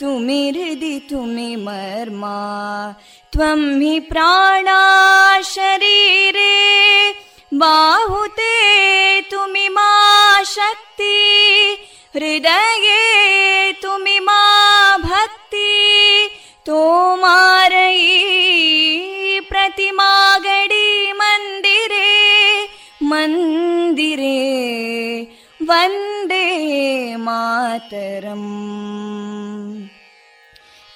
तुमि 0.00 0.40
हृदि 0.56 0.98
तुमि 1.10 1.54
मर्मा 1.66 2.38
त्वं 3.32 3.60
हि 3.80 3.98
प्राणा 4.10 4.80
शरीरे 5.54 6.54
बाहुते 7.62 8.50
तुमि 9.30 9.68
मा 9.76 9.90
शक्ति 10.56 11.18
हृदये 12.16 13.72
तुमि 13.82 14.18
मा 14.28 14.40
भक्ति 15.04 15.70
तोमारयी 16.66 18.10
प्रतिमा 19.50 20.10
गडी 20.46 21.12
मन्दिरे 21.20 22.10
मन्दिरे 23.12 24.38
वन्दे 25.70 26.46
मातरम् 27.26 28.50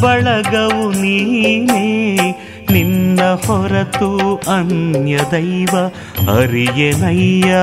ಬಳಗವು 0.00 0.92
ನೀನೇ. 0.92 2.16
ನಿನ್ನ 2.72 3.20
ಹೊರತು 3.46 4.36
ಅನ್ಯ 4.36 5.18
ದೈವ 5.30 5.76
ಅರಿಯನಯ್ಯ 6.38 7.54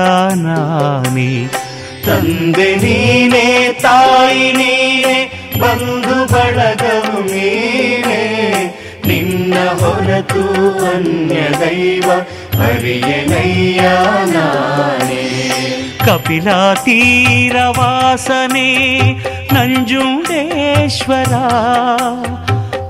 ನಾನೇ. 0.42 1.48
ತಂದೆ 2.06 2.76
ನೀನೇ, 2.76 3.78
ತಾಯಿ 3.82 4.52
ನೀನೇ, 4.52 5.32
ಬಂಧು 5.60 6.32
ಬಳಗವು 6.32 7.22
ನೀನೇ. 7.22 8.22
ನಿನ್ನ 9.06 9.54
ಹೊರತು 9.54 10.42
ಅನ್ಯ 10.96 11.36
ದೈವ 11.60 12.10
ಅರಿಯನಯ್ಯ 12.62 13.80
ನಾನೇ. 14.32 15.24
ಕಪಿಲಾ 16.06 16.74
ತೀರವಾಸನೆ 16.74 17.74
ನಂಜುಂಡೇಶ್ವರ, 19.52 21.32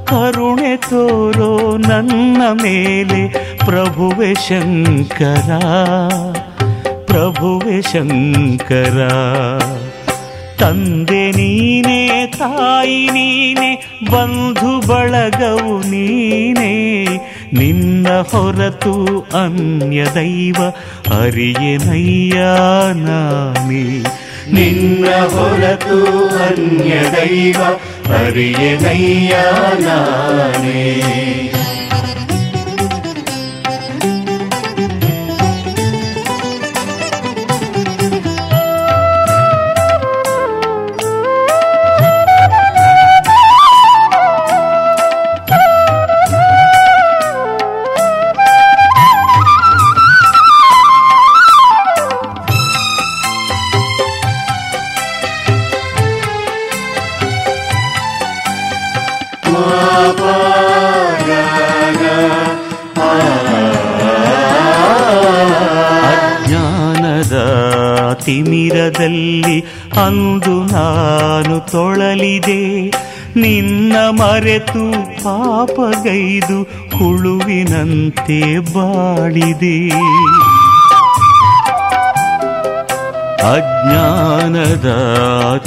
ಕರುಣೆ 0.04 0.76
ತೋರೋ 0.76 1.76
ನನ್ನ 1.76 2.42
ಮೇಲೆ 2.62 3.28
ಪ್ರಭುವೆ 3.58 4.34
ಶಂಕರ 4.34 5.50
ಪ್ರಭುವೆ 7.04 7.82
ಶಂಕರ. 7.82 8.98
ತಂದೆ 10.58 11.30
ನೀನೆ, 11.30 12.26
ತಾಯಿ 12.26 13.08
ನೀನೆ, 13.08 13.98
ಬಂಧು 14.10 14.86
ಬಳಗವು 14.86 15.90
ನೀನೆ, 15.90 17.04
ನಿನ್ನ 17.52 18.08
ಹೊರತು 18.08 18.94
ಅನ್ಯ 19.42 20.04
ದೈವ 20.14 20.56
ಅರಿಯನಯ್ಯ 21.22 22.36
ನಾನೇ. 22.94 24.04
ನಿನ್ನ 24.53 25.07
ಹೊರತು 25.33 25.97
ಅನ್ಯ 26.45 26.94
ದೈವ 27.11 27.59
ಅರಿಯನಯ್ಯ 28.19 29.33
ನಾನೇ 29.85 30.85
ಅಂದು 69.96 70.65
ನಾನು 70.65 71.60
ತೊಳಲಿದೆ. 71.60 72.89
ನಿನ್ನ 73.41 73.96
ಮರೆತು 73.96 74.93
ಪಾಪಗೈದು 75.24 76.63
ಹುಳುವಿನಂತೆ 76.96 78.58
ಬಾಳಿದೆ. 78.58 79.89
ಅಜ್ಞಾನದ 83.55 84.86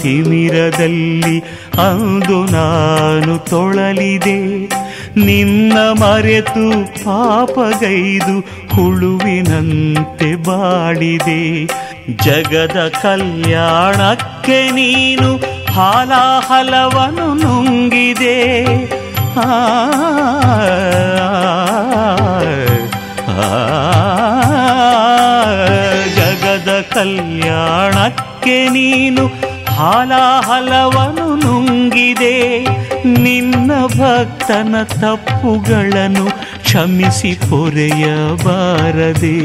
ತಿಮಿರದಲ್ಲಿ 0.01 1.39
ಅಂದು 1.89 2.46
ನಾನು 2.46 3.38
ತೊಳಲಿದೆ. 3.38 4.65
ನಿನ್ನ 5.25 5.77
ಮರೆತು 5.77 6.86
ಪಾಪಗೈದು 7.05 8.39
ಹುಳುವಿನಂತೆ 8.75 10.36
ಬಾಳಿದೆ. 10.36 11.65
ಜಗದ 12.07 12.79
ಕಲ್ಯಾಣಕ್ಕೆ 13.01 14.59
ನೀನು 14.71 15.29
ಹಾಲಾಹಲವನ್ನು 15.75 17.27
ನುಂಗಿದೆ 17.41 18.37
ಆ 19.39 19.49
ಜಗದ 26.17 26.71
ಕಲ್ಯಾಣಕ್ಕೆ 26.93 28.57
ನೀನು 28.69 29.23
ಹಾಲಾಹಲವನು 29.77 31.27
ನುಂಗಿದೆ 31.43 32.35
ನಿನ್ನ 33.17 33.71
ಭಕ್ತನ 33.97 34.75
ತಪ್ಪುಗಳನ್ನು 34.93 36.25
ಕ್ಷಮಿಸಿ 36.61 37.33
ಪೊರೆಯಬಾರದೆ 37.43 39.37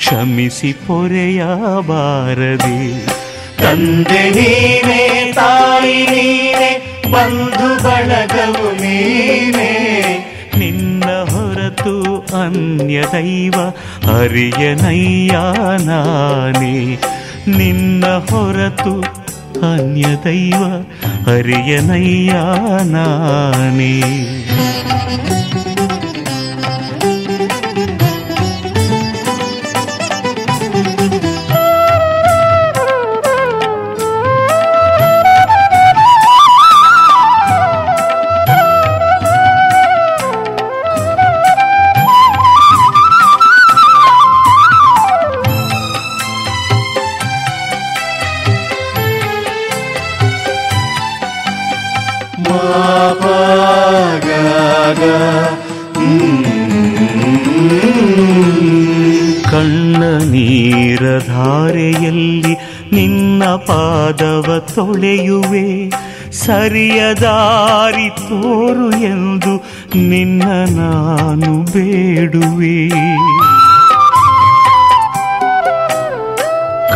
ಕ್ಷಮಿಸಿ 0.00 0.72
ಪೊರೆಯಬಾರದೆ 0.72 2.80
ತಂದೆ 3.62 4.30
ನೀನೆ 4.30 5.32
ತಾಯಿ 5.32 6.06
ನೀನೆ 6.06 7.00
ಬಂಧು 7.10 7.84
ಬಳಗವು 7.84 8.82
ನೀನೆ. 8.82 9.72
ನಿನ್ನ 10.58 11.04
ಹೊರತು 11.04 12.22
ಅನ್ಯ 12.42 13.04
ದೈವ 13.12 13.72
ಹರಿಯನಯ್ಯ 14.06 15.32
ನಾನೇ. 15.84 16.98
ನಿನ್ನ 17.56 18.04
ಹೊರತು 18.30 19.02
ಅನ್ಯ 19.72 20.04
ದೈವ 20.24 20.84
ಹರಿಯನಯ್ಯ 21.30 22.32
ನಾನೇ. 22.84 23.94
ಪಾದವ 63.56 64.48
ತೊಳೆಯುವೆ, 64.74 65.66
ಸರಿಯ 66.38 67.00
ದಾರಿ 67.14 68.08
ತೋರು 68.20 68.90
ಎಂದು 68.90 69.52
ನಿನ್ನ 70.08 70.42
ನಾನು 70.76 71.50
ಬೇಡುವೆ. 71.72 72.78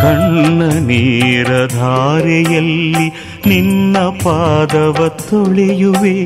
ಕಣ್ಣ 0.01 0.61
ನೀರ 0.87 1.51
ಧಾರೆಯಲ್ಲಿ 1.67 3.07
ನಿನ್ನ 3.47 3.97
ಪಾದವ 3.97 5.07
ತೊಳೆಯುವೆ, 5.29 6.17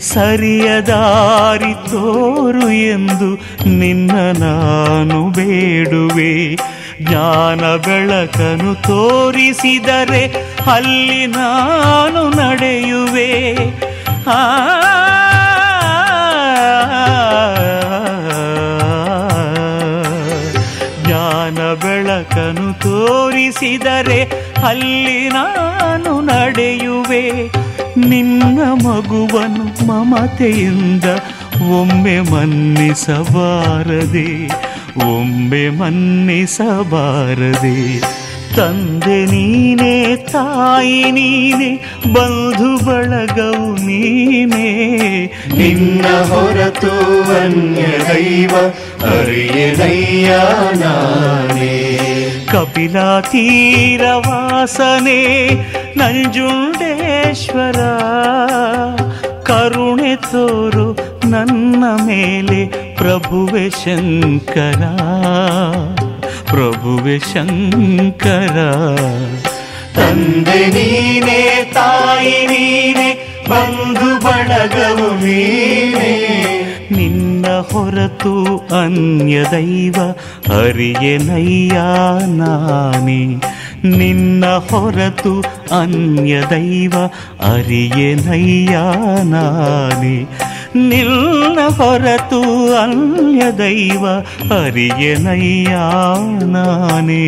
ಸರಿಯ 0.00 0.68
ದಾರಿ 0.80 1.74
ತೋರು 1.90 2.70
ಎಂದು 2.70 3.28
ನಿನ್ನ 3.78 4.14
ನಾನು 4.38 5.18
ಬೇಡುವೆ. 5.30 6.32
ಜ್ಞಾನ 7.02 7.62
ಬೆಳಕನು 7.76 8.72
ತೋರಿಸಿದರೆ 8.86 10.22
ಅಲ್ಲಿ 10.72 11.22
ನಾನು 11.36 12.22
ನಡೆಯುವೆ 12.38 13.30
ಜ್ಞಾನ 20.98 21.58
ಬೆಳಕನು 21.82 22.66
ತೋರಿಸಿದರೆ 22.82 24.20
ಅಲ್ಲಿ 24.66 25.20
ನಾನು 25.28 26.12
ನಡೆಯುವೆ 26.30 27.24
ನಿನ್ನ 28.06 28.58
ಮಗುವನು 28.84 29.64
ಮಮತೆಯಿಂದ 29.88 31.06
ಒಮ್ಮೆ 31.78 32.16
ಮನ್ನಿಸಬಾರದೆ 32.32 34.28
ಒಮ್ಮೆ 34.96 35.68
ಮನ್ನಿಸಬಾರದೆ. 35.68 38.00
ತಂದೆ 38.56 39.24
ನೀನೇ, 39.24 40.16
ತಾಯಿ 40.16 41.10
ನೀನೆ, 41.10 41.98
ಬಂಧು 42.12 42.84
ಬಳಗವು 42.84 43.86
ನೀನೇ. 43.86 45.32
ನಿನ್ನ 45.58 46.02
ಹೊರತು 46.02 47.34
ಅನ್ಯ 47.34 47.82
ದೈವ 47.82 48.72
ಅರಿಯದಯ್ಯ 49.18 50.38
ನಾನೇ. 50.78 51.98
ಕಪಿಲ 52.52 53.20
ತೀರವಾಸನೆ 53.20 55.48
ನಂಜುಂಡೇಶ್ವರ. 55.98 57.76
ಕರುಣೆ 59.42 60.16
ತೋರು 60.16 60.96
ನನ್ನ 61.30 61.84
ಮೇಲೆ 62.06 62.91
ಪ್ರಭುವೆ 63.02 63.70
ಶಂಕರ 63.70 64.82
ಪ್ರಭುವೆ 66.44 67.18
ಶಂಕರ. 67.18 68.56
ತಂದೆ 69.96 70.66
ನೀನೇ, 70.66 71.70
ತಾಯಿ 71.74 72.46
ನೀನೆ, 72.46 73.40
ಬಂಧು 73.50 74.24
ಬಳಗವು 74.24 75.24
ನೀನೇ. 75.24 76.38
ನಿನ್ನ 76.90 77.46
ಹೊರತು 77.46 78.56
ಅನ್ಯ 78.84 79.42
ದೈವ 79.50 79.94
ಹರಿಯನಯ್ಯ 80.52 81.74
ನಾನೇ. 82.26 83.24
ನಿನ್ನ 83.84 84.46
ಹೊರತು 84.46 85.40
ಅನ್ಯ 85.80 86.40
ದೈವ 86.50 86.94
ಅರಿಯನಯ್ಯ 87.52 88.76
ನಾನೇ. 89.22 90.26
ನಿನ್ನ 90.74 91.68
ಹೊರತು 91.68 92.40
ಅಲ್ಯ 92.74 93.52
ದೈವ 93.52 94.06
ಅರಿಯನಯ್ಯ 94.62 95.68
ನಾನೇ. 96.44 97.24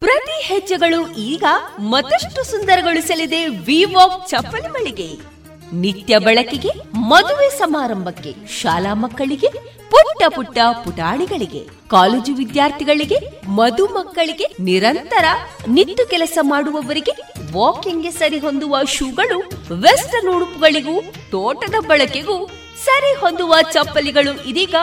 ಪ್ರತಿ 0.00 0.42
ಹೆಜ್ಜೆಗಳು 0.42 1.16
ಈಗ 1.16 1.44
ಮತ್ತಷ್ಟು 1.78 2.50
ಸುಂದರಗೊಳಿಸಲಿದೆ 2.50 3.46
ವಿವಾಕ್ 3.46 4.28
ಚಪ್ಪಲಿ 4.28 4.68
ಮಳಿಗೆ. 4.68 5.35
ನಿತ್ಯ 5.72 6.18
ಬಳಕೆಗೆ, 6.18 6.68
ಮದುವೆ 6.94 7.58
ಸಮಾರಂಭಕ್ಕೆ, 7.58 8.34
ಶಾಲಾ 8.62 8.94
ಮಕ್ಕಳಿಗೆ, 8.94 9.46
ಪುಟ್ಟ 9.90 10.22
ಪುಟ್ಟ 10.36 10.58
ಪುಟಾಣಿಗಳಿಗೆ, 10.84 11.66
ಕಾಲೇಜು 11.88 12.34
ವಿದ್ಯಾರ್ಥಿಗಳಿಗೆ, 12.34 13.16
ಮಧು 13.48 13.86
ಮಕ್ಕಳಿಗೆ 13.86 14.44
ನಿರಂತರ 14.60 15.24
ನಿತ್ತು 15.68 16.10
ಕೆಲಸ 16.10 16.38
ಮಾಡುವವರಿಗೆ 16.42 17.12
ವಾಕಿಂಗ್ಗೆ 17.52 18.10
ಸರಿ 18.10 18.38
ಹೊಂದುವ 18.38 18.76
ಶೂಗಳು, 18.84 19.38
ವೆಸ್ಟರ್ನ್ 19.70 20.36
ಉಡುಪುಗಳಿಗೂ, 20.36 21.02
ತೋಟದ 21.30 21.74
ಬಳಕೆಗೂ 21.86 22.46
ಸರಿ 22.84 23.20
ಹೊಂದುವ 23.20 23.54
ಚಪ್ಪಲಿಗಳು 23.72 24.48
ಇದೀಗ 24.48 24.74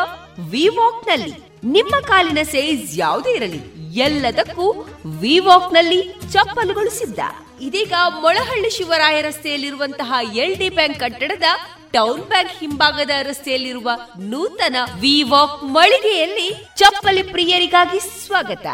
ವಿವಾಕ್ನಲ್ಲಿ 0.50 1.34
ನಿಮ್ಮ 1.64 1.96
ಕಾಲಿನ 2.02 2.38
ಸೈಜ್ 2.44 3.00
ಯಾವುದೇ 3.00 3.32
ಇರಲಿ, 3.32 3.62
ಎಲ್ಲದಕ್ಕೂ 3.94 4.86
ವಿವಾಕ್ನಲ್ಲಿ 5.06 6.02
ಚಪ್ಪಲುಗಳು 6.32 6.90
ಸಿದ್ಧ. 6.90 7.20
ಇದೀಗ 7.64 7.94
ಮೊಳಹಳ್ಳಿ 8.22 8.70
ಶಿವರಾಯ 8.70 9.22
ರಸ್ತೆಯಲ್ಲಿರುವಂತಹ 9.22 10.14
ಎಲ್ 10.36 10.56
ಡಿ 10.56 10.70
ಬ್ಯಾಂಕ್ 10.70 11.00
ಕಟ್ಟಡದ 11.00 11.44
ಟೌನ್ 11.92 12.24
ಬ್ಯಾಂಕ್ 12.24 12.52
ಹಿಂಭಾಗದ 12.52 13.10
ರಸ್ತೆಯಲ್ಲಿರುವ 13.24 13.90
ನೂತನ 14.20 14.76
ವಿವಾಕ್ 15.00 15.64
ಮಳಿಗೆಯಲ್ಲಿ 15.64 16.68
ಚಪ್ಪಲಿ 16.76 17.24
ಪ್ರಿಯರಿಗಾಗಿ 17.24 18.00
ಸ್ವಾಗತ. 18.00 18.66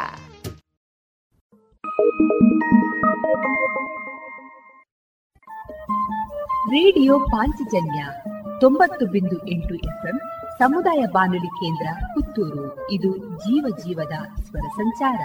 ರೇಡಿಯೋ 6.70 7.20
ಪಾಂಚಜನ್ಯ 7.20 8.06
ತೊಂಬತ್ತು 8.62 9.06
ಬಿಂದು 9.06 9.48
ಎಂಟು 9.48 9.76
ಎಫ್ಎಂ 9.76 10.20
ಸಮುದಾಯ 10.60 11.04
ಬಾನುಲಿ 11.12 11.48
ಕೇಂದ್ರ 11.48 11.88
ಪುತ್ತೂರು. 12.06 12.92
ಇದು 12.92 13.18
ಜೀವ 13.18 13.66
ಜೀವದ 13.78 14.42
ಸ್ವರ 14.42 14.68
ಸಂಚಾರ. 14.68 15.20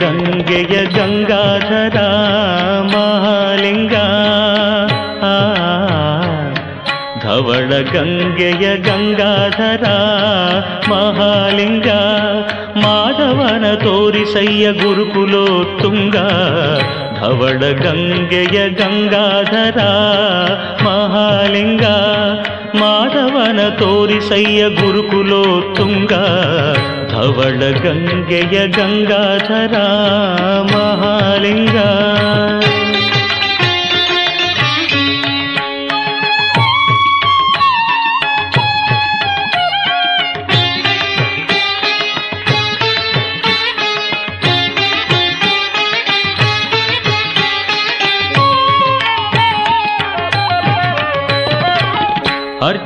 ಗಂಗೆಯ 0.00 0.76
ಗಂಗಾಧರ 0.84 1.98
ಮಹಾಲಿಂಗ 2.94 3.94
ಧವಳ 7.72 7.84
ಗಂಗೆಯ 7.92 8.64
ಗಂಗಾಧರ 8.78 9.84
ಮಹಾಲಿಂಗ 10.90 11.88
ಮಾಧವನ 12.82 13.66
ತೋರಿಸಯ್ಯ 13.82 14.64
ಗುರುಕುಲೋತ್ತುಂಗ 14.72 16.16
ಧವಳ 17.20 17.62
ಗಂಗೆಯ 17.80 18.58
ಗಂಗಾಧರ 18.72 19.78
ಮಹಾಲಿಂಗ 20.84 21.86
ಮಾಧವನ 22.80 23.60
ತೋರಿಸಯ್ಯ 23.80 24.62
ಗುರುಕುಲೋತ್ತುಂಗ 24.80 26.12
ಧವಳ 27.12 27.62
ಗಂಗೆಯ 27.84 28.58
ಗಂಗಾಧರ 28.70 29.76
ಮಹಾಲಿಂಗ 30.74 31.78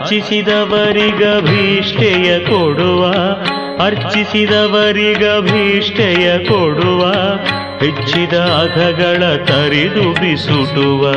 ಅರ್ಚಿಸಿದವರಿಗಭೀಷ್ಟೆಯ 0.06 2.38
ಕೊಡುವ 2.38 3.12
ಅರ್ಚಿಸಿದವರಿಗ 3.84 5.40
ಭೀಷ್ಟೆಯ 5.40 6.38
ಕೊಡುವ, 6.38 7.12
ಹೆಚ್ಚಿದ 7.78 8.38
ಅಧಗಳ 8.38 9.44
ತರಿದು 9.44 10.12
ಬಿಸುಟುವ. 10.12 11.14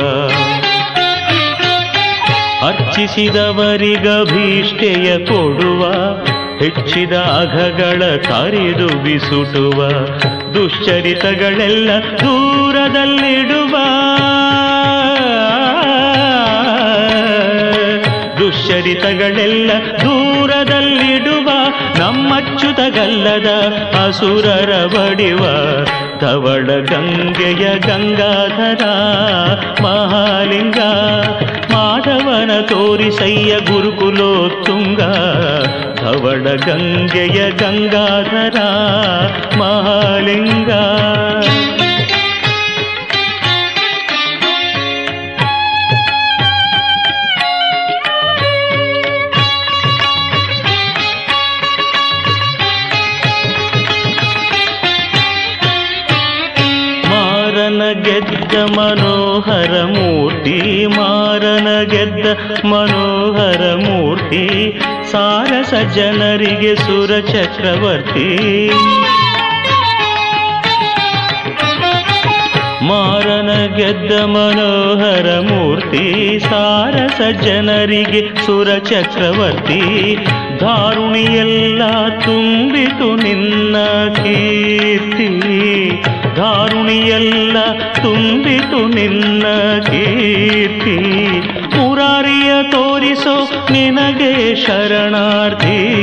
ಅರ್ಚಿಸಿದವರಿಗಭೀಷ್ಟೆಯ 2.66 5.18
ಕೊಡುವ, 5.18 5.92
ಹೆಚ್ಚಿದ 6.58 7.12
ಅಘಗಳ 7.12 8.16
ತರಿದು 8.16 8.86
ಬಿಸುಟುವ. 8.86 9.88
ದುಶ್ಚರಿತಗಳೆಲ್ಲ 10.54 11.90
ದೂರದಲ್ಲಿಡುವ 12.18 13.69
ದುಶ್ಚರಿತಗಳೆಲ್ಲ 18.60 19.70
ದೂರದಲ್ಲಿಡುವ 20.00 21.50
ನಮ್ಮಚ್ಚುತಗಲ್ಲದ 21.98 23.46
ಅಸುರರ 24.06 24.72
ಬಡಿವ 24.86 25.44
ತವಳ 26.18 26.66
ಗಂಗೆಯ 26.66 27.78
ಗಂಗಾಧರ 27.78 28.84
ಮಹಾಲಿಂಗ. 29.82 30.78
ಮಾಧವನ 31.72 32.60
ತೋರಿಸಯ್ಯ 32.60 33.52
ಗುರುಕುಲೋತ್ತುಂಗ 33.60 35.00
ಧವಳ 36.00 36.46
ಗಂಗೆಯ 36.66 37.50
ಗಂಗಾಧರ 37.50 38.58
ಮಹಾಲಿಂಗ. 39.58 40.70
ಮನೋಹರ 58.54 59.82
ಮೂರ್ತಿ, 59.82 60.86
ಮಾರನ 60.86 61.82
ಗೆದ್ದ 61.82 62.26
ಮನೋಹರ 62.66 63.74
ಮೂರ್ತಿ 63.74 64.78
ಸಾರಸ 65.10 65.74
ಜನರಿಗೆ 65.94 66.76
ಸುರ 66.76 67.18
ಚಕ್ರವರ್ತಿ. 67.18 68.70
ಮಾರನ 72.84 73.66
ಗೆದ್ದ 73.76 74.12
ಮನೋಹರ 74.24 75.40
ಮೂರ್ತಿ 75.40 76.38
ಸಾರಸ 76.38 77.20
ಜನರಿಗೆ 77.42 78.46
ಸುರ 78.46 78.68
ಚಕ್ರವರ್ತಿ. 78.78 80.16
ಧಾರುಣಿಯೆಲ್ಲ 80.58 82.08
ತುಂಬಿತು 82.08 83.16
ನಿನ್ನ 83.16 83.76
ಕೀರ್ತಿ. 84.14 85.40
ದಾರುಣಿಯೆಲ್ಲ 86.36 87.56
ತುಂಬಿತು 88.02 88.88
ನಿನ್ನ 88.88 89.42
ಕೀರ್ತಿ. 89.80 90.98
ಮುರಾರಿಯ 91.76 92.52
ತೋರಿಸೋ 92.62 93.48
ನಿನಗೆ 93.70 94.54
ಶರಣಾರ್ಥಿ. 94.54 95.94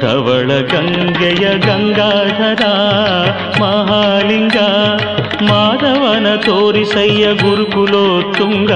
ಧವಳ 0.00 0.48
ಗಂಗೆಯ 0.48 1.58
ಗಂಗಾಧರ, 1.58 2.64
ಮಹಾಲಿಂಗ, 3.60 4.56
ಮಾಧವನ 5.42 6.36
ತೋರಿಸಯ್ಯ 6.36 7.32
ಗುರುಕುಲೋತ್ತುಂಗ. 7.32 8.72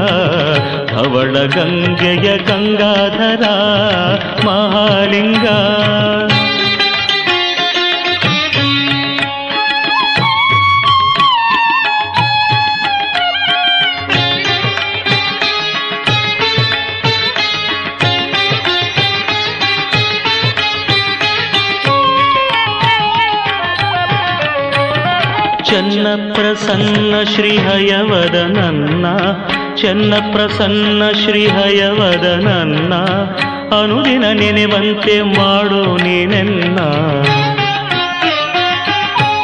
ಧವಳ 0.90 1.36
ಗಂಗೆಯ 1.46 2.36
ಗಂಗಾಧರ, 2.36 3.42
ಮಹಾಲಿಂಗ. 4.46 5.46
ಪ್ರಸನ್ನ 26.16 27.14
ಶ್ರೀಹಯವದ 27.34 28.34
ನನ್ನ 28.34 29.06
ಚೆನ್ನ 29.76 30.14
ಪ್ರಸನ್ನ 30.32 31.02
ಶ್ರೀಹಯವದ 31.24 32.24
ನನ್ನ, 32.24 32.94
ಅನುದಿನ 33.82 34.24
ನೆನೆವಂತೆ 34.32 35.22
ಮಾಡೋ 35.22 35.96
ನೀನೆನ್ನ. 35.96 36.78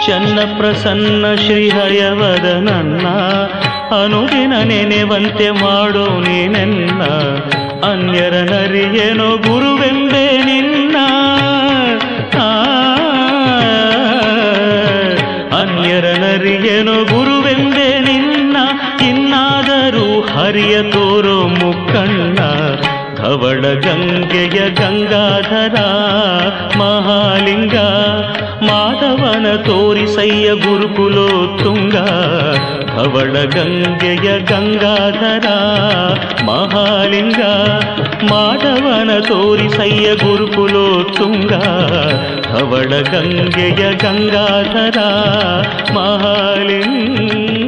ಚೆನ್ನ 0.07 0.39
ಪ್ರಸನ್ನ 0.59 1.35
ಶ್ರೀಹಯವದ 1.35 2.45
ನನ್ನ, 2.45 3.07
ಅನುದಿನ 4.05 4.63
ನೆನೆವಂತೆ 4.63 5.51
ಮಾಡೋ 5.51 6.21
ನೀನೆನ್ನ. 6.21 7.03
ಅನ್ಯರ 7.85 8.33
ನರಿಯೇನೋ 8.33 9.37
ಗುರುವೆಂದೇ 9.37 10.43
ನಿನ್ನ 10.45 10.68
ಅನ್ಯರ 16.39 16.85
ಗುರುವೆಂದೆ 16.85 18.01
ನಿನ್ನ 18.01 18.57
ಇನ್ನಾದರೂ 19.09 20.21
ಹರಿಯ 20.21 20.83
ತೋರೋ 20.83 21.41
ಮುಕ್ಕಣ್ಣ. 21.41 22.39
ಧವಳ 23.17 23.61
ಗಂಗೆಯ 23.61 24.71
ಗಂಗಾಧರ 24.71 25.75
ಮಹಾಲಿಂಗ 26.79 27.77
ಮಾಧವನ 28.63 29.57
ತೋರಿಸಯ್ಯ 29.57 30.53
ಗುರುಕುಲೋತ್ತುಂಗ. 30.53 31.95
ಧವಳ 32.99 33.33
ಗಂಗೆಯ 33.45 34.29
ಗಂಗಾಧರ 34.39 35.47
ಮಹಾಲಿಂಗ 36.45 37.43
ಮಾಧವನ 38.31 39.19
ತೋರಿಸಯ್ಯ 39.19 40.07
ಗುರುಕುಲೋತ್ತುಂಗ 40.15 41.53
ಧವಳ 42.49 42.93
ಗಂಗೆಯ 43.13 43.83
ಗಂಗಾಧರ 43.95 44.99
ಮಹಾಲಿಂಗ. 45.95 47.68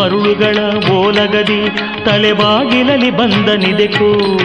ಮರುಳುಗಳ 0.00 0.58
ಓಲಗದಿ 0.90 1.68
ತಲೆಬಾಗಿಲಲ್ಲಿ 2.04 3.10
ಬಂದನಿದೆಕೋ 3.10 4.38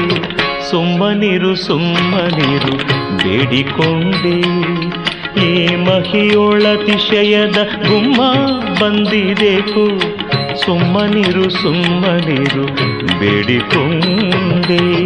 ಸುಮ್ಮನಿರು 0.69 1.55
ಸುಮ್ಮನಿರು 1.55 2.77
ಬೇಡಿಕೊಂಡೆ. 3.17 4.39
ಈ 5.45 5.75
ಮಹಿಯೊಳತಿಶಯದ 5.75 7.57
ಗುಮ್ಮ 7.87 8.21
ಬಂದಿದೆಕು 8.81 9.85
ಸುಮ್ಮನಿರು 10.65 11.49
ಸುಮ್ಮನಿರು 11.49 12.65
ಬೇಡಿಕೊಂಡೆ. 13.19 15.05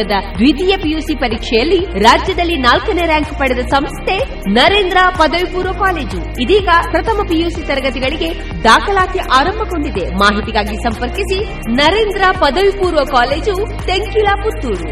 ವರ್ಷದ 0.01 0.35
ದ್ವಿತೀಯ 0.35 0.73
ಪಿಯುಸಿ 0.77 1.13
ಪರೀಕ್ಷೆಯಲ್ಲಿ 1.15 1.79
ರಾಜ್ಯದಲ್ಲಿ 1.99 2.55
ನಾಲ್ಕನೇ 2.57 3.03
ರ್ಯಾಂಕ್ 3.05 3.33
ಪಡೆದ 3.39 3.61
ಸಂಸ್ಥೆ 3.67 4.15
ನರೇಂದ್ರ 4.51 4.97
ಪದವಿ 5.19 5.47
ಪೂರ್ವ 5.53 5.73
ಕಾಲೇಜು. 5.73 6.19
ಇದೀಗ 6.41 6.69
ಪ್ರಥಮ 6.91 7.19
ಪಿಯುಸಿ 7.27 7.61
ತರಗತಿಗಳಿಗೆ 7.67 8.29
ದಾಖಲಾತಿ 8.63 9.19
ಆರಂಭಗೊಂಡಿದೆ. 9.19 10.05
ಮಾಹಿತಿಗಾಗಿ 10.15 10.75
ಸಂಪರ್ಕಿಸಿ 10.77 11.39
ನರೇಂದ್ರ 11.75 12.23
ಪದವಿ 12.39 12.71
ಪೂರ್ವ 12.71 13.03
ಕಾಲೇಜು 13.11 13.55
ತೆಂಕಿಲ 13.85 14.29
ಪುತ್ತೂರು 14.43 14.91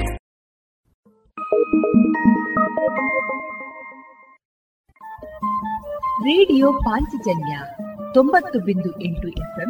ರೇಡಿಯೋ 6.23 6.67
ಪಾಂಚಜನ್ಯ 6.85 7.53
ತೊಂಬತ್ತು 8.13 8.57
ಬಿಂದು 8.59 8.89
ಎಂಟು 9.05 9.27
ಎಫ್ಎಂ 9.41 9.69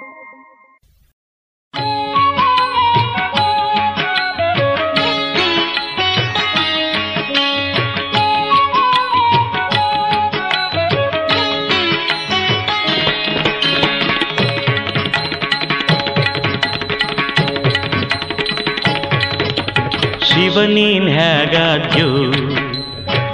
ಶಿವನೀನ್ 20.51 21.09
ಹೇಗಾದ್ಯೋ? 21.09 22.31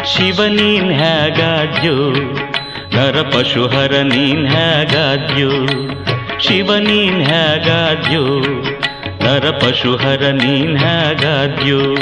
ಶಿವನೀನ್ 0.06 0.92
ಹೇಗಾದ್ಯೋ? 0.92 2.14
ನರ 2.96 3.22
ಪಶುಹರ 3.22 4.02
ನೀನ್ 4.02 4.48
ಹೇಗಾದ್ಯೋ? 4.48 5.50
ಶಿವನೀನ್ 6.40 7.22
ಹೇಗಾದ್ಯೋ? 7.22 8.42
ನರ 9.24 9.50
ಪಶುಹರ 9.50 10.26
ನೀನ್ 10.26 10.78
ಹೇಗಾದ್ಯೋ? 10.78 11.96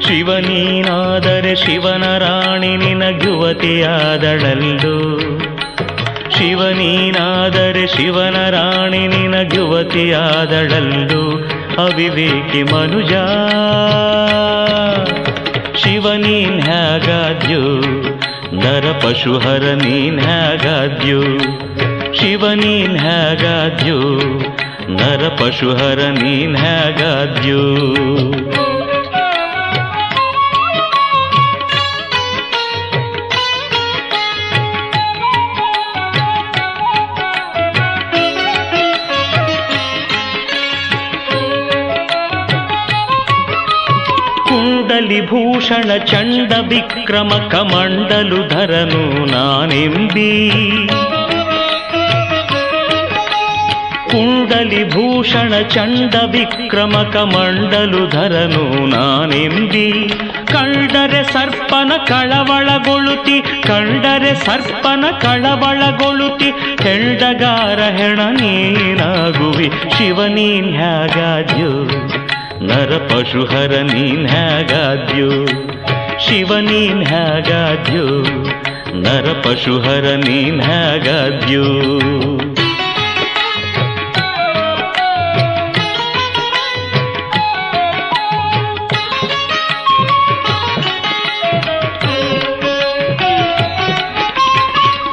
ಶಿವನೀನಾದರೆ 0.00 1.54
ಶಿವನ 1.54 2.18
ರಾಣಿ 2.18 2.76
ನಿನಗುವತಿಯಾದಳಲ್ಲೋ 2.76 5.20
ಶಿವನೀನಾದರೆ 6.30 7.86
ಶಿವನ 7.86 8.50
ರಾಣಿ 8.50 9.06
ನಿನಗುವತಿಯಾದಳಲ್ಲೋ 9.06 11.55
ಅವಿವೇಕಿ 11.78 12.62
ಮನುಜ. 12.62 13.12
ಶಿವ 15.76 16.12
ನೀನ್ 16.12 16.60
ಹೇಗಾದ್ಯೋ? 16.60 17.80
ನರ 18.60 18.84
ಪಶುಹರ 19.04 19.62
ನೀನ್ 19.62 20.20
ಹೇಗಾದ್ಯೋ? 20.20 21.22
ಶಿವ 22.14 22.52
ನೀನ್ 22.52 22.98
ಹೇಗಾದ್ಯೋ? 22.98 24.00
ನರ 24.88 25.28
ಪಶುಹರ 25.28 25.98
ನೀನ್ 25.98 26.56
ಹೇಗಾದ್ಯೋ? 26.56 27.76
ಕುಂಡಲಿಭೂಷಣ 45.06 45.96
ಚಂಡ 45.96 46.52
ವಿಕ್ರಮ 46.68 47.28
ಕಮಂಡಲು 47.28 48.48
ಧರನು 48.48 49.26
ನಾನೆಂಬಿ. 49.26 50.50
ಕುಂಡಲಿಭೂಷಣ 54.10 55.60
ಚಂಡ 55.68 56.14
ವಿಕ್ರಮ 56.30 57.02
ಕಮಂಡಲು 57.12 58.08
ಧರನು 58.08 58.86
ನಾನೆಂಬಿ. 58.86 60.08
ಕಂಡರೆ 60.46 61.32
ಸರ್ಪನ 61.32 61.92
ಕಳವಳಗೊಳುತಿ 62.06 63.40
ಕಂಡರೆ 63.40 64.34
ಸರ್ಪನ 64.34 65.04
ಕಳವಳಗೊಳುತಿ 65.20 66.50
ಹೆಂಡಗಾರ 66.82 67.80
ಹೆಣ 67.80 68.20
ನೀನಾಗುವಿ 68.20 69.70
ಶಿವನೀನ್ 69.98 70.76
ಹ್ಯಾಗಾದ್ಯೋ 72.60 72.64
ನರ 72.64 72.92
ಪಶುಹರ 73.08 73.74
ನೀನ್ 73.82 74.26
ಹೇಗಾದ್ಯೋ 74.26 75.30
ಶಿವ 76.18 76.58
ನೀನ್ 76.60 77.06
ಹೇಗಾದ್ಯೋ 77.06 78.06
ನರ 78.94 79.26
ಪಶುಹರ 79.42 80.14
ನೀನ್ 80.16 80.60
ಹೇಗಾದ್ಯೋ 80.60 81.64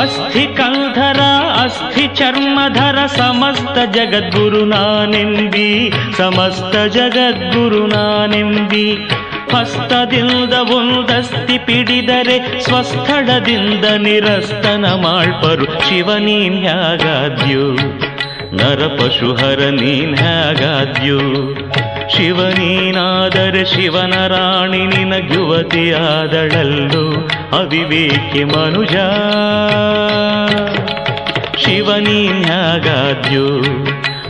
ಅಸ್ಥಿ 0.00 0.56
ಕಂಧರ 0.56 1.20
ಅಸ್ಥಿ 1.62 2.06
ಚರ್ಮಧರ 2.06 3.06
ಸಮಸ್ತ 3.06 3.96
ಜಗದ್ಗುರು 3.96 4.64
ನಾನೆಂಬಿ, 4.64 5.92
ಸಮಸ್ತ 6.16 6.96
ಜಗದ್ಗುರು 6.96 7.86
ನಾನೆಂಬಿ. 7.86 8.92
ಹಸ್ತದಿಂದ 9.54 10.54
ಒಂದಸ್ತಿ 10.54 11.58
ಪಿಡಿದರೆ 11.58 12.60
ಸ್ವಸ್ಥಳದಿಂದ 12.60 13.84
ನಿರಸ್ತನ 13.84 14.86
ಮಾಳ್ಪರು 14.86 15.64
ಶಿವ 15.64 16.16
ನೀನ್ 18.60 18.66
ಹ್ಯಾಗಾದ್ಯೋ 18.66 18.78
ನರ 18.78 18.96
ಪಶುಹರ 18.98 19.60
ನೀನ್ 19.70 20.16
ಹೇಗಾದ್ಯು? 20.16 21.18
ಶಿವ 22.08 22.48
ನೀನಾದರೆ 22.48 23.64
ಶಿವನ 23.64 24.26
ರಾಣಿ 24.26 24.86
ನಿನ 24.86 25.14
ಯುವತಿಯಾದಳಲ್ಲು 25.32 27.04
ಅವಿವೇಕಿ 27.56 28.44
ಮನುಜ. 28.44 28.94
ಶಿವ 31.64 31.96
ನೀನ್ 31.96 32.44
ಹ್ಯಾಗಾದ್ಯೋ 32.44 33.46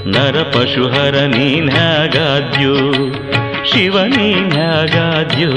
ನರ 0.07 0.43
ಪಶುಹರ 0.43 1.17
ನೀನ್ 1.17 1.71
ಹೇಗಾದ್ಯು? 1.71 2.75
ಶಿವ 3.65 3.99
ನೀನ್ 4.05 4.53
ಹ್ಯಾಗಾದ್ಯೋ 4.53 5.53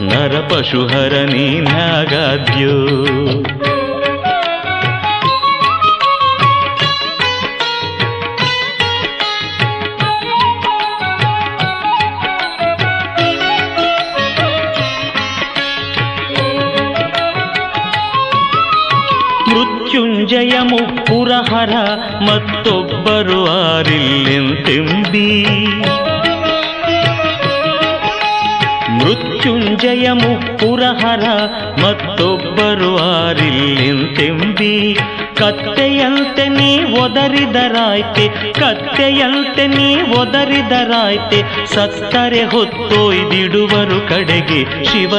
ನರ 0.00 0.40
ಪಶುಹರ 0.40 1.12
ನೀನ್ 1.12 1.66
ಹ್ಯಾಗಾದ್ಯೋ 1.66 2.74
ಮೃತ್ಯುಂಜಯ 20.28 20.60
ಮುಪ್ಪುರಹರ 20.60 21.74
ಮತ್ತೊಬ್ಬರು 22.20 23.50
ಆರಿಲ್ಲೆಂತೆಂಬಿ 23.50 25.46
ಮೃತ್ಯುಂಜಯ 28.98 30.12
ಮುಪ್ಪುರಹರ 30.12 31.24
ಮತ್ತೊಬ್ಬರು 31.82 32.96
ಆರಿಲ್ಲೆಂತೆಂಬಿ 32.96 34.96
ಕತ್ತೆಯಂತೆ 35.34 36.48
ನೀ 36.48 37.00
ಒದರಿದರಾಯ್ತೆ, 37.00 38.52
ಕತ್ತೆಯಂತೆ 38.52 39.66
ನೀ 39.66 40.00
ಒದರಿದರಾಯ್ತೆ, 40.00 41.42
ಸತ್ತರೆ 41.74 42.44
ಹೊತ್ತೊಯ್ದಿಡುವರು 42.44 44.08
ಕಡೆಗೆ 44.08 44.84
ಶಿವ 44.84 45.14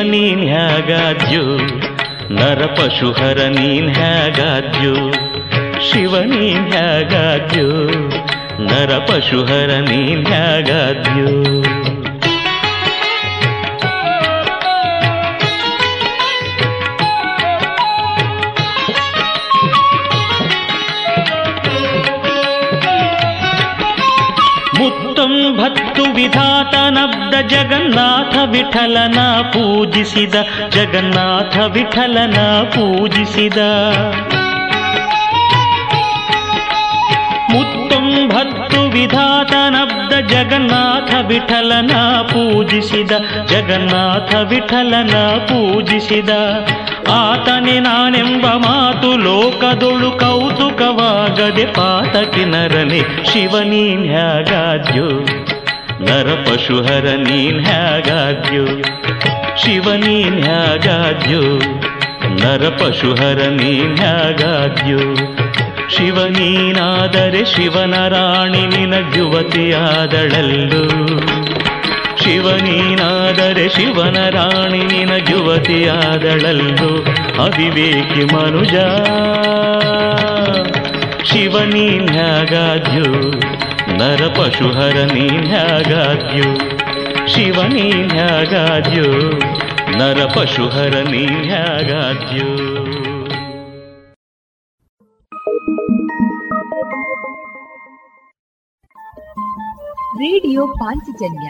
ನೀನ್ 2.30 2.38
ಹ್ಯಾಗಾದ್ಯೋ 2.38 2.38
ನರ 2.38 2.62
ಪಶುಹರ 2.68 3.40
ನೀನ್ 3.50 3.90
ಹ್ಯಾಗಾದ್ಯೋ 3.90 4.94
ಶಿವ 5.80 6.22
ನೀನ್ 6.22 6.68
ಹ್ಯಾಗಾದ್ಯೋ 6.72 7.70
ನರ 8.60 8.98
ಪಶುಹರ 9.00 9.72
ನೀನ್ 9.80 10.26
ಹ್ಯಾಗಾದ್ಯೋ 10.26 11.28
ಮುತ್ತೊಂಬತ್ತು 25.30 26.04
ವಿಧಾತನಬ್ದ 26.04 27.48
ಜಗನ್ನಾಥ 27.48 28.38
ವಿಠಲನ 28.50 29.20
ಪೂಜಿಸಿದ, 29.42 30.36
ಜಗನ್ನಾಥ 30.70 31.58
ವಿಠಲನ 31.58 32.38
ಪೂಜಿಸಿದ. 32.62 33.58
ಮುತ್ತೊಂಬತ್ತು 37.54 38.90
ವಿಧಾತನಬ್ದ 38.90 40.14
ಜಗನ್ನಾಥ 40.28 41.14
ವಿಠಲನ 41.28 41.92
ಪೂಜಿಸಿದ, 42.22 43.12
ಜಗನ್ನಾಥ 43.46 44.36
ವಿಠಲನ 44.36 45.16
ಪೂಜಿಸಿದ. 45.38 46.30
ಆತನೆ 47.10 47.80
ನಾನೆಂಬ 47.80 48.46
ಮಾತು 48.46 49.18
ಲೋಕದೊಳು 49.18 50.12
ಕೌತುಕವಾಗದೆ 50.12 51.66
ಪಾತಕಿ 51.66 52.46
ನರನೆ 52.46 53.00
ಶಿವ 53.00 53.60
ನೀನ್ 53.60 54.06
ನರ 56.02 56.28
ಪಶುಹರ 56.34 57.06
ನೀನ್ 57.18 57.66
ಹ್ಯಾಗಾದ್ಯೋ 57.66 58.66
ಶಿವ 59.58 59.94
ನೀನ್ 59.94 60.42
ನರ 62.42 62.70
ಪಶುಹರ 62.70 63.42
ನೀನ್ 63.50 63.98
ಹ್ಯಾಗಾದ್ಯೋ 63.98 65.00
ಶಿವನ 67.46 68.08
ರಾಣಿ 68.08 68.66
ನಿನ 68.66 68.94
ಯುವತಿಯಾದಳಲ್ಲು. 69.16 70.84
ಶಿವ 72.30 72.50
ನೀನಾದರೆ 72.56 73.70
ಶಿವನ 73.70 74.30
ರಾಣಿ 74.30 74.78
ನಿನ 74.78 75.12
ಯುವತಿಯಾದಳಲ್ಲು 75.30 76.90
ಅವಿವೇಕಿ 77.42 78.24
ಮನುಜ. 78.36 78.76
ಶಿವ 81.24 81.60
ನೀನ್ 81.64 82.10
ಹ್ಯಾಗಾದ್ಯೋ 82.10 83.06
ನರ 83.98 84.28
ಪಶುಹರ 84.28 84.98
ನೀನ್ 85.14 85.48
ಹ್ಯಾಗಾದ್ಯೋ 85.48 86.50
ಶಿವ 87.28 87.64
ನೀನ್ 87.68 88.12
ಹ್ಯಾಗಾದ್ಯೋ 88.12 89.10
ನರ 89.98 90.26
ಪಶುಹರ 90.26 90.96
ನೀನ್ 91.12 91.44
ಹ್ಯಾಗಾದ್ಯೋ 91.46 92.50
ರೇಡಿಯೋ 100.20 100.68
ಪಾಂಚಜನ್ಯ 100.68 101.50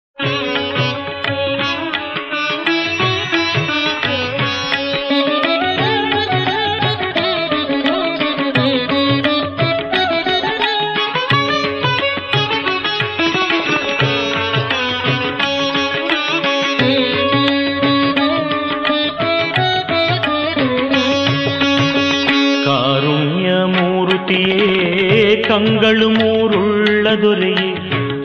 ಕಂಗಳು 25.91 26.09
ಮೂರುಳ್ಳ 26.09 27.07
ದೊರೆಯೇ 27.21 27.69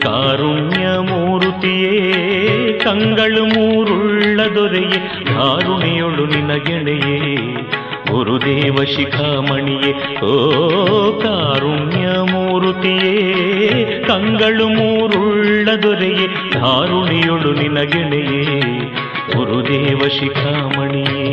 ಕಾರುಣ್ಯ 0.03 0.83
ಮೂರುತಿಯೇ 1.07 1.95
ಕಂಗಳು 2.83 3.41
ಮೂರುಳ್ಳ 3.45 4.37
ದೊರೆಯೇ 4.55 4.99
ಕಾರುಣಿಯೊಳು 5.29 6.25
ನಿನಗೆಣೆಯೇ 6.25 7.17
ಗುರುದೇವ 8.11 8.77
ಶಿಖಾಮಣಿಯೇ 8.93 9.91
ಓ 10.23 10.31
ಕಾರುಣ್ಯ 11.21 12.05
ಮೂರುತಿಯೇ 12.31 13.13
ಕಂಗಳು 14.07 14.67
ಮೂರುಳ್ಳ 14.69 15.67
ದೊರೆಯೇ 15.83 16.27
ಧಾರುಣಿಯೊಳು 16.55 17.51
ನಿನಗೆಣೆಯೇ 17.53 18.61
ಗುರುದೇವ 19.35 20.01
ಶಿಖಾಮಣಿಯೇ 20.19 21.27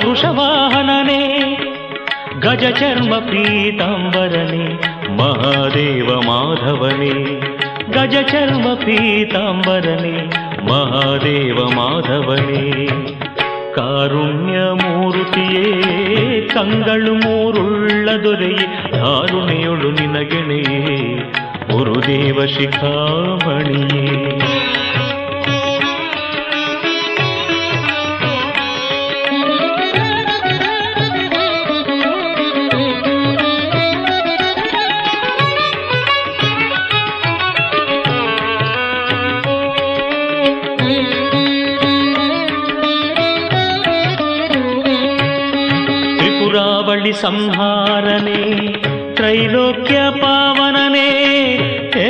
ಖಗವೃಷವಾಹನನೇ 0.00 1.22
ಗಜಚರ್ಮ 2.40 3.14
ಪೀತಾಂಬರನೇ 3.28 4.66
ಮಹಾದೇವ 5.16 6.08
ಮಾಧವನೇ 6.20 7.14
ಗಜಚರ್ಮ 7.90 8.66
ಪೀತಾಂಬರನೇ 8.74 10.14
ಮಹಾದೇವ 10.68 11.58
ಮಾಧವನೇ 11.70 12.62
ಕಾರುಣ್ಯ 13.74 14.58
ಮೂರುತಿಯೇ 14.82 15.66
ಕಂಗಳು 16.54 17.14
ಮೂರುಳ್ಳ 17.24 18.08
ದೊರೆಯೇ 18.24 18.66
ಧಾರುಣಿಯೊಳು 18.92 19.90
ನಿನಗೆಣೆಯೇ 19.90 20.80
ಗುರುದೇವ 21.72 22.46
ಶಿಖಾಮಣಿಯೇ 22.54 24.06
ಸಂಹಾರನೆ 47.17 48.39
ತ್ರೈಲೋಕ್ಯ 49.15 49.95
ಪಾವನನೆ 50.21 51.07
ಏ, 51.99 52.09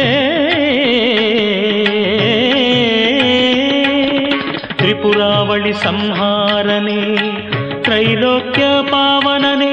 ತ್ರಿಪುರಾವಳಿ 4.78 5.74
ಸಂಹಾರನೆ 5.84 7.00
ತ್ರೈಲೋಕ್ಯ 7.84 8.64
ಪಾವನನೆ 8.92 9.72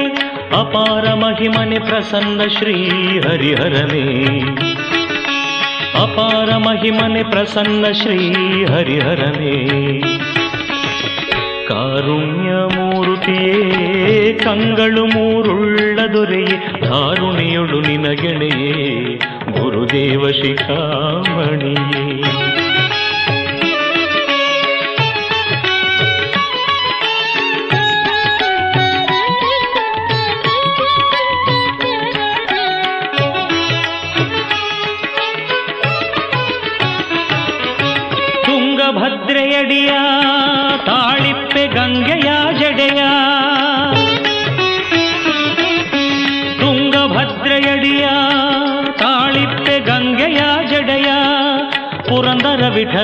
ಅಪಾರ 0.57 1.13
ಮಹಿಮನೆ 1.13 1.79
ಪ್ರಸನ್ನ 1.79 2.41
ಶ್ರೀ 2.57 2.77
ಹರಿಹರನೇ 3.19 4.05
ಅಪಾರ 6.01 6.57
ಮಹಿಮನೆ 6.57 7.23
ಪ್ರಸನ್ನ 7.23 7.85
ಶ್ರೀ 7.91 8.19
ಹರಿಹರನೇ 8.65 9.55
ಕಾರುಣ್ಯ 11.67 12.51
ಮೂರುತಿಯೇ 12.75 13.59
ಕಂಗಳು 14.32 15.04
ಮೂರುಳ್ಳ 15.06 15.98
ದೊರೆಯೇ 16.14 16.56
ಧಾರುಣಿಯೊಳು 16.80 17.80
ನಿನಗೆಣೆಯೇ 17.80 18.74
ಗುರುದೇವ 19.52 20.30
ಶಿಖಾಮಣಿಯೇ 20.30 22.04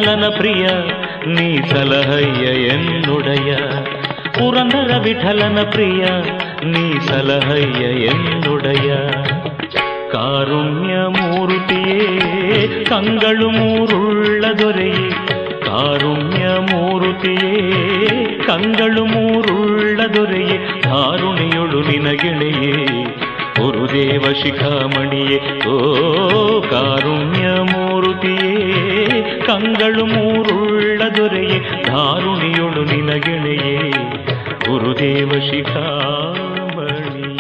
ಪುರಂದರ 0.05 0.15
ವಿಠಲನ 0.15 0.27
ಪ್ರಿಯ 0.37 0.65
ನೀ 1.27 1.49
ಸಲಹಯ್ಯ 1.67 2.47
ಎನ್ನುಡಯ 2.69 3.51
ಪುರಂದರ 4.39 4.93
ವಿಠಲನ 4.99 5.59
ಪ್ರಿಯ 5.71 6.03
ನೀ 6.65 6.85
ಸಲಹಯ್ಯ 7.01 7.85
ಎನ್ನುಡಯ 8.07 8.89
ಕಾರುಣ್ಯ 10.13 10.95
ಮೂರುತಿಯೇ 11.09 12.01
ಕಂಗಳು 12.85 13.49
ಮೂರುಳ್ಳ 13.51 14.43
ದೊರೆಯೇ 14.59 15.07
ಕಾರುಣ್ಯ 15.65 16.45
ಮೂರುತಿಯೇ 16.73 17.55
ಕಂಗಳು 18.47 19.05
ಮೂರುಳ್ಳ 19.07 19.99
ಕಂಗಳು 29.53 30.07
ಮೂರುಳ್ಳ 30.07 31.03
ದೊರೆಯೇ 31.17 31.83
ಧಾರುಣಿಯೊಳು 31.83 32.85
ನಿನಗೆಳೆಯೇ 32.85 33.93
ಗುರುದೇವ 34.67 35.29
ಶಿಖಾಮಣಿ 35.29 37.37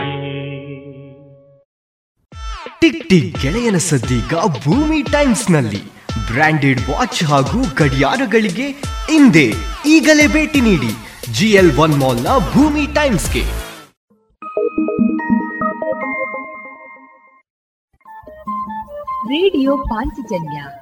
ಟಿಕ್ 2.80 3.08
ಟಿಕ್ 3.08 3.42
ಗೆಳೆಯನ 3.42 3.76
ಸದ್ದೀಗ 3.76 4.34
ಭೂಮಿ 4.64 5.02
ಟೈಮ್ಸ್ನಲ್ಲಿ 5.02 5.82
ಬ್ರಾಂಡೆಡ್ 6.32 6.90
ವಾಚ್ 6.90 7.24
ಹಾಗೂ 7.24 7.76
ಗಡಿಯಾರಗಳಿಗೆ 7.76 8.74
ಹಿಂದೆ 9.10 9.52
ಈಗಲೇ 9.86 10.26
ಭೇಟಿ 10.26 10.60
ನೀಡಿ 10.60 10.96
ಜಿಎಲ್ 11.32 11.78
ಒನ್ 11.78 11.96
ಮಾಲ್ನ 11.96 12.26
ಭೂಮಿ 12.52 12.88
ಟೈಮ್ಸ್ಗೆ. 12.94 13.44
ರೇಡಿಯೋ 19.26 19.76
ಪಾಂಚಜನ್ಯ. 19.76 20.81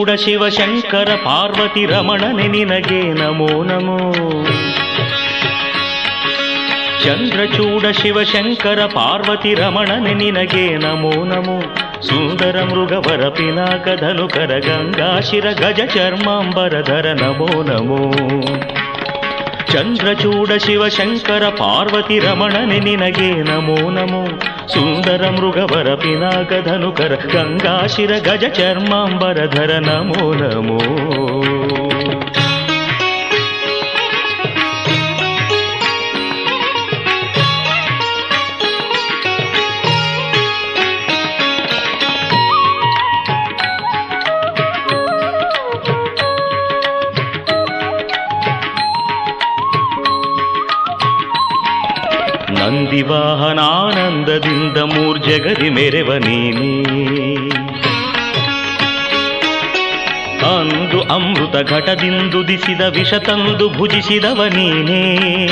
ಚಂದ್ರಚೂಡ 0.00 0.12
ಶಿವಶಂಕರ 0.16 1.10
ಪಾರ್ವತಿ 1.24 1.82
ರಮಣನೆ 1.84 2.46
ನಿನಗೆ 2.48 3.00
ನಮೋ 3.12 3.48
ನಮೋ 3.62 3.96
ಚಂದ್ರಚೂಡ 7.04 7.84
ಶಿವಶಂಕರ 7.92 8.80
ಪಾರ್ವತಿ 8.86 9.52
ರಮಣನೆ 9.54 10.14
ನಿನಗೆ 10.14 10.64
ನಮೋ 10.76 11.12
ನಮೋ 11.24 11.58
ಸುಂದರ 12.02 12.56
ಮೃಗವರ 12.64 13.28
ಪಿನಾಕ 13.28 13.88
ಧನುಕರ 14.00 14.52
ಗಂಗಾಶಿರ 14.58 15.46
ಗಜ 15.52 15.80
ಚರ್ಮಾಂಬರಧರ 15.94 17.06
ನಮೋ 17.12 17.50
ನಮೋ 17.62 18.00
ಚಂದ್ರಚೂಡ 19.70 20.50
ಶಿವಶಂಕರ 20.58 21.44
ಪಾರ್ವತಿ 21.58 22.18
ರಮಣನೆ 22.18 22.78
ನಿನಗೆ 22.78 23.30
ನಮೋ 23.42 23.78
ನಮೋ 23.90 24.22
ಸುಂದರ 24.68 25.22
ಮೃಗವರ 25.30 25.88
ಪಿನಾಕ 25.94 26.52
ಧನುಕರ 26.64 27.14
ಗಂಗಾಶಿರ 27.34 28.12
ಗಜ 28.18 28.44
ಚರ್ಮಾಂಬರಧರ 28.52 29.72
ನಮೋ 29.80 30.24
ನಮೋ 30.34 30.78
ನಂದಿವಾಹನಾನಂದದಿಂದ 52.90 54.78
ಮೂರ್ಜಗದಿ 54.78 55.70
ಮೆರೆವ 55.70 56.14
ನೀನೇ. 56.14 56.82
ಅಂದು 60.40 61.02
ಅಮೃತ 61.02 61.70
ಘಟದಿಂದುದಿಸಿದ 61.70 62.80
ವಿಷ 62.80 63.14
ತಂದು 63.14 63.68
ಭುಜಿಸಿದವ 63.68 64.44
ನೀನೇ. 64.56 65.46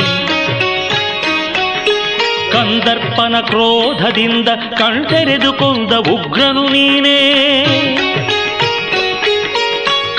ಕಂದರ್ಪನ 2.53 3.41
ಕ್ರೋಧದಿಂದ 3.41 4.49
ಕಣ್ತೆರೆದುಕೊಂಡ 4.78 5.93
ಉಗ್ರನು 5.93 6.68
ನೀನೇ. 6.68 7.34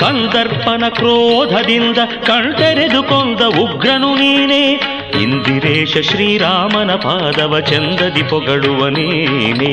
ಕಂದರ್ಪನ 0.00 0.84
ಕ್ರೋಧದಿಂದ 0.88 1.98
ಕಣ್ತೆರೆದುಕೊಂಡ 2.26 3.42
ಉಗ್ರನು 3.42 4.14
ನೀನೇ. 4.14 4.89
ಇಂದಿರೇಶ 5.14 5.94
ಶ್ರೀರಾಮನ 6.02 6.92
ಪಾದವ 6.96 7.60
ಚಂದದಿ 7.60 8.22
ಪೊಗಳುವ 8.22 8.88
ನೀನೆ 8.88 9.72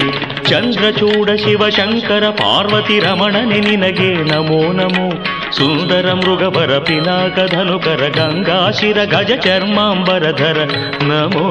ಚಂದ್ರಚೂಡ 0.49 1.29
ಶಿವಶಂಕರ 1.35 2.29
ಪಾರ್ವತಿ 2.29 2.99
ರಮಣನೆ 2.99 3.59
ನಿನಗೆ 3.59 4.11
ನಮೋ 4.31 4.61
ನಮೋ 4.73 5.07
ಸುಂದರ 5.51 6.13
ಮೃಗವರ 6.13 6.77
ಪಿನಾಕ 6.79 7.39
ಧನುಕರ 7.51 8.03
ಗಂಗಾಶಿರ 8.17 8.99
ಗಜ 9.05 9.31
ಚರ್ಮಾಂಬರಧರ 9.39 10.59
ನಮೋ 11.03 11.47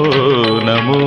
ನಮೋ 0.65 1.01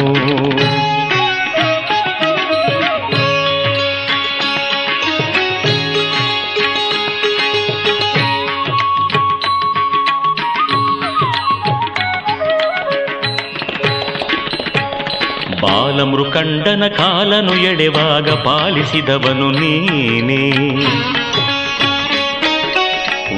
ಬಾಲಮೃಕಂಡನ 15.99 16.87
ಕಾಲನು 16.87 17.55
ಎಡೆವಾಗ 17.55 18.29
ಪಾಲಿಸಿದವನು 18.29 19.51
ನೀನೇ. 19.51 20.51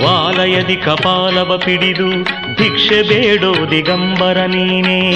ವಾಲಯದಿ 0.04 0.76
ಕಪಾಲವ 0.76 1.58
ಪಿಡಿದು 1.58 2.24
ಭಿಕ್ಷೆ 2.56 3.02
ಬೇಡೋ 3.02 3.72
ದಿಗಂಬರ 3.72 4.38
ನೀನೇ. 4.38 5.14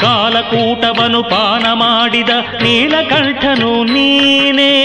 ಕಾಲಕೂಟವನು 0.00 1.22
ಪಾನ 1.22 1.72
ಮಾಡಿದ 1.72 2.28
ನೀಲಕಂಠನು 2.62 3.84
ನೀನೇ. 3.84 4.84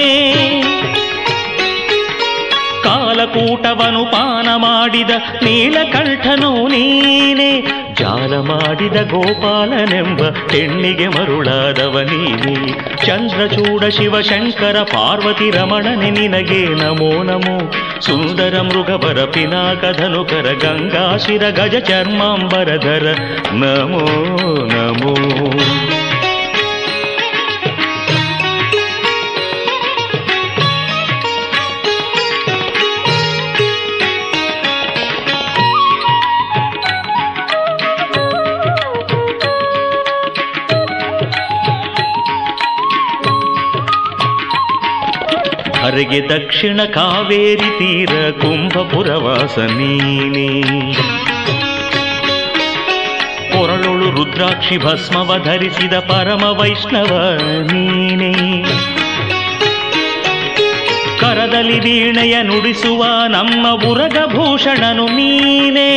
ಕಾಲಕೂಟವನು 2.84 4.06
ಪಾನ 4.06 4.48
ಮಾಡಿದ 4.56 5.10
ನೀಲಕಂಠನು 5.44 6.68
ನೀನೆ. 6.68 7.62
ಜಾಲ 7.94 8.34
ಮಾಡಿದ 8.40 8.96
ಗೋಪಾಲನೆಂಬ 9.10 10.22
ಹೆಣ್ಣಿಗೆ 10.22 11.08
ಮರುಳಾದವ 11.08 12.00
ನೀನೇ 12.00 12.72
ಚಂದ್ರಚೂಡ 13.06 13.86
ಶಿವಶಂಕರ 13.86 14.78
ಪಾರ್ವತಿ 14.82 15.52
ರಮಣನೆ 15.52 16.10
ನಿನಗೆ 16.10 16.66
ನಮೋ 16.66 17.24
ನಮೋ. 17.24 17.72
ಸುಂದರ 18.02 18.62
ಮೃಗವರ 18.62 19.26
ಪಿನಾಕಧನುಕರ 19.26 20.54
ಗಂಗಾಶಿರ 20.62 21.50
ಗಜ 21.50 21.76
ಚರ್ಮಾಂಬರಧರ 21.76 23.16
ನಮೋ 23.54 24.06
ನಮೋ. 24.66 25.16
ಹರಿಗೆ 46.00 46.30
ದಕ್ಷಿಣ 46.30 46.84
ಕಾವೇರಿ 46.84 47.70
ತೀರ 47.80 48.32
ಕುಂಭಪುರವಾಸ 48.32 49.58
ನೀನೇ 49.60 50.64
ಕೊರಳೊಳು 53.52 54.12
ರುದ್ರಾಕ್ಷಿ 54.12 54.78
ಭಸ್ಮವ 54.78 55.44
ಧರಿಸಿದ 55.44 55.94
ಪರಮ 55.94 56.44
ವೈಷ್ಣವ 56.44 57.38
ನೀನೇ 57.72 58.64
ಕರದಲ್ಲಿ 61.20 61.80
ವೀಣೆಯ 61.80 62.42
ನುಡಿಸುವ 62.42 63.06
ನಮ್ಮ 63.28 63.76
ಭೂಷಣನು 64.26 65.06
ನೀನೇ. 65.06 65.92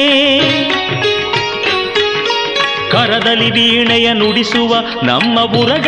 ಕರದಲ್ಲಿ 2.92 3.50
ವೀಣೆಯ 3.50 4.12
ನುಡಿಸುವ 4.12 4.76
ನಮ್ಮ 5.02 5.38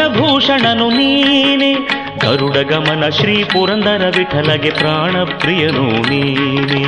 ಭೂಷಣನು 0.09 0.91
ನೀನೆ. 0.91 2.04
ಗರುಡ 2.25 2.57
ಗಮನ 2.71 3.05
ಶ್ರೀ 3.11 3.35
ಪುರಂದರ 3.45 4.05
ವಿಠಲಗೆ 4.17 4.71
ಪ್ರಾಣ 4.71 5.15
ಪ್ರಿಯನು 5.35 5.87
ನೀನೆ 6.09 6.83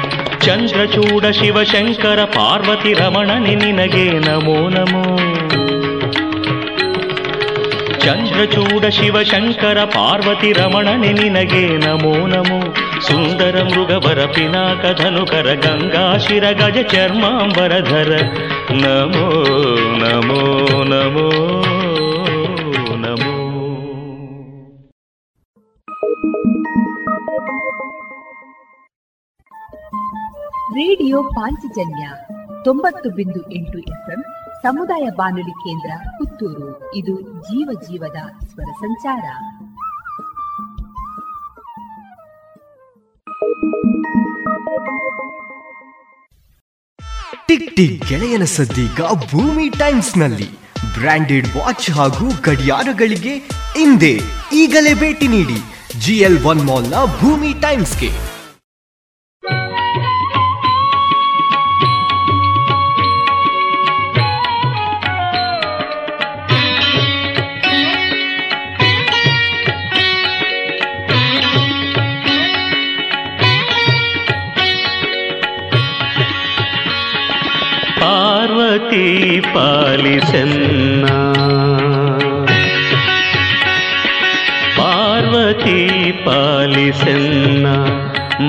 ಚಂದ್ರಚೂಡ 0.47 1.27
ಶಿವಶಂಕರ 1.31 2.21
ಪಾರ್ವತಿ 2.37 2.93
ರಮಣನೆ 2.93 3.55
ನಿನಗೆ 3.55 4.07
ನಮೋ 4.27 4.59
ನಮೋ 4.69 5.05
ಚಂದ್ರಚೂಡ 8.05 8.85
ಶಿವಶಂಕರ 8.91 9.79
ಪಾರ್ವತಿ 9.95 10.51
ರಮಣನೆ 10.53 11.13
ನಿನಗೆ 11.13 11.65
ನಮೋ 11.79 12.15
ನಮೋ 12.27 12.59
ಸುಂದರ 13.01 13.57
ಮೃಗವರ 13.65 14.21
ಪಿನಾಕ 14.35 14.85
ಧನುಕರ 15.01 15.49
ಗಂಗಾಶಿರ 15.65 16.45
ಗಜ 16.53 16.79
ಚರ್ಮಾಂಬರಧರ 16.93 18.13
ನಮೋ 18.85 19.27
ನಮೋ 20.05 20.41
ನಮೋ 20.85 21.29
ನಮೋ 21.35 21.66
ರೇಡಿಯೋ 30.77 31.23
ಪಾಂಚಜನ್ಯ 31.23 32.11
ತೊಂಬತ್ತು 32.65 33.11
ಬಿಂದು 33.11 33.53
ಎಂಟು 33.53 33.79
ಎಫ್ಎಂ 33.79 34.25
ಸಮುದಾಯ 34.63 35.09
ಬಾನುಲಿ 35.17 35.51
ಕೇಂದ್ರ 35.51 35.91
ಪುತ್ತೂರು. 36.19 36.95
ಇದು 36.95 37.21
ಜೀವ 37.21 37.81
ಜೀವದ 37.83 38.47
ಸ್ವರ 38.47 38.71
ಸಂಚಾರ. 38.81 39.25
ಟಿಕ್ 47.47 47.77
ಟಿಕ್ 47.77 48.09
ಗೆಳೆಯನ 48.09 48.45
ಸದ್ದೀಗ 48.45 49.01
ಭೂಮಿ 49.33 49.69
ಟೈಮ್ಸ್ನಲ್ಲಿ. 49.69 50.51
ಬ್ರಾಂಡೆಡ್ 51.01 51.49
ವಾಚ್ 51.57 51.91
ಹಾಗೂ 51.91 52.29
ಗಡಿಯಾರಗಳಿಗೆ 52.45 53.37
ಹಿಂದೆ 53.75 54.15
ಈಗಲೇ 54.53 54.95
ಭೇಟಿ 54.95 55.29
ನೀಡಿ. 55.29 55.61
ಜಿಎಲ್ 56.01 56.45
ಒನ್ 56.45 56.65
ಮಾಲ್ನ 56.65 56.95
ಭೂಮಿ 57.21 57.55
ಟೈಮ್ಸ್ಗೆ. 57.61 58.36
ಪಾರ್ವತಿ 78.77 79.41
ಪಾಲಿಸನ್ನ 79.55 81.05
ಪಾರ್ವತಿ 84.79 85.79
ಪಾಲಿಸನ್ನ 86.25 87.67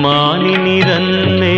ಮಾನಿನಿರನ್ನೇ 0.02 1.56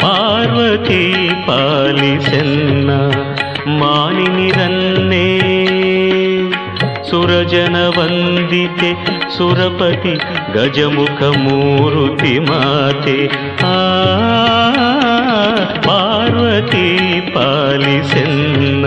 ಪಾರ್ವತಿ 0.00 1.02
ಪಾಲಿಸನ್ನ 1.48 2.90
ಮಾನಿನಿರನ್ನೇ 3.80 4.33
ಸುರಜನ 7.14 7.76
ವಂದಿತೆ 7.96 8.88
ಸುರಪತಿ 9.36 10.14
ಗಜಮುಖ 10.54 11.20
ಮೂರುತಿ 11.42 12.32
ಮಾತೆ 12.38 13.16
ಆ 13.66 13.76
ಪಾರ್ವತಿ 15.86 16.86
ಪಾಲಿಸೆನ್ನ 17.34 18.86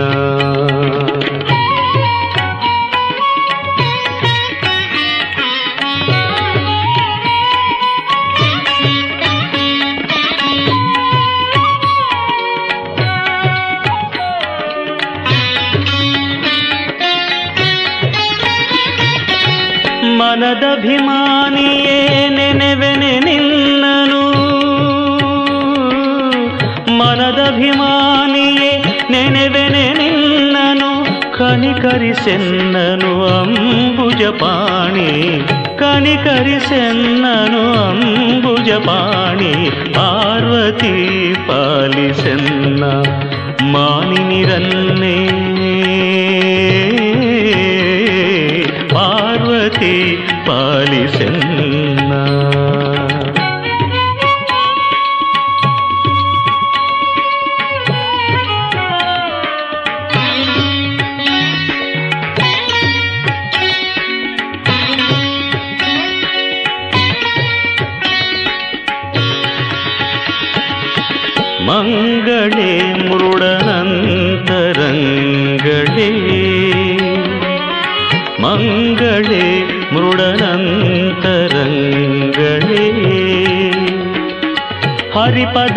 ಮನದಭಿಮಾನಿಯೇ 20.77 21.95
ನೆನೆವೆನೆ 22.29 23.11
ನಿನ್ನನು 23.19 24.19
ಮನದಭಿಮಾನಿಯೇ 26.99 28.69
ನೆನೆವೆನೆ 29.11 29.83
ನಿನ್ನನು 29.93 30.91
ಕನಿಕರಿಸೆನ್ನನು 31.37 33.11
ಅಂಬುಜಪಾಣಿ 33.31 35.09
ಕನಿಕರಿಸೆನ್ನನು 35.81 37.63
ಅಂಬುಜಪಾಣಿ 37.83 39.53
ಪಾರ್ವತಿ 39.95 40.95
ಪಾಲಿಸೆನ್ನ 41.49 42.83
ಮಾನಿನಿರನ್ನೇ 43.73 45.17
ಪಾರ್ವತಿ 49.68 49.94
ಪಾಲಿಸೆನ್ನ 50.46 51.67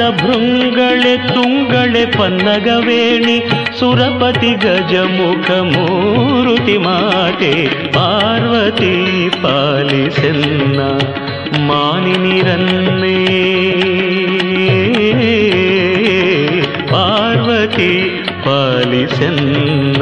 ಭೃಂಗಳೆ 0.10 1.34
ತುಂಗಳೆ 1.34 2.06
ಪನ್ನಗವೇಣಿ 2.06 3.38
ಸುರಪತಿ 3.80 4.54
ಗಜಮುಖ 4.54 5.52
ಮೂರುತಿ 5.52 6.78
ಮಾತೆ 6.78 7.68
ಪಾರ್ವತಿ 7.92 9.30
ಪಾಲಿಸೆನ್ನ 9.44 10.80
ಮಾನಿನಿರನ್ನೇ 11.68 13.18
ಪಾರ್ವತಿ 16.92 18.24
ಪಾಲಿಸೆನ್ನ. 18.46 20.02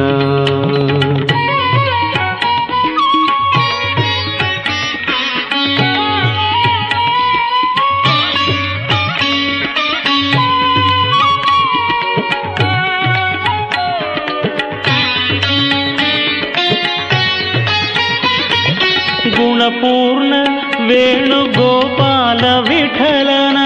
ವೇಣುಗೋಪಾಲ 20.90 22.70
ವಿಠಲನ. 22.70 23.58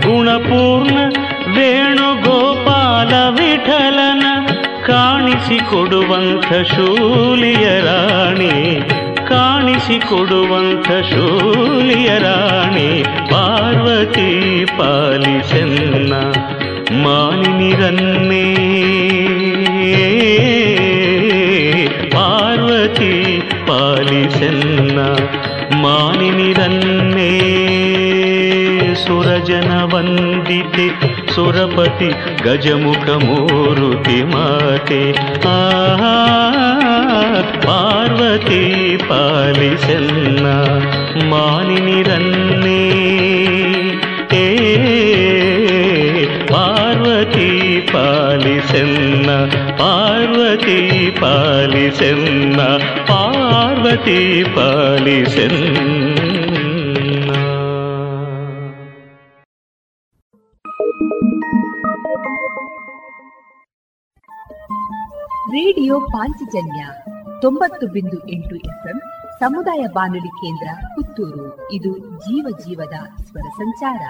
ಗುಣಪೂರ್ಣ 0.00 0.98
ವೇಣುಗೋಪಾಲ 1.56 3.14
ವಿಠಲನ. 3.28 4.22
ಕಾಣಿಸಿಕೊಡುವಂಥ 4.86 6.52
ಶೂಲಿಯ 6.74 7.80
ರಾಣಿ, 7.80 8.80
ಕಾಣಿಸಿಕೊಡುವಂಥ 9.28 10.88
ಶೂಲಿಯ 10.88 12.08
ರಾಣಿ, 12.18 13.02
ಪಾರ್ವತಿ 13.30 14.64
ಪಾಲಿಸನ್ನ 14.64 16.12
ಮಾನಿನಿರನ್ನೇ 17.02 18.54
ಪಾರ್ವತಿ 22.12 23.43
ಪಾಲಿಸೆನ್ನ 23.74 24.98
ಮಾನಿನಿರನ್ನೇ 25.82 27.30
ಸುರಜನ 29.02 29.70
ವಂದಿತೆ 29.92 30.86
ಸುರಪತಿ 31.34 32.10
ಗಜಮುಖ 32.44 33.06
ಮೂರುತಿ 33.24 34.18
ಮಾತೆ 34.24 35.00
ಆ 35.48 35.56
ಪಾರ್ವತಿ 37.66 38.62
ಪಾಲಿಸೆನ್ನ 39.08 40.46
ಮಾನಿನಿರನ್ನೇ 41.32 42.80
ಪಾರ್ವತಿ 46.64 47.80
ಪಾಲಿಸೆನ್ನ 47.92 49.30
ಪಾರ್ವತಿ 49.78 51.10
ಪಾಲಿಸೆನ್ನ 51.20 52.60
ಪಾರ್ವತಿ 53.08 54.44
ಪಾಲಿಸೆನ್ನ. 54.44 56.04
ರೇಡಿಯೋ 65.48 66.00
ಪಾಂಚಜನ್ಯ 66.00 66.86
ತೊಂಬತ್ತು 67.40 67.86
ಬಿಂದು 67.86 68.28
ಎಂಟು 68.28 68.56
ಎಫ್ಎಂ 68.56 69.00
ಸಮುದಾಯ 69.38 69.86
ಬಾನುಲಿ 69.94 70.28
ಕೇಂದ್ರ 70.28 70.86
ಪುತ್ತೂರು. 70.94 71.72
ಇದು 71.72 71.98
ಜೀವ 71.98 72.46
ಜೀವದ 72.66 73.22
ಸ್ವರ 73.22 73.48
ಸಂಚಾರ. 73.56 74.00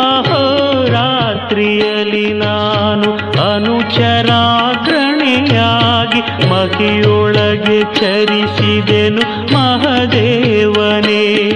ಅಹೋರಾತ್ರಿಯಲ್ಲಿ 0.00 2.32
ನಾನು 2.32 3.10
ಅನುಚರಾಗ್ರಣೆಯಾಗಿ 3.54 6.50
ಮಹಿಯೊಳಗೆ 6.50 7.94
ಚರಿಸಿದೆನು 7.94 9.54
ಮಹದೇವನೇ. 9.54 11.50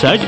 Sete 0.00 0.27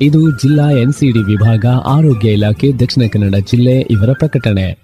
ಇದು 0.00 0.30
ಜಿಲ್ಲಾ 0.30 0.70
ಎನ್ಸಿಡಿ 0.70 1.18
ವಿಭಾಗ, 1.18 1.66
ಆರೋಗ್ಯ 1.86 2.32
ಇಲಾಖೆ, 2.32 2.72
ದಕ್ಷಿಣ 2.72 3.02
ಕನ್ನಡ 3.12 3.34
ಜಿಲ್ಲೆ 3.34 3.80
ಇವರ 3.80 4.10
ಪ್ರಕಟಣೆ. 4.12 4.78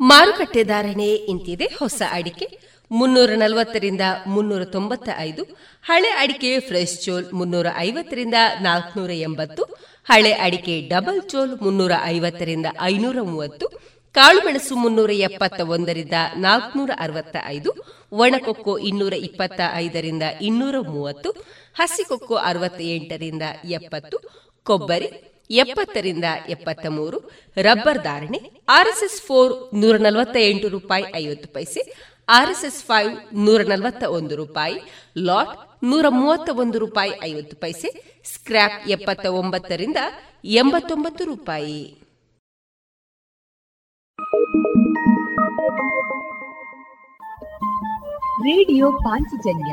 ಮಾರುಕಟ್ಟೆ 0.00 0.62
ಧಾರಣೆ 0.62 1.14
ಇಂತಿದೆ. 1.14 1.64
ಹೊಸ 1.78 2.02
ಅಡಿಕೆ 2.12 2.58
ಮುನ್ನೂರ 2.90 3.30
ನಲವತ್ತರಿಂದ 3.34 4.00
ಮುನ್ನೂರ 4.26 4.64
ತೊಂಬತ್ತ 4.64 5.08
ಐದು 5.18 5.42
ಹಳೆ 5.82 6.08
ಅಡಿಕೆ 6.08 6.60
ಫ್ರೆಶ್ 6.60 7.00
ಚೋಲ್ 7.04 7.26
ಮುನ್ನೂರ 7.32 7.66
ಐವತ್ತರಿಂದ 7.78 8.34
ನಾಲ್ಕನೂರ 8.60 9.10
ಎಂಬತ್ತು, 9.10 9.62
ಹಳೆ 10.08 10.32
ಅಡಿಕೆ 10.32 10.88
ಡಬಲ್ 10.88 11.22
ಚೋಲ್ 11.28 11.62
ಮುನ್ನೂರ 11.62 11.92
ಐವತ್ತರಿಂದ 12.04 12.66
ಐನೂರ 12.82 13.16
ಮೂವತ್ತು 13.22 13.98
ಕಾಳುಮೆಣಸು 14.12 14.76
ಮುನ್ನೂರ 14.76 15.10
ಎಪ್ಪತ್ತ 15.10 15.60
ಒಂದರಿಂದ 15.60 16.12
ನಾಲ್ಕನೂರ 16.36 16.90
ಅರವತ್ತ 16.98 17.36
ಐದು 17.46 17.70
ಒಣಕೊಕ್ಕೋ 18.12 18.78
ಇನ್ನೂರ 18.78 19.12
ಇಪ್ಪತ್ತ 19.12 19.60
ಐದರಿಂದ 19.74 20.22
ಇನ್ನೂರ 20.42 20.74
ಮೂವತ್ತು 20.80 21.30
ಹಸಿಕೊಕ್ಕೋ 21.78 22.34
ಅರವತ್ತ 22.34 22.80
ಎಂಟರಿಂದ 22.80 23.42
ಎಪ್ಪತ್ತು, 23.64 24.18
ಕೊಬ್ಬರಿ 24.62 25.08
ಎಪ್ಪತ್ತರಿಂದ 25.50 26.24
ಎಪ್ಪತ್ತ 26.48 26.86
ಮೂರು 26.86 27.18
ರಬ್ಬರ್ 27.56 28.02
ಧಾರಣೆ 28.02 28.40
ಆರ್ಎಸ್ಎಸ್ 28.68 29.22
ಫೋರ್ 29.22 29.74
ನೂರ 29.74 29.96
ನಲವತ್ತ 29.96 30.36
ಎಂಟು 30.36 30.68
ರೂಪಾಯಿ 30.68 31.04
ಐವತ್ತು 31.16 31.48
ಪೈಸೆ, 31.48 31.96
ಆರ್ಎಸ್ಎಸ್ 32.28 32.84
ಫೈವ್ 32.84 33.16
ನೂರ 33.34 33.60
ನಲವತ್ತ 33.60 34.04
ಒಂದು 34.04 34.36
ರೂಪಾಯಿ, 34.36 34.74
ಲಾಟ್ 35.18 35.84
ನೂರ 35.84 36.06
ಮೂವತ್ತ 36.08 36.50
ಒಂದು 36.52 36.78
ರೂಪಾಯಿ 36.78 37.12
ಐವತ್ತು 37.24 37.56
ಪೈಸೆ 37.56 38.20
ಸ್ಕ್ರಾಪ್ 38.24 38.88
ಎಪ್ಪತ್ತ 38.88 39.26
ಒಂಬತ್ತರಿಂದ 39.26 39.96
ಎಂಬತ್ತೊಂಬತ್ತು 40.44 41.24
ರೂಪಾಯಿ. 41.24 42.00
ರೇಡಿಯೋ 48.42 48.92
ಪಾಂಚಜನ್ಯ 48.92 49.72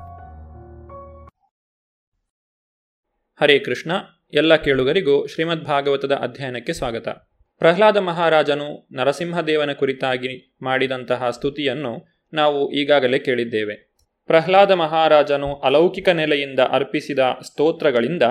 ಹರೇ 3.43 3.59
ಕೃಷ್ಣ, 3.59 3.91
ಎಲ್ಲ 4.33 4.55
ಕೇಳುಗರಿಗೂ 4.55 5.27
ಶ್ರೀಮದ್ 5.27 5.65
ಭಾಗವತದ 5.65 6.11
ಅಧ್ಯಯನಕ್ಕೆ 6.11 6.73
ಸ್ವಾಗತ. 6.73 7.07
ಪ್ರಹ್ಲಾದ 7.57 7.97
ಮಹಾರಾಜನು 7.97 8.87
ನರಸಿಂಹದೇವನ 8.91 9.71
ಕುರಿತಾಗಿ 9.71 10.57
ಮಾಡಿದಂತಹ 10.61 11.29
ಸ್ತುತಿಯನ್ನು 11.29 12.07
ನಾವು 12.33 12.71
ಈಗಾಗಲೇ 12.71 13.19
ಕೇಳಿದ್ದೇವೆ. 13.19 13.95
ಪ್ರಹ್ಲಾದ 14.25 14.71
ಮಹಾರಾಜನು 14.71 15.55
ಅಲೌಕಿಕ 15.55 16.09
ನೆಲೆಯಿಂದ 16.09 16.59
ಅರ್ಪಿಸಿದ 16.59 17.19
ಸ್ತೋತ್ರಗಳಿಂದ 17.19 18.23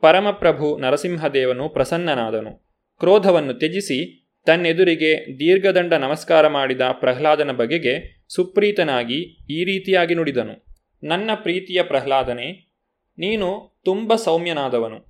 ಪರಮಪ್ರಭು 0.00 0.78
ನರಸಿಂಹದೇವನು 0.78 1.68
ಪ್ರಸನ್ನನಾದನು. 1.68 2.66
ಕ್ರೋಧವನ್ನು 2.98 3.54
ತ್ಯಜಿಸಿ 3.54 4.28
ತನ್ನೆದುರಿಗೆ 4.46 5.38
ದೀರ್ಘದಂಡ 5.38 5.94
ನಮಸ್ಕಾರ 5.94 6.48
ಮಾಡಿದ 6.48 6.80
ಪ್ರಹ್ಲಾದನ 6.92 7.50
ಬಗೆಗೆ 7.50 8.24
ಸುಪ್ರೀತನಾಗಿ 8.34 9.20
ಈ 9.50 9.64
ರೀತಿಯಾಗಿ 9.64 10.14
ನುಡಿದನು. 10.14 10.64
ನನ್ನ 11.02 11.30
ಪ್ರೀತಿಯ 11.34 11.82
ಪ್ರಹ್ಲಾದನೆ 11.82 12.73
ನೀನು 13.18 13.78
ತುಂಬ 13.84 14.14
ಸೌಮ್ಯನಾದವನು. 14.14 15.06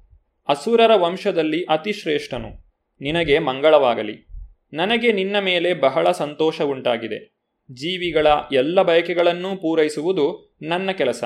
ಅಸುರರ 0.49 0.91
ವಂಶದಲ್ಲಿ 0.95 1.65
ಅತಿಶ್ರೇಷ್ಠನು. 1.65 2.65
ನಿನಗೆ 3.01 3.39
ಮಂಗಳವಾಗಲಿ. 3.39 4.27
ನನಗೆ 4.73 5.13
ನಿನ್ನ 5.13 5.39
ಮೇಲೆ 5.39 5.75
ಬಹಳ 5.75 6.11
ಸಂತೋಷ 6.11 6.63
ಉಂಟಾಗಿದೆ 6.63 7.35
ಜೀವಿಗಳ 7.73 8.27
ಎಲ್ಲ 8.53 8.83
ಬಯಕೆಗಳನ್ನೂ 8.83 9.57
ಪೂರೈಸುವುದು 9.57 10.57
ನನ್ನ 10.63 10.91
ಕೆಲಸ. 10.91 11.25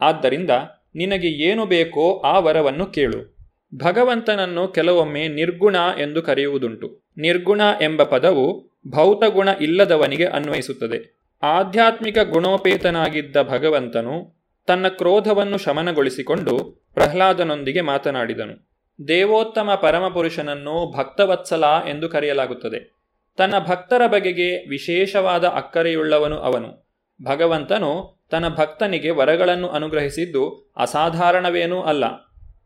ಆದ್ದರಿಂದ 0.00 0.50
ನಿನಗೆ 0.94 1.28
ಏನು 1.28 1.66
ಬೇಕೋ 1.66 2.18
ಆ 2.18 2.38
ವರವನ್ನು 2.38 2.86
ಕೇಳು. 2.86 3.36
ಭಗವಂತನನ್ನು 3.74 4.68
ಕೆಲವೊಮ್ಮೆ 4.68 5.28
ನಿರ್ಗುಣ 5.28 5.76
ಎಂದು 6.00 6.22
ಕರೆಯುವುದುಂಟು. 6.22 7.10
ನಿರ್ಗುಣ 7.16 7.60
ಎಂಬ 7.82 8.02
ಪದವು 8.02 8.70
ಭೌತಗುಣ 8.88 9.48
ಇಲ್ಲದವನಿಗೆ 9.60 10.24
ಅನ್ವಯಿಸುತ್ತದೆ. 10.24 11.28
ಆಧ್ಯಾತ್ಮಿಕ 11.42 12.18
ಗುಣೋಪೇತನಾಗಿದ್ದ 12.18 13.42
ಭಗವಂತನು 13.42 14.35
ತನ್ನ 14.66 14.88
ಕ್ರೋಧವನ್ನು 14.88 15.58
ಶಮನಗೊಳಿಸಿಕೊಂಡು 15.58 16.86
ಪ್ರಹ್ಲಾದನೊಂದಿಗೆ 16.94 17.80
ಮಾತನಾಡಿದನು. 17.80 18.76
ದೇವೋತ್ತಮ 19.08 19.78
ಪರಮಪುರುಷನನ್ನು 19.82 20.96
ಭಕ್ತವತ್ಸಲ 20.98 21.64
ಎಂದು 21.88 22.08
ಕರೆಯಲಾಗುತ್ತದೆ. 22.08 22.96
ತನ್ನ 23.36 23.58
ಭಕ್ತರ 23.58 24.06
ಬಗೆಗೆ 24.06 24.68
ವಿಶೇಷವಾದ 24.68 25.44
ಅಕ್ಕರೆಯುಳ್ಳವನು 25.44 26.36
ಅವನು. 26.36 26.86
ಭಗವಂತನು 27.22 28.16
ತನ್ನ 28.30 28.48
ಭಕ್ತನಿಗೆ 28.48 29.10
ವರಗಳನ್ನು 29.10 29.68
ಅನುಗ್ರಹಿಸಿದ್ದು 29.68 30.72
ಅಸಾಧಾರಣವೇನೂ 30.76 31.82
ಅಲ್ಲ. 31.82 32.04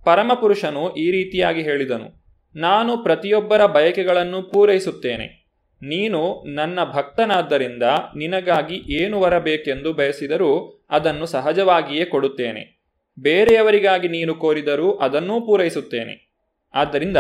ಪರಮಪುರುಷನು 0.05 0.95
ಈ 0.95 1.11
ರೀತಿಯಾಗಿ 1.11 1.63
ಹೇಳಿದನು. 1.63 2.25
ನಾನು 2.57 2.97
ಪ್ರತಿಯೊಬ್ಬರ 2.97 3.67
ಬಯಕೆಗಳನ್ನು 3.67 4.43
ಪೂರೈಸುತ್ತೇನೆ. 4.43 5.41
ನೀನು 5.83 6.45
ನನ್ನ 6.55 6.79
ಭಕ್ತನಾದ್ದರಿಂದ 6.85 7.83
ನಿನಗಾಗಿ 8.17 8.75
ಏನು 8.75 9.21
ವರಬೇಕೆಂದು 9.21 9.93
ಬಯಸಿದರೂ 9.93 10.80
ಅದನ್ನು 10.91 11.27
ಸಹಜವಾಗಿಯೇ 11.27 12.05
ಕೊಡುತ್ತೇನೆ. 12.05 12.81
ಬೇರೆಯವರಿಗಾಗಿ 13.19 14.09
ನೀನು 14.09 14.35
ಕೋರಿದರೂ 14.35 14.93
ಅದನ್ನೂ 14.93 15.41
ಪೂರೈಸುತ್ತೇನೆ. 15.41 16.31
ಆದ್ದರಿಂದ 16.75 17.17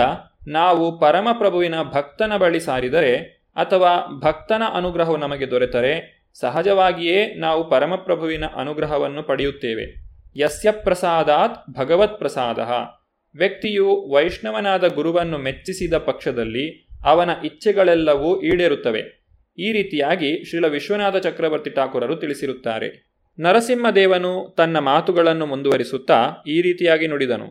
ನಾವು 0.48 1.00
ಪರಮಪ್ರಭುವಿನ 1.00 1.74
ಭಕ್ತನ 1.82 2.36
ಬಳಿ 2.36 2.60
ಸಾರಿದರೆ 2.60 3.16
ಅಥವಾ 3.56 4.20
ಭಕ್ತನ 4.24 4.62
ಅನುಗ್ರಹವು 4.72 5.16
ನಮಗೆ 5.16 5.50
ದೊರೆತರೆ, 5.50 6.20
ಸಹಜವಾಗಿಯೇ 6.40 7.34
ನಾವು 7.34 7.70
ಪರಮಪ್ರಭುವಿನ 7.70 8.44
ಅನುಗ್ರಹವನ್ನು 8.56 9.22
ಪಡೆಯುತ್ತೇವೆ. 9.22 10.10
ಯಸ್ಯ 10.36 10.70
ಪ್ರಸಾದಾತ್ 10.70 11.70
ಭಗವತ್ 11.70 12.18
ಪ್ರಸಾದ. 12.18 12.58
ವ್ಯಕ್ತಿಯು 13.38 14.10
ವೈಷ್ಣವನಾದ 14.12 14.94
ಗುರುವನ್ನು 14.94 15.38
ಮೆಚ್ಚಿಸಿದ 15.38 15.94
ಪಕ್ಷದಲ್ಲಿ 15.94 16.88
ಅವನ 17.04 17.30
ಇಚ್ಛೆಗಳೆಲ್ಲವೂ 17.44 18.40
ಈಡೇರುತ್ತವೆ. 18.40 19.26
ಈ 19.58 19.72
ರೀತಿಯಾಗಿ 19.72 20.44
ಶ್ರೀಲ 20.44 20.64
ವಿಶ್ವನಾಥ 20.64 21.16
ಚಕ್ರವರ್ತಿ 21.16 21.70
ಠಾಕೂರರು 21.70 22.16
ತಿಳಿಸಿರುತ್ತಾರೆ. 22.16 23.09
ನರಸಿಂಹದೇವನು 23.41 24.55
ತನ್ನ 24.57 24.78
ಮಾತುಗಳನ್ನು 24.78 25.47
ಮುಂದುವರಿಸುತ್ತಾ 25.47 26.28
ಈ 26.47 26.61
ರೀತಿಯಾಗಿ 26.62 27.07
ನುಡಿದನು. 27.07 27.47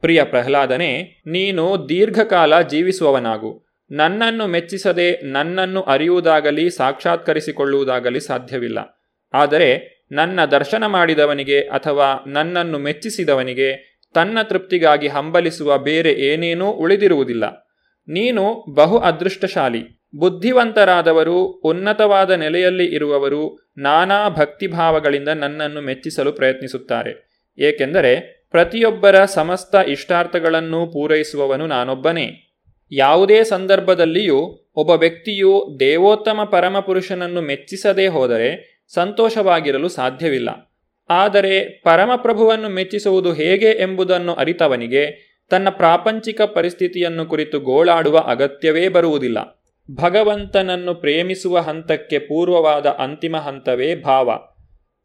ಪ್ರಿಯ 0.00 0.24
ಪ್ರಹ್ಲಾದನೆ, 0.24 1.22
ನೀನು 1.26 1.88
ದೀರ್ಘಕಾಲ 1.88 2.60
ಜೀವಿಸುವವನಾಗು. 2.60 3.64
ನನ್ನನ್ನು 3.90 4.46
ಮೆಚ್ಚಿಸದೆ 4.46 5.20
ನನ್ನನ್ನು 5.32 5.82
ಅರಿಯುವುದಾಗಲಿ 5.82 6.70
ಸಾಕ್ಷಾತ್ಕರಿಸಿಕೊಳ್ಳುವುದಾಗಲಿ 6.70 8.20
ಸಾಧ್ಯವಿಲ್ಲ. 8.20 9.04
ಆದರೆ 9.34 10.00
ನನ್ನ 10.12 10.44
ದರ್ಶನ 10.44 10.86
ಮಾಡಿದವನಿಗೆ 10.86 11.60
ಅಥವಾ 11.60 12.24
ನನ್ನನ್ನು 12.26 12.78
ಮೆಚ್ಚಿಸಿದವನಿಗೆ 12.78 13.98
ತನ್ನ 14.14 14.42
ತೃಪ್ತಿಗಾಗಿ 14.42 15.08
ಹಂಬಲಿಸುವ 15.08 15.78
ಬೇರೆ 15.78 16.12
ಏನೇನೂ 16.12 16.70
ಉಳಿದಿರುವುದಿಲ್ಲ. 16.70 17.68
ನೀನು 18.08 18.74
ಬಹು 18.74 18.98
ಅದೃಷ್ಟಶಾಲಿ. 18.98 19.99
ಬುದ್ಧಿವಂತರಾದವರು, 20.14 21.44
ಉನ್ನತವಾದ 21.44 22.30
ನೆಲೆಯಲ್ಲಿ 22.30 22.84
ಇರುವವರು 22.84 23.72
ನಾನಾ 23.78 24.28
ಭಕ್ತಿಭಾವಗಳಿಂದ 24.28 25.28
ನನ್ನನ್ನು 25.28 25.80
ಮೆಚ್ಚಿಸಲು 25.80 26.32
ಪ್ರಯತ್ನಿಸುತ್ತಾರೆ. 26.32 27.30
ಏಕೆಂದರೆ 27.58 28.40
ಪ್ರತಿಯೊಬ್ಬರ 28.50 29.24
ಸಮಸ್ತ 29.24 29.74
ಇಷ್ಟಾರ್ಥಗಳನ್ನು 29.88 30.86
ಪೂರೈಸುವವನು 30.86 31.66
ನಾನೊಬ್ಬನೇ. 31.66 32.56
ಯಾವುದೇ 32.92 33.44
ಸಂದರ್ಭದಲ್ಲಿಯೂ 33.44 34.70
ಒಬ್ಬ 34.74 34.90
ವ್ಯಕ್ತಿಯು 34.90 35.76
ದೇವೋತ್ತಮ 35.80 36.44
ಪರಮಪುರುಷನನ್ನು 36.44 37.40
ಮೆಚ್ಚಿಸದೇ 37.40 38.06
ಹೋದರೆ 38.06 38.80
ಸಂತೋಷವಾಗಿರಲು 38.94 39.88
ಸಾಧ್ಯವಿಲ್ಲ. 39.88 40.76
ಆದರೆ 41.10 41.60
ಪರಮಪ್ರಭುವನ್ನು 41.60 42.68
ಮೆಚ್ಚಿಸುವುದು 42.68 43.32
ಹೇಗೆ 43.32 43.66
ಎಂಬುದನ್ನು 43.66 44.34
ಅರಿತವನಿಗೆ 44.34 45.30
ತನ್ನ 45.50 45.68
ಪ್ರಾಪಂಚಿಕ 45.68 46.42
ಪರಿಸ್ಥಿತಿಯನ್ನು 46.42 47.26
ಕುರಿತು 47.26 47.60
ಗೋಳಾಡುವ 47.60 48.18
ಅಗತ್ಯವೇ 48.18 48.88
ಬರುವುದಿಲ್ಲ. 48.88 49.59
ಭಗವಂತನನ್ನು 49.94 50.94
ಪ್ರೇಮಿಸುವ 50.94 51.58
ಹಂತಕ್ಕೆ 51.58 52.18
ಪೂರ್ವವಾದ 52.18 52.86
ಅಂತಿಮ 52.86 53.36
ಹಂತವೇ 53.36 53.94
ಭಾವ. 53.96 54.30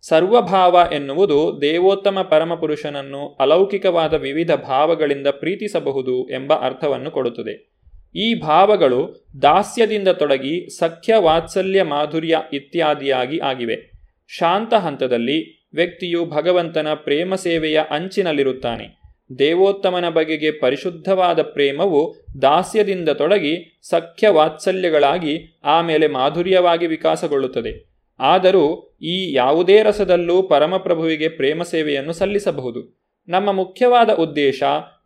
ಸರ್ವಭಾವ 0.01 0.87
ಎನ್ನುವುದು 0.93 1.61
ದೇವೋತ್ತಮ 1.61 2.21
ಪರಮಪುರುಷನನ್ನು 2.21 3.37
ಅಲೌಕಿಕವಾದ 3.39 4.13
ವಿವಿಧ 4.13 4.51
ಭಾವಗಳಿಂದ 4.51 5.27
ಪ್ರೀತಿಸಬಹುದು 5.27 6.29
ಎಂಬ 6.29 6.53
ಅರ್ಥವನ್ನು 6.53 7.11
ಕೊಡುತ್ತದೆ. 7.11 7.75
ಈ 8.15 8.39
ಭಾವಗಳು 8.39 9.27
ದಾಸ್ಯದಿಂದ 9.41 10.07
ತೊಡಗಿ 10.07 10.79
ಸಖ್ಯ 10.79 11.15
ವಾತ್ಸಲ್ಯ 11.15 11.83
ಮಾಧುರ್ಯ 11.83 12.37
ಇತ್ಯಾದಿಯಾಗಿ 12.53 13.39
ಆಗಿವೆ. 13.39 13.91
ಶಾಂತ 14.27 14.73
ಹಂತದಲ್ಲಿ 14.73 15.69
ವ್ಯಕ್ತಿಯು 15.73 16.25
ಭಗವಂತನ 16.25 16.87
ಪ್ರೇಮ 16.95 17.35
ಸೇವೆಯ 17.35 17.81
ಅಂಚಿನಲ್ಲಿರುತ್ತಾನೆ. 17.89 19.04
ದೇವೋತ್ತಮನ 19.39 20.09
ಬಗೆಗೆ 20.09 20.51
ಪರಿಶುದ್ಧವಾದ 20.51 21.41
ಪ್ರೇಮವು 21.41 22.15
ದಾಸ್ಯದಿಂದ 22.41 23.09
ತೊಡಗಿ 23.09 23.79
ಸಖ್ಯ 23.81 24.29
ವಾತ್ಸಲ್ಯಗಳಾಗಿ 24.29 25.59
ಆಮೇಲೆ 25.63 26.07
ಮಾಧುರ್ಯವಾಗಿ 26.07 26.87
ವಿಕಾಸಗೊಳ್ಳುತ್ತದೆ. 26.87 27.95
ಆದರೂ 28.19 28.97
ಈ 29.01 29.33
ಯಾವುದೇ 29.33 29.83
ರಸದಲ್ಲೂ 29.83 30.41
ಪರಮಪ್ರಭುವಿಗೆ 30.41 31.29
ಪ್ರೇಮ 31.29 31.63
ಸೇವೆಯನ್ನು 31.63 32.13
ಸಲ್ಲಿಸಬಹುದು. 32.13 33.05
ನಮ್ಮ 33.27 33.51
ಮುಖ್ಯವಾದ 33.51 34.09
ಉದ್ದೇಶ 34.09 34.63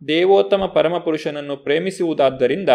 ದೇವೋತ್ತಮ 0.07 0.65
ಪರಮಪುರುಷನನ್ನು 0.65 1.57
ಪ್ರೇಮಿಸುವುದಾದ್ದರಿಂದ 1.57 2.69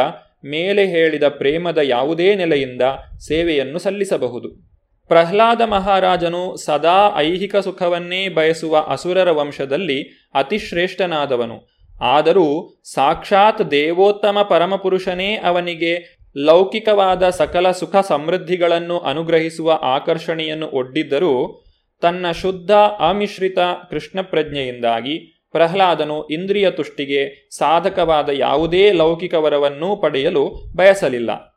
ಮೇಲೆ 0.45 0.86
ಹೇಳಿದ 0.86 1.22
ಪ್ರೇಮದ 1.28 1.78
ಯಾವುದೇ 1.78 2.34
ನೆಲೆಯಿಂದ 2.34 2.82
ಸೇವೆಯನ್ನು 3.18 3.78
ಸಲ್ಲಿಸಬಹುದು. 3.78 4.73
ಪ್ರಹ್ಲಾದ 5.09 5.61
ಮಹಾರಾಜನು 5.61 6.57
ಸದಾ 6.57 7.16
ಐಹಿಕ 7.16 7.57
ಸುಖವನ್ನೇ 7.57 8.28
ಬಯಸುವ 8.28 8.84
ಅಸುರರ 8.88 9.30
ವಂಶದಲ್ಲಿ 9.30 10.30
ಅತಿಶ್ರೇಷ್ಠನಾದವನು. 10.34 11.74
ಆದರೂ 12.02 12.80
ಸಾಕ್ಷಾತ್ 12.94 13.70
ದೇವೋತ್ತಮ 13.70 14.46
ಪರಮಪುರುಷನೇ 14.50 15.34
ಅವನಿಗೆ 15.34 16.18
ಲೌಕಿಕವಾದ 16.36 17.30
ಸಕಲ 17.30 17.70
ಸುಖ 17.70 17.96
ಸಮೃದ್ಧಿಗಳನ್ನು 17.96 18.98
ಅನುಗ್ರಹಿಸುವ 18.98 19.78
ಆಕರ್ಷಣೆಯನ್ನು 19.82 20.66
ಒಡ್ಡಿದ್ದರೂ 20.66 21.64
ತನ್ನ 22.00 22.30
ಶುದ್ಧ 22.30 22.70
ಅಮಿಶ್ರಿತ 23.11 23.59
ಕೃಷ್ಣ 23.90 24.20
ಪ್ರಜ್ಞೆಯಿಂದಾಗಿ 24.20 25.18
ಪ್ರಹ್ಲಾದನು 25.52 26.26
ಇಂದ್ರಿಯ 26.26 26.70
ತುಷ್ಟಿಗೆ 26.70 27.48
ಸಾಧಕವಾದ 27.57 28.28
ಯಾವುದೇ 28.32 28.92
ಲೌಕಿಕ 28.92 29.34
ವರವನ್ನೂ 29.34 29.96
ಪಡೆಯಲು 29.96 30.72
ಬಯಸಲಿಲ್ಲ. 30.76 31.53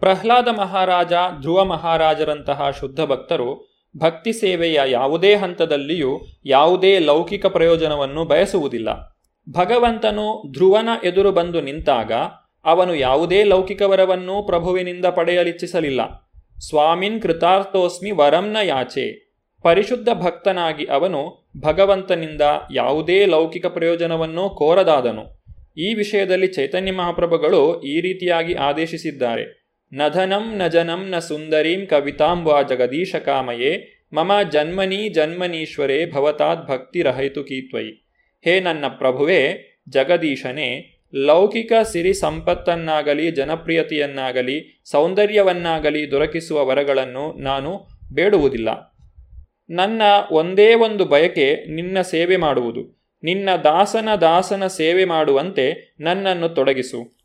ಪ್ರಹ್ಲಾದ 0.00 0.48
ಮಹಾರಾಜ, 0.48 1.12
ಧ್ರುವ 1.40 1.64
ಮಹಾರಾಜರಂತಹ 1.64 2.70
ಶುದ್ಧ 2.80 3.00
ಭಕ್ತರು 3.00 3.70
ಭಕ್ತಿ 3.96 4.32
ಸೇವೆಯ 4.32 4.80
ಯಾವುದೇ 4.86 5.34
ಹಂತದಲ್ಲಿಯೂ 5.34 6.20
ಯಾವುದೇ 6.46 6.98
ಲೌಕಿಕ 6.98 7.46
ಪ್ರಯೋಜನವನ್ನು 7.46 8.24
ಬಯಸುವುದಿಲ್ಲ. 8.24 9.18
ಭಗವಂತನು 9.50 10.52
ಧ್ರುವನ 10.52 10.88
ಎದುರು 11.04 11.32
ಬಂದು 11.32 11.60
ನಿಂತಾಗ 11.60 12.12
ಅವನು 12.64 12.94
ಯಾವುದೇ 12.94 13.44
ಲೌಕಿಕ 13.44 13.82
ವರವನ್ನೂ 13.82 14.42
ಪ್ರಭುವಿನಿಂದ 14.42 15.04
ಪಡೆಯಲಿಚ್ಛಿಸಲಿಲ್ಲ. 15.04 16.00
ಸ್ವಾಮಿನ್ 16.68 17.22
ಕೃತಾರ್ಥೋಸ್ಮಿ 17.22 18.10
ವರಂನ 18.10 18.56
ಯಾಚೆ. 18.62 19.34
ಪರಿಶುದ್ಧ 19.62 20.08
ಭಕ್ತನಾಗಿ 20.08 20.84
ಅವನು 20.84 21.50
ಭಗವಂತನಿಂದ 21.60 22.40
ಯಾವುದೇ 22.72 23.26
ಲೌಕಿಕ 23.26 23.66
ಪ್ರಯೋಜನವನ್ನು 23.66 24.50
ಕೋರದಾದನು. 24.50 25.44
ಈ 25.76 25.94
ವಿಷಯದಲ್ಲಿ 25.94 26.46
ಚೈತನ್ಯ 26.46 26.92
ಮಹಾಪ್ರಭುಗಳು 26.92 27.82
ಈ 27.82 28.00
ರೀತಿಯಾಗಿ 28.00 28.54
ಆದೇಶಿಸಿದ್ದಾರೆ. 28.54 29.59
ನಧನಂ 29.92 30.56
ನ 30.56 30.66
ಜನಂ 30.66 31.10
ನ 31.10 31.18
ಸುಂದರೀಂ 31.18 31.86
ಕವಿತಾಂಬ್ವಾ 31.86 32.62
ಜಗದೀಶ 32.62 33.16
ಕಾಮಯೇ, 33.16 34.04
ಮಮ 34.12 34.32
ಜನ್ಮನಿ 34.50 35.08
ಜನ್ಮನೀಶ್ವರೇ 35.08 36.10
ಭವತಾತ್ 36.10 36.68
ಭಕ್ತಿರಹೈತು 36.68 37.44
ಕೀತ್ವಯಿ 37.44 38.06
ಹೇ 38.44 38.60
ನನ್ನ 38.60 38.84
ಪ್ರಭುವೇ, 38.88 39.40
ಜಗದೀಶನೇ, 39.88 41.00
ಲೌಕಿಕ 41.14 41.72
ಸಿರಿ 41.92 42.14
ಸಂಪತ್ತನ್ನಾಗಲಿ, 42.14 43.30
ಜನಪ್ರಿಯತೆಯನ್ನಾಗಲಿ, 43.30 44.82
ಸೌಂದರ್ಯವನ್ನಾಗಲಿ 44.90 46.10
ದೊರಕಿಸುವ 46.10 46.66
ವರಗಳನ್ನು 46.66 47.40
ನಾನು 47.40 47.88
ಬೇಡುವುದಿಲ್ಲ. 48.14 48.68
ನನ್ನ 49.70 50.02
ಒಂದೇ 50.30 50.74
ಒಂದು 50.74 51.04
ಬಯಕೆ 51.04 51.74
ನಿನ್ನ 51.74 52.00
ಸೇವೆ 52.00 52.36
ಮಾಡುವುದು. 52.36 53.00
ನಿನ್ನ 53.22 53.48
ದಾಸನ 53.64 54.08
ದಾಸನ 54.20 54.66
ಸೇವೆ 54.66 55.04
ಮಾಡುವಂತೆ 55.04 55.96
ನನ್ನನ್ನು 56.00 56.48
ತೊಡಗಿಸು. 56.48 57.19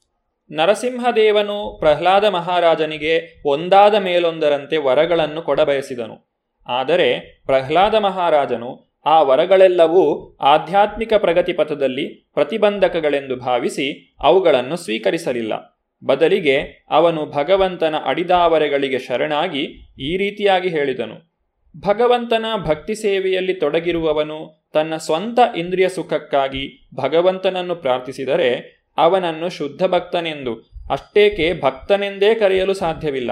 ನರಸಿಂಹದೇವನು 0.51 1.77
ಪ್ರಹ್ಲಾದ 1.79 2.25
ಮಹಾರಾಜನಿಗೆ 2.25 3.41
ಒಂದಾದ 3.45 3.95
ಮೇಲೊಂದರಂತೆ 3.95 4.77
ವರಗಳನ್ನು 4.77 5.41
ಕೊಡಬಯಸಿದನು. 5.41 6.35
ಆದರೆ 6.67 7.41
ಪ್ರಹ್ಲಾದ 7.45 7.95
ಮಹಾರಾಜನು 7.95 9.01
ಆ 9.05 9.21
ವರಗಳೆಲ್ಲವೂ 9.21 10.37
ಆಧ್ಯಾತ್ಮಿಕ 10.41 11.13
ಪ್ರಗತಿ 11.13 11.53
ಪಥದಲ್ಲಿ 11.53 12.31
ಪ್ರತಿಬಂಧಕಗಳೆಂದು 12.33 13.35
ಭಾವಿಸಿ 13.35 14.17
ಅವುಗಳನ್ನು 14.19 14.75
ಸ್ವೀಕರಿಸಲಿಲ್ಲ. 14.75 15.75
ಬದಲಿಗೆ 16.03 16.85
ಅವನು 16.89 17.25
ಭಗವಂತನ 17.25 17.95
ಅಡಿದಾವರೆಗಳಿಗೆ 18.05 18.99
ಶರಣಾಗಿ 18.99 19.63
ಈ 19.99 20.17
ರೀತಿಯಾಗಿ 20.17 20.69
ಹೇಳಿದನು. 20.69 21.35
ಭಗವಂತನ 21.79 22.45
ಭಕ್ತಿ 22.65 22.95
ಸೇವೆಯಲ್ಲಿ 22.95 23.53
ತೊಡಗಿರುವವನು 23.53 24.69
ತನ್ನ 24.73 24.95
ಸ್ವಂತ 24.95 25.39
ಇಂದ್ರಿಯ 25.57 25.89
ಸುಖಕ್ಕಾಗಿ 25.89 26.89
ಭಗವಂತನನ್ನು 26.95 27.75
ಪ್ರಾರ್ಥಿಸಿದರೆ 27.75 28.74
ಅವನನ್ನು 28.97 29.49
ಶುದ್ಧ 29.49 29.83
ಭಕ್ತನೆಂದು 29.83 30.71
ಅಷ್ಟೇಕೆ 30.89 31.61
ಭಕ್ತನೆಂದೇ 31.61 32.35
ಕರೆಯಲು 32.35 32.73
ಸಾಧ್ಯವಿಲ್ಲ. 32.73 33.31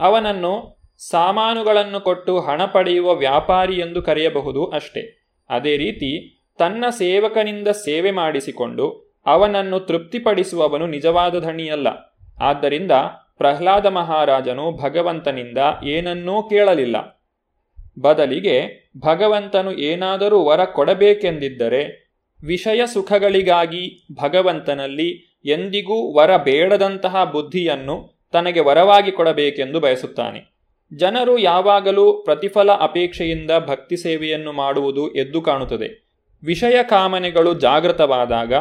ಅವನನ್ನು 0.00 0.80
ಸಾಮಾನುಗಳನ್ನು 1.10 2.00
ಕೊಟ್ಟು 2.00 2.40
ಹಣ 2.40 2.64
ಪಡೆಯುವ 2.64 3.14
ವ್ಯಾಪಾರಿ 3.14 3.74
ಎಂದು 3.74 4.02
ಕರೆಯಬಹುದು 4.02 4.64
ಅಷ್ಟೇ. 4.64 5.26
ಅದೇ 5.50 5.76
ರೀತಿ 5.76 6.40
ತನ್ನ 6.58 6.84
ಸೇವಕನಿಂದ 6.90 7.68
ಸೇವೆ 7.68 8.10
ಮಾಡಿಸಿಕೊಂಡು 8.10 9.14
ಅವನನ್ನು 9.26 9.80
ತೃಪ್ತಿಪಡಿಸುವವನು 9.80 10.86
ನಿಜವಾದ 10.86 11.40
ಧಣಿಯಲ್ಲ 11.40 12.18
ಆದ್ದರಿಂದ 12.42 12.90
ಪ್ರಹ್ಲಾದ 13.38 13.86
ಮಹಾರಾಜನು 13.86 14.72
ಭಗವಂತನಿಂದ 14.82 15.58
ಏನನ್ನೂ 15.84 16.42
ಕೇಳಲಿಲ್ಲ. 16.42 17.26
ಬದಲಿಗೆ 18.00 18.90
ಭಗವಂತನು 18.98 19.72
ಏನಾದರೂ 19.72 20.44
ವರ 20.44 20.64
ಕೊಡಬೇಕೆಂದಿದ್ದರೆ 20.64 22.09
ವಿಷಯ 22.44 22.86
ಸುಖಗಳಿಗಾಗಿ 22.86 24.06
ಭಗವಂತನಲ್ಲಿ 24.12 25.40
ಎಂದಿಗೂ 25.44 26.18
ವರ 26.18 26.36
ಬೇಡದಂತಹ 26.36 27.24
ಬುದ್ಧಿಯನ್ನು 27.24 28.20
ತನಗೆ 28.32 28.60
ವರವಾಗಿ 28.60 29.12
ಕೊಡಬೇಕೆಂದು 29.12 29.80
ಬಯಸುತ್ತಾನೆ. 29.80 30.50
ಜನರು 30.96 31.38
ಯಾವಾಗಲೂ 31.38 32.12
ಪ್ರತಿಫಲ 32.12 32.70
ಅಪೇಕ್ಷೆಯಿಂದ 32.72 33.50
ಭಕ್ತಿ 33.66 33.96
ಸೇವೆಯನ್ನು 33.96 34.52
ಮಾಡುವುದು 34.52 35.10
ಎದ್ದು 35.10 35.42
ಕಾಣುತ್ತದೆ. 35.42 36.10
ವಿಷಯ 36.44 36.82
ಕಾಮನೆಗಳು 36.82 37.54
ಜಾಗೃತವಾದಾಗ 37.54 38.52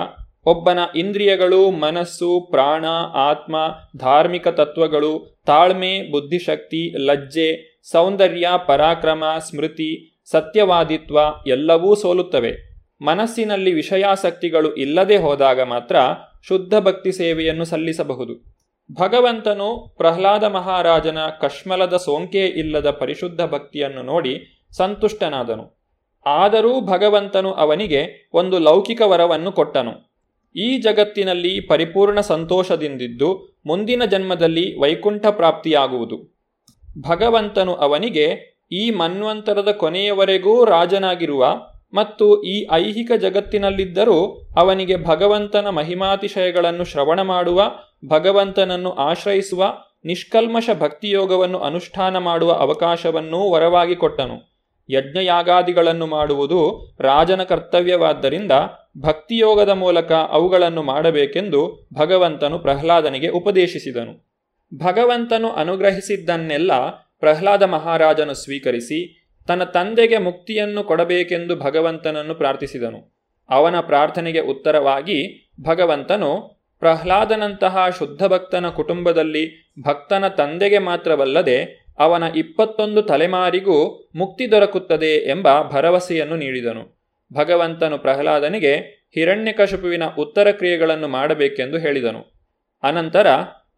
ಒಬ್ಬನ 0.46 0.80
ಇಂದ್ರಿಯಗಳು, 0.96 1.72
ಮನಸ್ಸು, 1.72 2.48
ಪ್ರಾಣ, 2.52 2.86
ಆತ್ಮ, 3.14 3.56
ಧಾರ್ಮಿಕ 3.98 4.48
ತತ್ವಗಳು, 4.48 5.42
ತಾಳ್ಮೆ, 5.46 6.12
ಬುದ್ಧಿಶಕ್ತಿ, 6.12 7.06
ಲಜ್ಜೆ, 7.06 7.80
ಸೌಂದರ್ಯ, 7.92 8.48
ಪರಾಕ್ರಮ, 8.68 9.24
ಸ್ಮೃತಿ, 9.50 10.22
ಸತ್ಯವಾದಿತ್ವ 10.32 11.20
ಎಲ್ಲವೂ 11.48 11.96
ಸೋಲುತ್ತವೆ. 11.96 12.69
ಮನಸ್ಸಿನಲ್ಲಿ 13.02 13.74
ವಿಷಯಾಸಕ್ತಿಗಳು 13.74 14.76
ಇಲ್ಲದೆ 14.76 15.18
ಹೋದಾಗ 15.18 15.62
ಮಾತ್ರ 15.62 15.96
ಶುದ್ಧ 16.48 16.76
ಭಕ್ತಿ 16.76 17.12
ಸೇವೆಯನ್ನು 17.12 17.66
ಸಲ್ಲಿಸಬಹುದು. 17.66 18.60
ಭಗವಂತನು 18.94 19.96
ಪ್ರಹ್ಲಾದ 19.98 20.44
ಮಹಾರಾಜನ 20.44 21.18
ಕಶ್ಮಲದ 21.42 21.98
ಸೋಂಕೆ 21.98 22.46
ಇಲ್ಲದ 22.46 22.90
ಪರಿಶುದ್ಧ 22.90 23.42
ಭಕ್ತಿಯನ್ನು 23.42 24.02
ನೋಡಿ 24.02 24.66
ಸಂತುಷ್ಟನಾದನು. 24.72 25.80
ಆದರೂ 26.26 26.82
ಭಗವಂತನು 26.82 27.52
ಅವನಿಗೆ 27.52 28.30
ಒಂದು 28.34 28.60
ಲೌಕಿಕ 28.60 29.02
ವರವನ್ನು 29.02 29.52
ಕೊಟ್ಟನು. 29.52 30.10
ಈ 30.56 30.78
ಜಗತ್ತಿನಲ್ಲಿ 30.78 31.60
ಪರಿಪೂರ್ಣ 31.60 32.20
ಸಂತೋಷದಿಂದಿದ್ದು 32.20 33.60
ಮುಂದಿನ 33.66 34.06
ಜನ್ಮದಲ್ಲಿ 34.06 34.80
ವೈಕುಂಠ 34.80 35.26
ಪ್ರಾಪ್ತಿಯಾಗುವುದು. 35.26 36.40
ಭಗವಂತನು 37.02 37.74
ಅವನಿಗೆ 37.74 38.60
ಈ 38.72 38.90
ಮನ್ವಂತರದ 38.90 39.72
ಕೊನೆಯವರೆಗೂ 39.72 40.66
ರಾಜನಾಗಿರುವ 40.66 41.62
ಮತ್ತು 41.94 42.42
ಈ 42.44 42.68
ಐಹಿಕ 42.72 43.12
ಜಗತ್ತಿನಲ್ಲಿದ್ದರೂ 43.20 44.48
ಅವನಿಗೆ 44.58 45.04
ಭಗವಂತನ 45.06 45.70
ಮಹಿಮಾತಿಶಯಗಳನ್ನು 45.70 46.84
ಶ್ರವಣ 46.84 47.22
ಮಾಡುವ, 47.22 47.62
ಭಗವಂತನನ್ನು 48.08 48.92
ಆಶ್ರಯಿಸುವ, 48.92 49.74
ನಿಷ್ಕಲ್ಮಶ 50.06 50.70
ಭಕ್ತಿಯೋಗವನ್ನು 50.80 51.60
ಅನುಷ್ಠಾನ 51.60 52.18
ಮಾಡುವ 52.18 52.52
ಅವಕಾಶವನ್ನೂ 52.52 53.52
ವರವಾಗಿ 53.52 53.96
ಕೊಟ್ಟನು. 53.96 54.50
ಯಜ್ಞಯಾಗಾದಿಗಳನ್ನು 54.90 56.08
ಮಾಡುವುದು 56.08 56.96
ರಾಜನ 57.00 57.44
ಕರ್ತವ್ಯವಾದ್ದರಿಂದ 57.44 58.52
ಭಕ್ತಿಯೋಗದ 58.98 59.70
ಮೂಲಕ 59.70 60.12
ಅವುಗಳನ್ನು 60.12 60.84
ಮಾಡಬೇಕೆಂದು 60.84 61.88
ಭಗವಂತನು 61.94 62.60
ಪ್ರಹ್ಲಾದನಿಗೆ 62.60 63.28
ಉಪದೇಶಿಸಿದನು. 63.28 64.30
ಭಗವಂತನು 64.78 65.50
ಅನುಗ್ರಹಿಸಿದ್ದನ್ನೆಲ್ಲ 65.50 66.90
ಪ್ರಹ್ಲಾದ 67.20 67.64
ಮಹಾರಾಜನು 67.64 68.34
ಸ್ವೀಕರಿಸಿ 68.34 69.19
ತನ್ನ 69.50 69.64
ತಂದೆಗೆ 69.64 70.18
ಮುಕ್ತಿಯನ್ನು 70.18 70.84
ಕೊಡಬೇಕೆಂದು 70.84 71.56
ಭಗವಂತನನ್ನು 71.56 72.36
ಪ್ರಾರ್ಥಿಸಿದನು. 72.36 73.16
ಅವನ 73.50 73.80
ಪ್ರಾರ್ಥನೆಗೆ 73.80 74.40
ಉತ್ತರವಾಗಿ, 74.40 75.50
ಭಗವಂತನು 75.62 76.60
ಪ್ರಹ್ಲಾದನಂತಹ 76.80 77.90
ಶುದ್ಧ 78.00 78.24
ಭಕ್ತನ 78.24 78.70
ಕುಟುಂಬದಲ್ಲಿ 78.70 79.74
ಭಕ್ತನ 79.88 80.28
ತಂದೆಗೆ 80.28 80.78
ಮಾತ್ರವಲ್ಲದೆ 80.78 81.86
ಅವನ 82.00 82.24
ಇಪ್ಪತ್ತೊಂದು 82.36 83.02
ತಲೆಮಾರಿಗೂ 83.02 84.10
ಮುಕ್ತಿ 84.16 84.52
ದೊರಕುತ್ತದೆ 84.52 85.30
ಎಂಬ 85.30 85.48
ಭರವಸೆಯನ್ನು 85.72 86.36
ನೀಡಿದನು. 86.36 87.00
ಭಗವಂತನು 87.34 87.98
ಪ್ರಹ್ಲಾದನಿಗೆ 87.98 88.76
ಹಿರಣ್ಯಕಶಪುವಿನ 89.14 90.04
ಉತ್ತರ 90.20 90.52
ಕ್ರಿಯೆಗಳನ್ನು 90.52 91.08
ಮಾಡಬೇಕೆಂದು 91.08 91.78
ಹೇಳಿದನು. 91.78 92.34
ಅನಂತರ, 92.84 93.28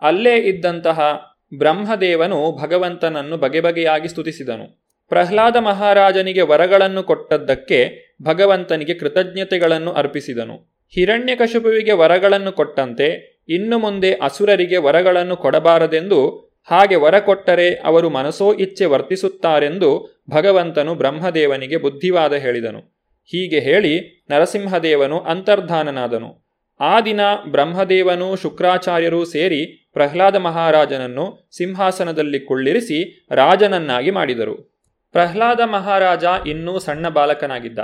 ಅಲ್ಲೇ 0.01 0.38
ಇದ್ದಂತಹ 0.38 1.22
ಬ್ರಹ್ಮದೇವನು 1.57 2.61
ಭಗವಂತನನ್ನು 2.61 3.38
ಬಗೆಬಗೆಯಾಗಿ 3.38 4.07
ಸ್ತುತಿಸಿದನು. 4.07 4.81
ಪ್ರಹ್ಲಾದ 5.12 5.55
ಮಹಾರಾಜನಿಗೆ 5.55 6.41
ವರಗಳನ್ನು 6.41 7.03
ಕೊಟ್ಟದ್ದಕ್ಕೆ 7.03 7.80
ಭಗವಂತನಿಗೆ 8.24 8.93
ಕೃತಜ್ಞತೆಗಳನ್ನು 8.93 9.91
ಅರ್ಪಿಸಿದನು. 9.91 10.86
ಹಿರಣ್ಯಕಶಪುವಿಗೆ 10.89 11.91
ವರಗಳನ್ನು 11.91 12.51
ಕೊಟ್ಟಂತೆ 12.51 13.41
ಇನ್ನು 13.49 13.80
ಮುಂದೆ 13.80 14.14
ಅಸುರರಿಗೆ 14.14 14.78
ವರಗಳನ್ನು 14.78 15.36
ಕೊಡಬಾರದೆಂದು 15.36 16.51
ಹಾಗೆ 16.70 16.95
ವರ 16.95 17.20
ಕೊಟ್ಟರೆ 17.20 17.74
ಅವರು 17.74 18.09
ಮನಸೋ 18.09 18.53
ಇಚ್ಛೆ 18.53 18.86
ವರ್ತಿಸುತ್ತಾರೆಂದು 18.86 20.22
ಭಗವಂತನು 20.30 20.95
ಬ್ರಹ್ಮದೇವನಿಗೆ 20.95 21.78
ಬುದ್ಧಿವಾದ 21.78 22.34
ಹೇಳಿದನು. 22.34 22.80
ಹೀಗೆ 23.26 23.59
ಹೇಳಿ 23.59 24.26
ನರಸಿಂಹದೇವನು 24.30 25.20
ಅಂತರ್ಧಾನನಾದನು. 25.20 26.47
ಆ 26.80 27.01
ದಿನ 27.01 27.20
ಬ್ರಹ್ಮದೇವನು 27.51 28.36
ಶುಕ್ರಾಚಾರ್ಯರು 28.36 29.26
ಸೇರಿ 29.26 29.89
ಪ್ರಹ್ಲಾದ 29.93 30.36
ಮಹಾರಾಜನನ್ನು 30.36 31.49
ಸಿಂಹಾಸನದಲ್ಲಿ 31.57 32.39
ಕುಳ್ಳಿರಿಸಿ 32.39 33.28
ರಾಜನನ್ನಾಗಿ 33.32 34.12
ಮಾಡಿದರು. 34.12 34.70
ಪ್ರಹ್ಲಾದ 35.12 35.59
ಮಹಾರಾಜ 35.66 36.24
ಇನ್ನೂ 36.47 36.80
ಸಣ್ಣ 36.80 37.09
ಬಾಲಕನಾಗಿದ್ದ. 37.09 37.80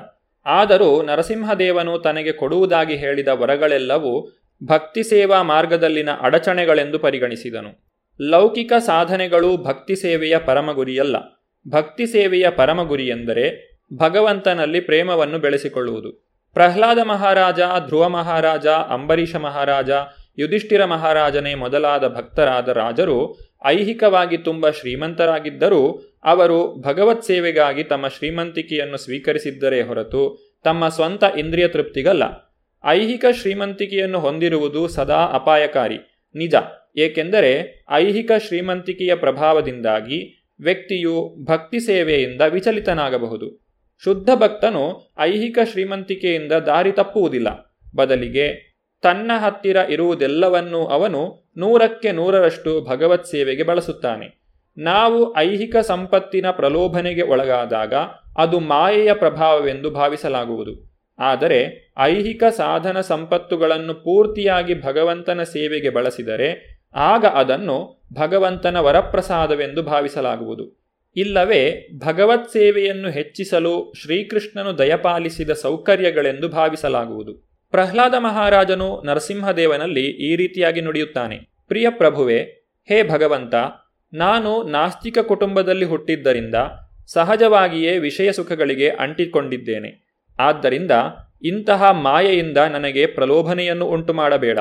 ಆದರೂ 0.45 1.01
ನರಸಿಂಹದೇವನು 1.01 1.99
ತನಗೆ 1.99 2.31
ಕೊಡುವುದಾಗಿ 2.31 2.95
ಹೇಳಿದ 2.95 3.27
ವರಗಳೆಲ್ಲವೂ 3.27 4.29
ಭಕ್ತಿ 4.63 5.03
ಸೇವಾ 5.03 5.41
ಮಾರ್ಗದಲ್ಲಿನ 5.41 6.09
ಅಡಚಣೆಗಳೆಂದು 6.21 6.99
ಪರಿಗಣಿಸಿದನು. 6.99 7.87
ಲೌಕಿಕ 8.21 8.73
ಸಾಧನೆಗಳು 8.79 9.57
ಭಕ್ತಿ 9.57 9.95
ಸೇವೆಯ 9.95 10.37
ಪರಮಗುರಿಯಲ್ಲ. 10.37 11.15
ಭಕ್ತಿ 11.69 12.07
ಸೇವೆಯ 12.07 12.49
ಪರಮ 12.49 12.83
ಗುರಿ 12.83 13.07
ಎಂದರೆ 13.07 13.77
ಭಗವಂತನಲ್ಲಿ 13.97 14.79
ಪ್ರೇಮವನ್ನು 14.79 15.39
ಬೆಳೆಸಿಕೊಳ್ಳುವುದು. 15.39 16.11
ಪ್ರಹ್ಲಾದ 16.53 16.99
ಮಹಾರಾಜ, 16.99 17.59
ಧ್ರುವ 17.87 18.09
ಮಹಾರಾಜ, 18.09 18.67
ಅಂಬರೀಷ 18.67 19.35
ಮಹಾರಾಜ, 19.35 19.89
ಯುಧಿಷ್ಠಿರ 20.37 20.85
ಮಹಾರಾಜನೇ 20.85 21.55
ಮೊದಲಾದ 21.55 22.07
ಭಕ್ತರಾದ 22.07 22.69
ರಾಜರು 22.69 23.46
ಐಹಿಕವಾಗಿ 23.65 24.37
ತುಂಬ 24.37 24.69
ಶ್ರೀಮಂತರಾಗಿದ್ದರೂ 24.69 26.01
ಅವರು 26.23 26.81
ಭಗವತ್ 26.81 27.23
ಸೇವೆಗಾಗಿ 27.23 27.83
ತಮ್ಮ 27.83 28.07
ಶ್ರೀಮಂತಿಕೆಯನ್ನು 28.07 28.97
ಸ್ವೀಕರಿಸಿದ್ದರೇ 28.97 29.81
ಹೊರತು 29.81 30.53
ತಮ್ಮ 30.63 30.87
ಸ್ವಂತ 30.87 31.23
ಇಂದ್ರಿಯ 31.39 31.67
ತೃಪ್ತಿಗಲ್ಲ. 31.67 32.23
ಐಹಿಕ 32.85 33.25
ಶ್ರೀಮಂತಿಕೆಯನ್ನು 33.31 34.19
ಹೊಂದಿರುವುದು 34.19 34.87
ಸದಾ 34.87 35.15
ಅಪಾಯಕಾರಿ. 35.15 35.97
ನಿಜ. 36.35 36.55
ಏಕೆಂದರೆ 36.97 37.83
ಐಹಿಕ 37.91 38.31
ಶ್ರೀಮಂತಿಕೆಯ 38.47 39.15
ಪ್ರಭಾವದಿಂದಾಗಿ 39.15 40.49
ವ್ಯಕ್ತಿಯು 40.59 41.35
ಭಕ್ತಿ 41.45 41.79
ಸೇವೆಯಿಂದ 41.79 42.41
ವಿಚಲಿತನಾಗಬಹುದು. 42.41 43.67
ಶುದ್ಧ 44.03 44.29
ಭಕ್ತನು 44.35 45.13
ಐಹಿಕ 45.19 45.59
ಶ್ರೀಮಂತಿಕೆಯಿಂದ 45.71 46.51
ದಾರಿ 46.51 46.91
ತಪ್ಪುವುದಿಲ್ಲ. 46.91 47.79
ಬದಲಿಗೆ 47.95 48.67
ತನ್ನ 49.01 49.31
ಹತ್ತಿರ 49.37 49.75
ಇರುವುದೆಲ್ಲವನ್ನೂ 49.75 50.85
ಅವನು 50.85 51.46
ನೂರಕ್ಕೆ 51.57 52.11
ನೂರರಷ್ಟು 52.11 52.81
ಭಗವತ್ 52.81 53.25
ಸೇವೆಗೆ 53.25 53.63
ಬಳಸುತ್ತಾನೆ. 53.63 54.47
ನಾವು 54.77 55.37
ಐಹಿಕ 55.37 55.75
ಸಂಪತ್ತಿನ 55.77 56.51
ಪ್ರಲೋಭನೆಗೆ 56.51 57.21
ಒಳಗಾದಾಗ 57.21 57.93
ಅದು 58.37 58.59
ಮಾಯೆಯ 58.59 59.13
ಪ್ರಭಾವವೆಂದು 59.13 59.89
ಭಾವಿಸಲಾಗುವುದು. 59.89 61.03
ಆದರೆ 61.19 61.91
ಐಹಿಕ 61.99 62.43
ಸಾಧನ 62.43 63.01
ಸಂಪತ್ತುಗಳನ್ನು 63.01 63.93
ಪೂರ್ತಿಯಾಗಿ 63.93 64.81
ಭಗವಂತನ 64.81 65.43
ಸೇವೆಗೆ 65.43 65.89
ಬಳಸಿದರೆ 65.89 66.79
ಆಗ 66.95 67.25
ಅದನ್ನು 67.25 68.07
ಭಗವಂತನ 68.13 68.79
ವರಪ್ರಸಾದವೆಂದು 68.79 69.83
ಭಾವಿಸಲಾಗುವುದು. 69.83 70.87
ಇಲ್ಲವೇ 71.15 71.89
ಭಗವತ್ 71.97 72.49
ಸೇವೆಯನ್ನು 72.49 73.09
ಹೆಚ್ಚಿಸಲು 73.09 73.93
ಶ್ರೀಕೃಷ್ಣನು 74.01 74.77
ದಯಪಾಲಿಸಿದ 74.77 75.49
ಸೌಕರ್ಯಗಳೆಂದು 75.49 76.49
ಭಾವಿಸಲಾಗುವುದು. 76.49 77.46
ಪ್ರಹ್ಲಾದ 77.71 78.13
ಮಹಾರಾಜನು 78.17 79.01
ನರಸಿಂಹದೇವನಲ್ಲಿ 79.05 80.05
ಈ 80.05 80.35
ರೀತಿಯಾಗಿ 80.35 80.81
ನುಡಿಯುತ್ತಾನೆ. 80.81 81.39
ಪ್ರಿಯ 81.67 81.89
ಪ್ರಭುವೆ, 81.89 82.41
ಹೇ 82.87 83.03
ಭಗವಂತ, 83.03 83.55
ನಾನು 84.13 84.63
ನಾಸ್ತಿಕ 84.63 85.19
ಕುಟುಂಬದಲ್ಲಿ 85.19 85.85
ಹುಟ್ಟಿದ್ದರಿಂದ 85.85 86.55
ಸಹಜವಾಗಿಯೇ 87.07 87.97
ವಿಷಯ 87.97 88.31
ಸುಖಗಳಿಗೆ 88.31 88.89
ಅಂಟಿಕೊಂಡಿದ್ದೇನೆ. 88.89 90.07
ಆದ್ದರಿಂದ 90.39 90.91
ಇಂತಹ 91.41 91.91
ಮಾಯೆಯಿಂದ 91.91 92.57
ನನಗೆ 92.57 93.05
ಪ್ರಲೋಭನೆಯನ್ನು 93.05 93.85
ಉಂಟು 93.85 94.13
ಮಾಡಬೇಡ 94.13 94.59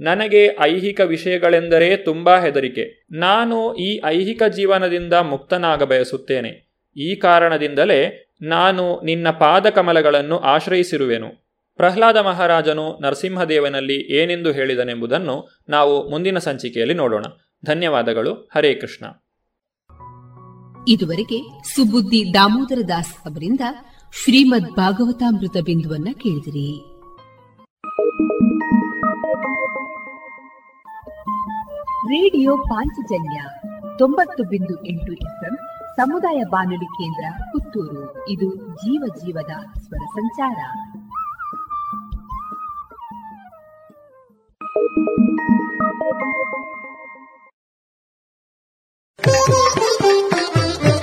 ನನಗೆ 0.00 0.56
ಐಹಿಕ 0.60 1.00
ವಿಷಯಗಳೆಂದರೆ 1.00 1.96
ತುಂಬಾ 1.96 2.40
ಹೆದರಿಕೆ. 2.40 3.06
ನಾನು 3.12 3.74
ಈ 3.74 4.00
ಐಹಿಕ 4.04 4.42
ಜೀವನದಿಂದ 4.42 5.12
ಮುಕ್ತನಾಗ 5.12 5.82
ಬಯಸುತ್ತೇನೆ. 5.82 6.66
ಈ 6.96 7.14
ಕಾರಣದಿಂದಲೇ 7.14 8.32
ನಾನು 8.42 9.00
ನಿನ್ನ 9.04 9.30
ಪಾದಕಮಲಗಳನ್ನು 9.30 10.38
ಆಶ್ರಯಿಸಿರುವೆನು. 10.38 11.45
ಪ್ರಹ್ಲಾದ 11.76 12.16
ಮಹಾರಾಜನು 12.16 12.98
ನರಸಿಂಹದೇವನಲ್ಲಿ 13.02 14.16
ಏನೆಂದು 14.16 14.52
ಹೇಳಿದನೆಂಬುದನ್ನು 14.52 15.62
ನಾವು 15.68 16.10
ಮುಂದಿನ 16.10 16.38
ಸಂಚಿಕೆಯಲ್ಲಿ 16.38 16.94
ನೋಡೋಣ. 16.94 17.24
ಧನ್ಯವಾದಗಳು. 17.64 18.32
ಹರೇ 18.34 18.74
ಕೃಷ್ಣ. 18.74 19.06
ಇದುವರೆಗೆ 20.88 21.38
ಸುಬುದ್ದಿ 21.74 22.34
ದಾಮೋದರ 22.34 22.80
ದಾಸ್ 22.88 23.14
ಅವರಿಂದ 23.14 23.60
ಶ್ರೀಮದ್ 24.24 24.74
ಭಾಗವತಾಮೃತ 24.74 25.56
ಬಿಂದುವನ್ನ 25.64 26.08
ಕೇಳಿದಿರಿ. 26.12 26.96
ರೇಡಿಯೋ 32.06 32.56
ಪಾಂಚಜನ್ಯ 32.56 33.42
ತೊಂಬತ್ತು 33.98 34.44
ಬಿಂದು 34.44 34.86
ಎಂಟು 34.86 35.12
ಎಫ್ಎಂ 35.12 35.56
ಸಮುದಾಯ 35.96 36.42
ಬಾನುಲಿ 36.50 36.84
ಕೇಂದ್ರ 36.84 37.42
ಪುತ್ತೂರು. 37.52 38.28
ಇದು 38.28 38.56
ಜೀವ 38.56 39.04
ಜೀವದ 39.18 39.80
ಸ್ವರ 39.80 40.04
ಸಂಚಾರ. 40.04 40.56
Thank 44.76 44.96
you. 50.84 50.95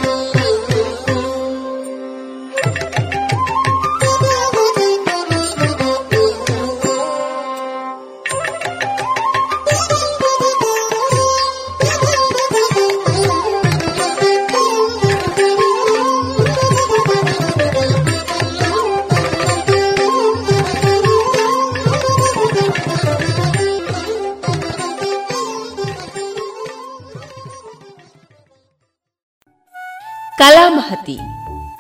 ಕಲಾಮಹತಿ. 30.43 31.19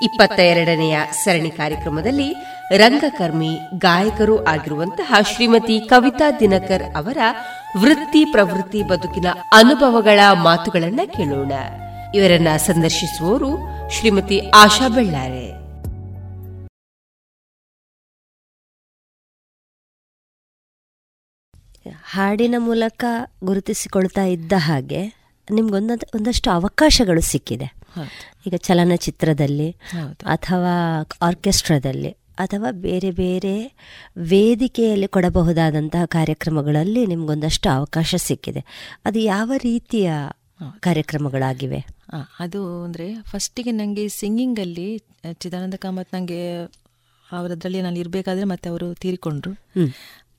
ಇಪ್ಪತ್ತ 0.01 0.39
ಎರಡನೆಯ 0.39 0.99
ಸರಣಿ 1.23 1.51
ಕಾರ್ಯಕ್ರಮದಲ್ಲಿ 1.51 2.35
ರಂಗಕರ್ಮಿ, 2.77 3.59
ಗಾಯಕರು 3.77 4.45
ಆಗಿರುವಂತಹ 4.45 5.13
ಶ್ರೀಮತಿ 5.35 5.79
ಕವಿತಾ 5.79 6.31
ದಿನಕರ್ 6.31 6.95
ಅವರ 6.95 7.17
ವೃತ್ತಿ 7.77 8.25
ಪ್ರವೃತ್ತಿ 8.25 8.83
ಬದುಕಿನ 8.83 9.25
ಅನುಭವಗಳ 9.53 10.19
ಮಾತುಗಳನ್ನ 10.33 10.99
ಕೇಳೋಣ. 11.05 11.51
ಇವರನ್ನ 12.15 12.47
ಸಂದರ್ಶಿಸುವವರು 12.57 13.57
ಶ್ರೀಮತಿ 13.91 14.39
ಆಶಾ 14.49 14.87
ಬೆಳ್ಳಾರೆ. 14.87 15.53
ಹಾಡಿನ 22.05 22.55
ಮೂಲಕ 22.57 23.05
ಗುರುತಿಸಿಕೊಳ್ತಾ 23.43 24.23
ಇದ್ದ 24.23 24.53
ಹಾಗೆ 24.57 25.07
ನಿಮ್ಗೊಂದ 25.51 25.91
ಒಂದಷ್ಟು 26.15 26.51
ಅವಕಾಶಗಳು 26.51 27.21
ಸಿಕ್ಕಿದೆ. 27.21 27.82
ಈಗ 28.47 28.53
ಚಲನಚಿತ್ರದಲ್ಲಿ 28.57 29.71
ಅಥವಾ 30.25 30.73
ಆರ್ಕೆಸ್ಟ್ರಾದಲ್ಲಿ 31.21 32.11
ಅಥವಾ 32.39 32.71
ಬೇರೆ 32.71 33.11
ಬೇರೆ 33.11 33.75
ವೇದಿಕೆಯಲ್ಲಿ 34.17 35.07
ಕೊಡಬಹುದಾದಂತಹ 35.07 36.05
ಕಾರ್ಯಕ್ರಮಗಳಲ್ಲಿ 36.05 37.05
ನಿಮಗೊಂದಷ್ಟು 37.05 37.69
ಅವಕಾಶ 37.69 38.15
ಸಿಕ್ಕಿದೆ. 38.17 38.65
ಅದು 39.05 39.19
ಯಾವ 39.19 39.51
ರೀತಿಯ 39.57 40.11
ಕಾರ್ಯಕ್ರಮಗಳಾಗಿವೆ? 40.79 41.85
ಅದು 42.39 42.83
ಅಂದರೆ 42.83 43.21
ಫಸ್ಟಿಗೆ 43.21 43.71
ನನಗೆ 43.71 44.07
ಸಿಂಗಿಂಗಲ್ಲಿ 44.07 45.01
ಚಿದಾನಂದ 45.33 45.73
ಕಾಮತ್ 45.73 46.13
ನನಗೆ 46.13 46.65
ಅವರದ್ರಲ್ಲಿ 47.31 47.81
ನಾನು 47.81 47.99
ಇರಬೇಕಾದ್ರೆ 47.99 48.43
ಮತ್ತೆ 48.43 48.69
ಅವರು 48.69 48.93
ತೀರಿಕೊಂಡ್ರು. 48.93 49.53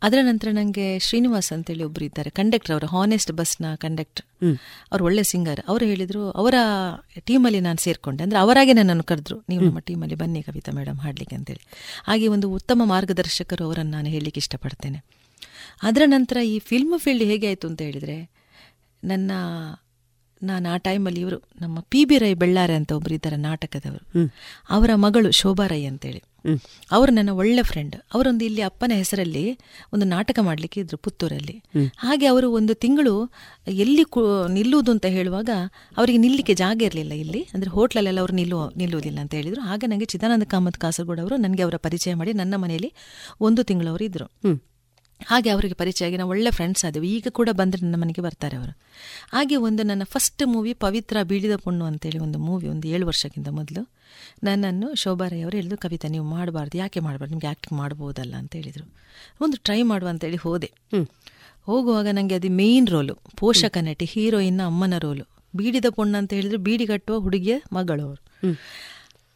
ಅದರ 0.05 0.18
ನಂತರ 0.22 0.48
ನನಗೆ 0.52 0.98
ಶ್ರೀನಿವಾಸ್ 0.98 1.52
ಅಂತೇಳಿ 1.52 1.84
ಒಬ್ರು 1.84 2.05
ಇದ್ದಾರೆ 2.05 2.30
ಕಂಡಕ್ಟರ್ 2.30 2.72
ಅವರು 2.72 2.86
ಹಾನೆಸ್ಟ್ 2.86 3.32
ಬಸ್ನ 3.32 3.74
ಕಂಡಕ್ಟರ್ 3.74 4.26
ಅವ್ರು 4.92 5.05
ಒಳ್ಳೆ 5.05 5.22
ಸಿಂಗರ್ 5.22 5.61
ಅವರು 5.68 5.84
ಹೇಳಿದರು 5.84 6.30
ಅವರ 6.30 6.55
ಟೀಮಲ್ಲಿ 7.24 7.61
ನಾನು 7.61 7.78
ಸೇರ್ಕೊಂಡೆ. 7.78 8.22
ಅಂದ್ರೆ 8.22 8.38
ಅವರಾಗೆ 8.38 8.72
ನನ್ನನ್ನು 8.72 9.05
ಕರೆದ್ರು 9.05 9.36
ನೀವು 9.48 9.64
ನಮ್ಮ 9.64 9.78
ಟೀಮಲ್ಲಿ 9.78 10.14
ಬನ್ನಿ 10.14 10.42
ಕವಿತಾ 10.42 10.72
ಮೇಡಮ್ 10.72 10.98
ಹಾಡ್ಲಿಕ್ಕೆ 10.98 11.36
ಅಂತೇಳಿ. 11.36 11.62
ಹಾಗೆ 12.07 12.28
ಒಂದು 12.28 12.50
ಉತ್ತಮ 12.50 12.82
ಮಾರ್ಗದರ್ಶಕರು 12.84 13.64
ಅವರನ್ನು 13.64 13.90
ನಾನು 13.90 14.09
ಹೇಳಲಿಕ್ಕೆ 14.09 14.38
ಇಷ್ಟಪಡ್ತೇನೆ. 14.38 15.05
ಅದರ 15.82 16.02
ನಂತರ 16.07 16.36
ಈ 16.36 16.59
ಫಿಲ್ಮ್ 16.59 17.00
ಫೀಲ್ಡ್ 17.00 17.24
ಹೇಗೆ 17.24 17.46
ಆಯಿತು 17.46 17.68
ಅಂತ 17.68 17.82
ಹೇಳಿದರೆ 17.82 18.18
ನನ್ನ 19.05 19.30
ನಾನು 20.42 20.66
ಆ 20.70 20.76
ಟೈಮಲ್ಲಿ 20.76 21.20
ಇವರು 21.20 21.38
ನಮ್ಮ 21.61 21.80
ಪಿ 21.80 22.05
ಬಿ 22.05 22.18
ರೈ 22.18 22.34
ಬೆಳ್ಳಾರೆ 22.34 22.74
ಅಂತ 22.74 22.92
ಒಬ್ಬರು 22.92 23.14
ಇದ್ದಾರೆ 23.14 23.36
ನಾಟಕದವರು. 23.36 24.05
ಅವರ 24.70 24.90
ಮಗಳು 24.94 25.30
ಶೋಭಾ 25.30 25.66
ರೈ 25.66 25.84
ಅಂತೇಳಿ. 25.84 26.22
ಅವರು 26.92 27.11
ನನ್ನ 27.12 27.30
ಒಳ್ಳೆ 27.30 27.62
ಫ್ರೆಂಡ್ 27.62 27.95
ಅವರೊಂದು 28.14 28.45
ಇಲ್ಲಿ 28.45 28.62
ಅಪ್ಪನ 28.62 28.92
ಹೆಸರಲ್ಲಿ 28.95 29.45
ಒಂದು 29.92 30.07
ನಾಟಕ 30.07 30.38
ಮಾಡಲಿಕ್ಕೆ 30.42 30.78
ಇದ್ರು 30.80 30.99
ಪುತ್ತೂರಲ್ಲಿ. 30.99 31.57
ಹಾಗೆ 31.97 32.26
ಅವರು 32.26 32.49
ಒಂದು 32.53 32.74
ತಿಂಗಳು 32.74 33.14
ಎಲ್ಲಿ 33.84 34.05
ನಿಲ್ಲುವುದು 34.53 34.92
ಅಂತ 34.92 35.07
ಹೇಳುವಾಗ 35.16 35.51
ಅವರಿಗೆ 35.97 36.18
ನಿಲ್ಲಿಕ್ಕೆ 36.18 36.55
ಜಾಗ 36.55 36.78
ಇರಲಿಲ್ಲ 36.82 37.14
ಇಲ್ಲಿ. 37.14 37.42
ಅಂದರೆ 37.55 37.70
ಹೋಟ್ಲಲ್ಲೆಲ್ಲ 37.70 38.20
ಅವರು 38.20 38.34
ನಿಲ್ಲುವ 38.34 38.62
ನಿಲ್ಲುವುದಿಲ್ಲ 38.76 39.18
ಅಂತ 39.20 39.34
ಹೇಳಿದರು. 39.34 39.62
ಹಾಗೆ 39.62 39.86
ನನಗೆ 39.86 40.09
ಚಿದಾನಂದ 40.14 40.42
ಕಾಮತ್ 40.45 40.78
ಕಾಸರಗೋಡ್ 40.78 41.20
ಅವರು 41.20 41.36
ನನಗೆ 41.36 41.62
ಅವರ 41.62 41.76
ಪರಿಚಯ 41.88 42.14
ಮಾಡಿ 42.14 42.32
ನನ್ನ 42.32 42.55
ಮನೆಯಲ್ಲಿ 42.57 42.92
ಒಂದು 43.40 43.62
ತಿಂಗಳು 43.62 43.88
ಅವರು 43.88 44.05
ಇದ್ದರು 44.05 44.28
ಹಾಗೆ 45.23 45.51
ಅವರಿಗೆ 45.51 45.75
ಪರಿಚಯ 45.75 46.07
ಆಗಿ 46.07 46.17
ನಾವು 46.17 46.31
ಒಳ್ಳೆ 46.31 46.51
ಫ್ರೆಂಡ್ಸ್ 46.51 46.85
ಆದೆವು. 46.85 47.05
ಈಗ 47.05 47.27
ಕೂಡ 47.31 47.49
ಬಂದರೆ 47.53 47.83
ನನ್ನ 47.83 48.01
ಮನೆಗೆ 48.01 48.23
ಬರ್ತಾರೆ 48.23 48.57
ಅವರು. 48.57 48.79
ಹಾಗೆ 49.33 49.57
ಒಂದು 49.57 49.83
ನನ್ನ 49.83 50.03
ಫಸ್ಟ್ 50.05 50.47
ಮೂವಿ 50.47 50.73
ಪವಿತ್ರ 50.75 51.17
ಬೀಳಿದ 51.23 51.57
ಪುಣ್ಣು 51.57 51.85
ಅಂತೇಳಿ 51.85 52.19
ಒಂದು 52.19 52.39
ಮೂವಿ 52.39 52.69
ಒಂದು 52.69 52.89
ಏಳು 52.89 53.07
ವರ್ಷಕ್ಕಿಂತ 53.07 53.49
ಮೊದಲು. 53.49 53.91
ನನ್ನನ್ನು 54.43 54.95
ಶೋಭಾರೈ 54.95 55.41
ಅವರು 55.41 55.57
ಹೇಳಿದ್ರು 55.57 55.79
ಕವಿತಾ 55.79 56.09
ನೀವು 56.09 56.25
ಮಾಡಬಾರ್ದು. 56.25 56.79
ಯಾಕೆ 56.79 57.01
ಮಾಡಬಾರ್ದು? 57.01 57.33
ನಿಮ್ಗೆ 57.33 57.47
ಆ್ಯಕ್ಟಿಂಗ್ 57.47 57.79
ಮಾಡ್ಬೋದಲ್ಲ 57.79 58.35
ಅಂತ 58.35 58.57
ಹೇಳಿದರು. 58.57 58.95
ಒಂದು 59.41 59.57
ಟ್ರೈ 59.57 59.83
ಮಾಡುವ 59.83 60.09
ಅಂತೇಳಿ 60.09 60.37
ಹೋದೆ. 60.37 60.73
ಹೋಗುವಾಗ 61.62 62.07
ನನಗೆ 62.07 62.35
ಅದು 62.35 62.49
ಮೇಯ್ನ್ 62.51 62.89
ರೋಲು 62.89 63.15
ಪೋಷಕ 63.15 63.77
ನಟಿ 63.81 64.05
ಹೀರೋಯಿನ್ನ 64.05 64.61
ಅಮ್ಮನ 64.67 64.95
ರೋಲು 64.99 65.25
ಬೀಡಿದ 65.57 65.85
ಪುಣ್ಣ 65.91 66.17
ಅಂತ 66.17 66.33
ಹೇಳಿದ್ರು 66.33 66.59
ಬೀಡಿ 66.59 66.87
ಕಟ್ಟುವ 66.87 67.19
ಹುಡುಗಿಯ 67.19 67.59
ಮಗಳು 67.73 68.03
ಅವರು. 68.03 68.23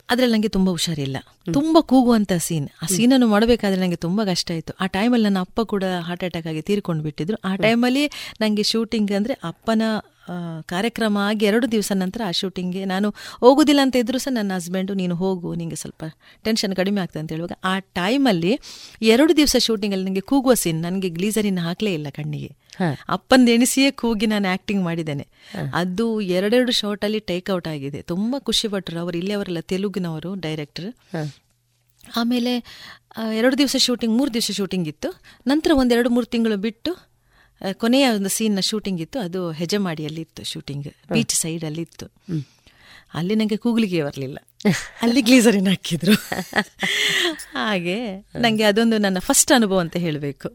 ಅದ್ರಲ್ಲಿ 0.09 0.33
ನನಗೆ 0.33 0.49
ತುಂಬ 0.49 0.71
ಹುಷಾರಿಲ್ಲ. 0.71 1.19
ತುಂಬ 1.53 1.77
ಕೂಗುವಂಥ 1.81 2.33
ಸೀನ್ 2.39 2.69
ಆ 2.83 2.87
ಸೀನನ್ನು 2.87 3.27
ಮಾಡಬೇಕಾದ್ರೆ 3.27 3.81
ನನಗೆ 3.81 3.97
ತುಂಬ 3.97 4.25
ಕಷ್ಟ 4.25 4.51
ಆಯಿತು 4.51 4.73
ಆ 4.81 4.87
ಟೈಮಲ್ಲಿ 4.87 5.25
ನನ್ನ 5.25 5.39
ಅಪ್ಪ 5.39 5.61
ಕೂಡ 5.63 5.85
ಹಾರ್ಟ್ 6.01 6.25
ಅಟ್ಯಾಕ್ 6.25 6.47
ಆಗಿ 6.47 6.63
ತೀರ್ಕೊಂಡು 6.63 7.03
ಬಿಟ್ಟಿದ್ರು 7.03 7.39
ಆ 7.45 7.55
ಟೈಮಲ್ಲಿ 7.57 8.05
ನನಗೆ 8.41 8.63
ಶೂಟಿಂಗ್ 8.63 9.13
ಅಂದರೆ 9.13 9.35
ಅಪ್ಪನ 9.45 9.83
ಕಾರ್ಯಕ್ರಮ 10.67 11.19
ಆಗಿ 11.19 11.47
ಎರಡು 11.47 11.73
ದಿವಸ 11.73 11.93
ನಂತರ 11.95 12.21
ಆ 12.27 12.31
ಶೂಟಿಂಗ್ಗೆ 12.31 12.85
ನಾನು 12.85 13.11
ಹೋಗೋದಿಲ್ಲ 13.41 13.81
ಅಂತ 13.83 13.97
ಇದ್ರು 13.97 14.19
ಸಹ 14.19 14.33
ನನ್ನ 14.33 14.53
ಹಸ್ಬೆಂಡು 14.55 14.95
ನೀನು 14.95 15.15
ಹೋಗು 15.15 15.55
ನಿಂಗೆ 15.55 15.77
ಸ್ವಲ್ಪ 15.77 16.05
ಟೆನ್ಷನ್ 16.45 16.77
ಕಡಿಮೆ 16.77 17.01
ಆಗ್ತದೆ 17.01 17.21
ಅಂತ 17.21 17.33
ಹೇಳುವಾಗ 17.33 17.53
ಆ 17.65 17.79
ಟೈಮಲ್ಲಿ 17.79 18.59
ಎರಡು 19.03 19.37
ದಿವಸ 19.37 19.57
ಶೂಟಿಂಗಲ್ಲಿ 19.59 20.05
ನನಗೆ 20.05 20.21
ಕೂಗುವ 20.21 20.55
ಸೀನ್ 20.55 20.83
ನನಗೆ 20.83 21.09
ಗ್ಲೀಸರಿನ 21.09 21.59
ಹಾಕಲೇ 21.63 21.95
ಇಲ್ಲ 21.95 22.07
ಕಣ್ಣಿಗೆ. 22.11 22.51
ಅಪ್ಪಂದು 23.09 23.51
ಎಣಿಸಿಯೇ 23.51 23.91
ಕೂಗಿ 23.91 24.27
ನಾನು 24.27 24.49
ಆ್ಯಕ್ಟಿಂಗ್ 24.49 24.85
ಮಾಡಿದ್ದೇನೆ. 24.85 25.29
ಅದು 25.75 26.21
ಎರಡೆರಡು 26.21 26.73
ಶಾರ್ಟಲ್ಲಿ 26.73 27.21
ಟೇಕ್ಔಟ್ 27.21 27.69
ಆಗಿದೆ. 27.69 28.03
ತುಂಬ 28.03 28.37
ಖುಷಿಪಟ್ಟರು 28.39 29.01
ಅವರು 29.01 29.17
ಇಲ್ಲಿ 29.19 29.33
ಅವರೆಲ್ಲ 29.33 29.61
ತೆಲುಗಿನವರು 29.61 30.35
ಡೈರೆಕ್ಟರ್ 30.35 30.89
ಆಮೇಲೆ 32.17 32.53
ಎರಡು 33.35 33.59
ದಿವಸ 33.59 33.77
ಶೂಟಿಂಗ್ 33.79 34.17
ಮೂರು 34.19 34.35
ದಿವಸ 34.35 34.51
ಶೂಟಿಂಗ್ 34.51 34.89
ಇತ್ತು. 34.89 35.09
ನಂತರ 35.47 35.71
ಒಂದೆರಡು 35.75 36.11
ಮೂರು 36.11 36.27
ತಿಂಗಳು 36.27 36.57
ಬಿಟ್ಟು 36.57 37.08
ಕೊನೆಯ 37.73 38.09
ಒಂದು 38.09 38.29
ಸೀನ್ನ 38.29 38.61
ಶೂಟಿಂಗ್ 38.61 39.01
ಇತ್ತು. 39.01 39.19
ಅದು 39.19 39.51
ಹೆಜಮಾಡಿಯಲ್ಲಿ 39.51 40.21
ಇತ್ತು 40.21 40.45
ಶೂಟಿಂಗ್ 40.45 40.89
ಬೀಚ್ 41.13 41.35
ಸೈಡಲ್ಲಿ 41.35 41.83
ಇತ್ತು 41.83 42.07
ಅಲ್ಲಿ 43.15 43.35
ನನಗೆ 43.35 43.57
ಕೂಗ್ಲಿಗೆ 43.57 44.03
ಬರಲಿಲ್ಲ. 44.03 44.39
ಅಲ್ಲಿ 45.03 45.23
ಗ್ಲೀಸರಿನ 45.23 45.69
ಹಾಕಿದ್ರು. 45.69 46.13
ಹಾಗೆ 47.55 48.19
ನನಗೆ 48.19 48.63
ಅದೊಂದು 48.63 48.99
ನನ್ನ 48.99 49.19
ಫಸ್ಟ್ 49.19 49.53
ಅನುಭವ 49.53 49.79
ಅಂತ 49.81 49.97
ಹೇಳಬೇಕು. 49.97 50.49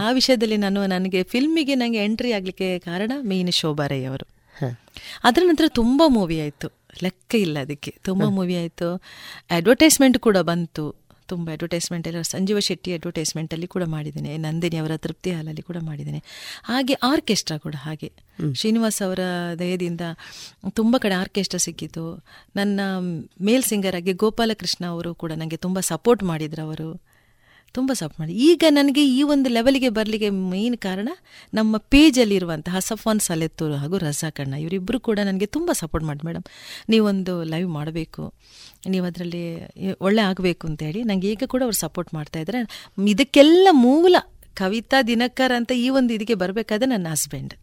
ಆ 0.00 0.10
ವಿಷಯದಲ್ಲಿ 0.10 0.56
ನಾನು 0.56 0.86
ನನಗೆ 0.86 1.22
ಫಿಲ್ಮಿಗೆ 1.22 1.74
ನನಗೆ 1.74 2.04
ಎಂಟ್ರಿ 2.04 2.32
ಆಗಲಿಕ್ಕೆ 2.32 2.78
ಕಾರಣ 2.78 3.12
ಮೇನ್ 3.22 3.52
ಶೋಭಾರಯ್ಯ 3.52 4.06
ಅವರು. 4.06 4.26
ಅದರ 5.24 5.42
ನಂತರ 5.44 5.64
ತುಂಬ 5.68 6.02
ಮೂವಿ 6.06 6.40
ಆಯಿತು. 6.40 6.68
ಲೆಕ್ಕ 7.02 7.34
ಇಲ್ಲ 7.34 7.58
ಅದಕ್ಕೆ. 7.58 7.94
ತುಂಬ 8.04 8.24
ಮೂವಿ 8.24 8.56
ಆಯಿತು. 8.56 9.02
ಅಡ್ವರ್ಟೈಸ್ಮೆಂಟ್ 9.50 10.18
ಕೂಡ 10.18 10.38
ಬಂತು. 10.38 11.05
ತುಂಬ 11.28 11.50
ಅಡ್ವರ್ಟೈಸ್ಮೆಂಟ್ 11.52 12.08
ಎಲ್ಲ 12.08 12.22
ಸಂಜೀವ 12.22 12.58
ಶೆಟ್ಟಿ 12.58 12.92
ಅಡ್ವರ್ಟೈಸ್ಮೆಂಟಲ್ಲಿ 12.92 13.66
ಕೂಡ 13.66 13.84
ಮಾಡಿದ್ದೇನೆ. 13.84 14.36
ನಂದಿನಿ 14.36 14.76
ಅವರ 14.76 14.96
ತೃಪ್ತಿ 14.96 15.30
ಹಾಲಲ್ಲಿ 15.30 15.62
ಕೂಡ 15.62 15.76
ಮಾಡಿದ್ದೇನೆ. 15.80 16.22
ಹಾಗೆ 16.64 16.94
ಆರ್ಕೆಸ್ಟ್ರಾ 16.94 17.58
ಕೂಡ 17.58 17.74
ಹಾಗೆ. 17.78 18.12
ಶ್ರೀನಿವಾಸ್ 18.54 19.02
ಅವರ 19.02 19.18
ದಯದಿಂದ 19.58 20.00
ತುಂಬ 20.70 20.96
ಕಡೆ 20.98 21.14
ಆರ್ಕೆಸ್ಟ್ರಾ 21.14 21.58
ಸಿಕ್ಕಿತು. 21.58 22.24
ನನ್ನ 22.56 22.80
ಮೇಲ್ 23.40 23.62
ಸಿಂಗರ್ 23.62 23.94
ಆಗಿ 23.94 24.12
ಗೋಪಾಲಕೃಷ್ಣ 24.12 24.86
ಅವರು 24.86 25.14
ಕೂಡ 25.14 25.32
ನನಗೆ 25.32 25.56
ತುಂಬ 25.56 25.80
ಸಪೋರ್ಟ್ 25.80 26.22
ಮಾಡಿದ್ರು 26.22 26.62
ಅವರು. 26.62 27.15
ತುಂಬ 27.74 27.90
ಸಪೋರ್ಟ್ 27.92 28.20
ಮಾಡಿ. 28.20 28.34
ಈಗ 28.48 28.64
ನನಗೆ 28.70 29.02
ಈ 29.16 29.22
ಒಂದು 29.22 29.48
ಲೆವೆಲ್ಗೆ 29.56 29.88
ಬರಲಿಕ್ಕೆ 29.88 30.28
ಮೇನ್ 30.52 30.76
ಕಾರಣ 30.76 31.08
ನಮ್ಮ 31.54 31.76
ಪೇಜಲ್ಲಿರುವಂತಹ 31.76 32.78
ಸಫಾನ್ 32.78 33.20
ಸಲೆತ್ತೂರು 33.20 33.74
ಹಾಗೂ 33.82 33.98
ರಜಾಕಣ್ಣ 33.98 34.54
ಇವರಿಬ್ಬರು 34.54 35.00
ಕೂಡ 35.00 35.18
ನನಗೆ 35.24 35.46
ತುಂಬ 35.46 35.70
ಸಪೋರ್ಟ್ 35.72 36.06
ಮಾಡಿ 36.06 36.26
ಮೇಡಮ್ 36.26 36.44
ನೀವೊಂದು 36.88 37.34
ಲೈವ್ 37.42 37.68
ಮಾಡಬೇಕು. 37.68 38.34
ನೀವು 38.88 39.06
ಅದರಲ್ಲಿ 39.06 39.44
ಒಳ್ಳೆ 40.00 40.22
ಆಗಬೇಕು 40.22 40.66
ಅಂತೇಳಿ 40.66 41.02
ನನಗೆ 41.02 41.28
ಈಗ 41.32 41.44
ಕೂಡ 41.46 41.62
ಅವ್ರು 41.62 41.76
ಸಪೋರ್ಟ್ 41.76 42.14
ಮಾಡ್ತಾ 42.14 42.38
ಇದ್ದಾರೆ. 42.38 42.62
ಇದಕ್ಕೆಲ್ಲ 43.08 43.68
ಮೂಲ 43.72 44.16
ಕವಿತಾ 44.54 45.02
ದಿನಕರ್ 45.02 45.52
ಅಂತ 45.52 45.72
ಈ 45.84 45.88
ಒಂದು 45.88 46.12
ಇದಕ್ಕೆ 46.14 46.34
ಬರಬೇಕಾದ್ರೆ 46.34 46.90
ನನ್ನ 46.90 47.08
ಹಸ್ಬೆಂಡ್ 47.14 47.54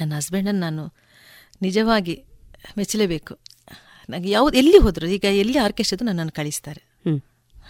ನನ್ನ 0.00 0.12
ಹಸ್ಬೆಂಡನ್ನು 0.16 0.60
ನಾನು 0.60 0.84
ನಿಜವಾಗಿ 1.62 2.14
ಮೆಚ್ಚಲೇಬೇಕು. 2.78 3.34
ನನಗೆ 4.08 4.30
ಯಾವ್ದು 4.30 4.56
ಎಲ್ಲಿ 4.56 4.78
ಹೋದರು 4.78 5.06
ಈಗ 5.16 5.26
ಎಲ್ಲಿ 5.42 5.58
ಆರ್ಕೆಸ್ಟ್ರದ್ದು 5.58 6.04
ನನ್ನನ್ನು 6.04 6.32
ಕಳಿಸ್ತಾರೆ. 6.32 6.82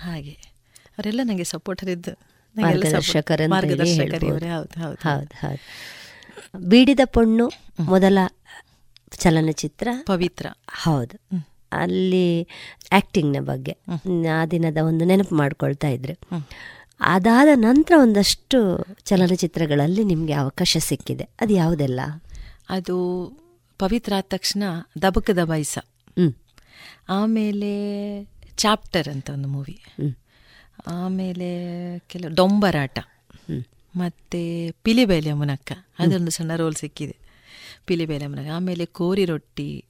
ಹಾಗೆ. 0.03 0.54
ಅವರೆಲ್ಲ 0.99 1.21
ನನಗೆ 1.25 1.45
ಹೌದು 4.49 4.81
ಹೌದು 4.81 5.09
ಹೌದು. 5.09 5.47
ಹೌದು 5.47 5.61
ಬೀಡಿದ 6.69 7.01
ಪೊಣ್ಣು 7.05 7.51
ಮೊದಲ 7.81 8.19
ಚಲನಚಿತ್ರ. 9.11 9.89
ಪವಿತ್ರ. 10.07 10.47
ಹೌದು. 10.69 11.47
ಅಲ್ಲಿ 11.73 12.49
ಆಕ್ಟಿಂಗ್ನ 12.93 13.41
ಬಗ್ಗೆ 13.41 13.77
ಆ 14.43 14.47
ದಿನದ 14.47 14.77
ಒಂದು 14.87 15.05
ನೆನಪು 15.05 15.35
ಮಾಡ್ಕೊಳ್ತಾ 15.35 15.89
ಇದ್ರೆ. 15.89 16.19
ಅದಾದ 17.01 17.49
ನಂತರ 17.55 17.95
ಒಂದಷ್ಟು 18.01 18.85
ಚಲನಚಿತ್ರಗಳಲ್ಲಿ 19.05 20.05
ನಿಮಗೆ 20.05 20.33
ಅವಕಾಶ 20.33 20.77
ಸಿಕ್ಕಿದೆ. 20.81 21.29
ಅದು 21.41 21.53
ಯಾವುದೆಲ್ಲ? 21.53 22.01
ಅದು 22.69 22.97
ಪವಿತ್ರ 23.79 24.13
ಆದ 24.17 24.25
ತಕ್ಷಣ 24.29 24.63
ದಬಕ 25.03 25.31
ದಬಾಯಿಸ 25.31 25.79
ಆಮೇಲೆ 27.09 27.73
ಚಾಪ್ಟರ್ 28.57 29.09
ಅಂತ 29.09 29.31
ಒಂದು 29.31 29.49
ಮೂವಿ 29.49 29.85
ಆಮೇಲೆ 30.87 31.49
ಕೆಲವು 31.99 32.35
ಡೊಂಬರಾಟ. 32.35 32.99
ಮತ್ತೆ 33.97 34.71
ಪಿಲಿಬೇಲೆ 34.71 35.33
ಮುನಕ್ಕ. 35.33 35.73
ಅದೊಂದು 35.99 36.31
ಸಣ್ಣ 36.31 36.57
ರೋಲ್ 36.57 36.75
ಸಿಕ್ಕಿದೆ. 36.75 37.17
ಪಿಲಿಬೇಲೆ 37.87 38.27
ಮುನಕ್ಕ. 38.27 38.51
ಆಮೇಲೆ 38.51 38.87
ಕೋರಿ 38.87 39.25
ರೊಟ್ಟಿ 39.25 39.85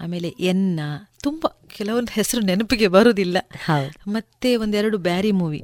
ಆಮೇಲೆ 0.00 0.28
ಎನ್ನ. 0.28 0.80
ತುಂಬ 1.22 1.46
ಕೆಲವೊಂದು 1.68 2.12
ಹೆಸರು 2.12 2.40
ನೆನಪಿಗೆ 2.40 2.88
ಬರುವುದಿಲ್ಲ 2.88 3.38
ಮತ್ತೆ 4.08 4.56
ಒಂದೆರಡು 4.56 4.98
ಬ್ಯಾರಿ 4.98 5.32
ಮೂವಿ. 5.32 5.62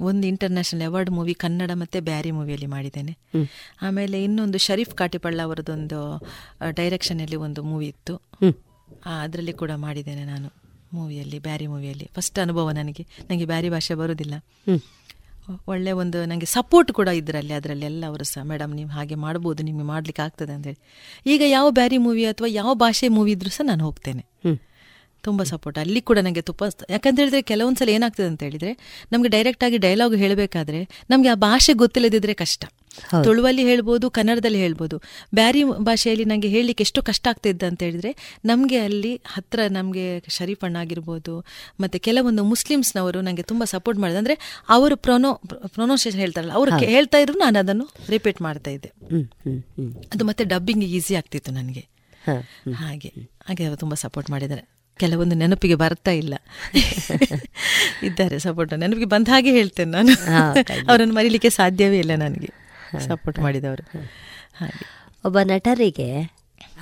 ಒಂದು 0.00 0.26
ಇಂಟರ್ನ್ಯಾಷನಲ್ 0.26 0.86
ಅವಾರ್ಡ್ 0.86 1.10
ಮೂವಿ 1.10 1.34
ಕನ್ನಡ 1.34 1.70
ಮತ್ತೆ 1.74 2.00
ಬ್ಯಾರಿ 2.00 2.30
ಮೂವಿಯಲ್ಲಿ 2.30 2.66
ಮಾಡಿದ್ದೇನೆ. 2.66 3.18
ಆಮೇಲೆ 3.82 4.24
ಇನ್ನೊಂದು 4.24 4.58
ಶರೀಫ್ 4.58 4.94
ಕಾಟಿಪಳ್ಳ 4.94 5.42
ಅವರದೊಂದು 5.42 6.22
ಡೈರೆಕ್ಷನಲ್ಲಿ 6.70 7.36
ಒಂದು 7.36 7.62
ಮೂವಿ 7.62 7.86
ಇತ್ತು. 7.86 8.22
ಅದರಲ್ಲಿ 9.06 9.52
ಕೂಡ 9.52 9.70
ಮಾಡಿದ್ದೇನೆ 9.70 10.24
ನಾನು. 10.24 10.61
ಮೂವಿಯಲ್ಲಿ 10.92 11.38
ಬ್ಯಾರಿ 11.38 11.66
ಮೂವಿಯಲ್ಲಿ. 11.66 12.10
ಫಸ್ಟ್ 12.14 12.38
ಅನುಭವ 12.38 12.70
ನನಗೆ. 12.70 13.02
ನನಗೆ 13.30 13.44
ಬ್ಯಾರಿ 13.44 13.70
ಭಾಷೆ 13.70 13.94
ಬರೋದಿಲ್ಲ. 13.94 14.34
ಒಳ್ಳೆ 15.66 15.92
ಒಂದು 15.92 16.24
ನನಗೆ 16.24 16.46
ಸಪೋರ್ಟ್ 16.46 16.92
ಕೂಡ 16.92 17.08
ಇದರಲ್ಲಿ 17.08 17.52
ಅದರಲ್ಲಿ 17.52 17.86
ಎಲ್ಲ 17.86 18.04
ಅವರು 18.06 18.24
ಸಹ 18.24 18.42
ಮೇಡಮ್ 18.42 18.74
ನೀವು 18.74 18.90
ಹಾಗೆ 18.90 19.14
ಮಾಡ್ಬೋದು 19.14 19.62
ನಿಮಗೆ 19.62 19.84
ಮಾಡ್ಲಿಕ್ಕೆ 19.84 20.22
ಆಗ್ತದೆ 20.22 20.52
ಅಂತೇಳಿ 20.52 20.80
ಈಗ 21.26 21.42
ಯಾವ 21.46 21.70
ಬ್ಯಾರಿ 21.70 21.98
ಮೂವಿ 21.98 22.24
ಅಥವಾ 22.26 22.48
ಯಾವ 22.48 22.74
ಭಾಷೆ 22.74 23.08
ಮೂವಿ 23.08 23.32
ಇದ್ರೂ 23.32 23.50
ಸಹ 23.50 23.64
ನಾನು 23.64 23.84
ಹೋಗ್ತೇನೆ. 23.84 24.22
ತುಂಬ 25.22 25.42
ಸಪೋರ್ಟ್ 25.42 25.78
ಅಲ್ಲಿ 25.78 26.00
ಕೂಡ 26.00 26.18
ನನಗೆ 26.18 26.42
ತುಪ್ಪ 26.48 26.62
ಯಾಕಂತ 26.90 27.18
ಹೇಳಿದ್ರೆ 27.20 27.42
ಕೆಲವೊಂದು 27.42 27.78
ಸಲ 27.78 27.90
ಏನಾಗ್ತದೆ 27.96 28.26
ಅಂತ 28.26 28.42
ಹೇಳಿದ್ರೆ 28.42 28.72
ನಮಗೆ 29.12 29.28
ಡೈರೆಕ್ಟ್ 29.28 29.64
ಆಗಿ 29.64 29.78
ಡೈಲಾಗ್ 29.78 30.14
ಹೇಳಬೇಕಾದ್ರೆ 30.14 30.80
ನಮಗೆ 31.10 31.28
ಆ 31.28 31.34
ಭಾಷೆ 31.48 31.72
ಗೊತ್ತಿಲ್ಲದಿದ್ರೆ 31.82 32.34
ಕಷ್ಟ. 32.34 32.62
ತುಳುವಲ್ಲಿ 33.24 33.62
ಹೇಳ್ಬೋದು 33.62 34.06
ಕನ್ನಡದಲ್ಲಿ 34.10 34.58
ಹೇಳ್ಬೋದು. 34.58 34.96
ಬ್ಯಾರಿ 35.34 35.64
ಭಾಷೆಯಲ್ಲಿ 35.88 36.24
ನನಗೆ 36.24 36.48
ಹೇಳಲಿಕ್ಕೆ 36.48 36.82
ಎಷ್ಟು 36.82 37.02
ಕಷ್ಟ 37.02 37.28
ಆಗ್ತಿದ್ದ 37.28 37.62
ಅಂತ 37.62 37.80
ಹೇಳಿದ್ರೆ 37.82 38.10
ನಮಗೆ 38.44 38.78
ಅಲ್ಲಿ 38.78 39.12
ಹತ್ರ 39.26 39.60
ನಮಗೆ 39.70 40.04
ಶರೀಫಣ್ಣ 40.28 40.76
ಆಗಿರ್ಬೋದು 40.76 41.34
ಮತ್ತೆ 41.80 41.98
ಕೆಲವೊಂದು 41.98 42.44
ಮುಸ್ಲಿಮ್ಸ್ನವರು 42.44 43.20
ನನಗೆ 43.20 43.42
ತುಂಬ 43.42 43.64
ಸಪೋರ್ಟ್ 43.64 44.00
ಮಾಡಿದೆ 44.00 44.18
ಅಂದರೆ 44.18 44.36
ಅವರು 44.68 44.96
ಪ್ರೊನೋ 44.96 45.30
ಪ್ರೊನೌನ್ಸಿಯೇಷನ್ 45.74 46.20
ಹೇಳ್ತಾರಲ್ಲ 46.20 46.52
ಅವರು 46.52 46.70
ಹೇಳ್ತಾ 46.92 47.18
ಇದ್ರು 47.18 47.38
ನಾನು 47.38 47.58
ಅದನ್ನು 47.58 47.86
ರಿಪೀಟ್ 48.08 48.42
ಮಾಡ್ತಾ 48.42 48.70
ಇದ್ದೆ. 48.70 48.90
ಅದು 50.14 50.24
ಮತ್ತೆ 50.24 50.44
ಡಬ್ಬಿಂಗ್ 50.44 50.84
ಈಸಿ 50.84 51.14
ಆಗ್ತಿತ್ತು 51.14 51.52
ನನಗೆ. 51.52 51.84
ಹಾಗೆ 52.74 53.12
ಹಾಗೆ 53.48 53.64
ಅವರು 53.64 53.80
ತುಂಬ 53.80 53.94
ಸಪೋರ್ಟ್ 53.94 54.30
ಮಾಡಿದ್ದಾರೆ. 54.30 54.64
ಕೆಲವೊಂದು 55.02 55.36
ನೆನಪಿಗೆ 55.36 55.74
ಬರ್ತಾ 55.74 56.10
ಇಲ್ಲ. 56.10 56.34
ಇದ್ದಾರೆ 58.02 58.38
ಸಪೋರ್ಟ್ 58.38 58.78
ನೆನಪಿಗೆ 58.78 59.04
ಬಂದ 59.04 59.28
ಹಾಗೆ 59.28 59.50
ಹೇಳ್ತೇನೆ 59.50 59.90
ನಾನು. 59.90 60.12
ಅವರನ್ನು 60.88 61.14
ಮರೀಲಿಕ್ಕೆ 61.14 61.50
ಸಾಧ್ಯವೇ 61.50 61.98
ಇಲ್ಲ 61.98 62.14
ನನಗೆ. 62.14 62.50
ಸಪೋರ್ಟ್ 63.00 63.38
ಮಾಡಿದವರು. 63.38 63.84
ಹಾಗೆ. 64.60 64.80
ಒಬ್ಬ 65.24 65.38
ನಟರಿಗೆ 65.44 66.08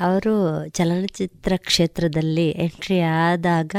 ಅವರು 0.01 0.35
ಚಲನಚಿತ್ರ 0.69 1.53
ಕ್ಷೇತ್ರದಲ್ಲಿ 1.57 2.51
ಎಂಟ್ರಿ 2.51 3.01
ಆದಾಗ 3.01 3.75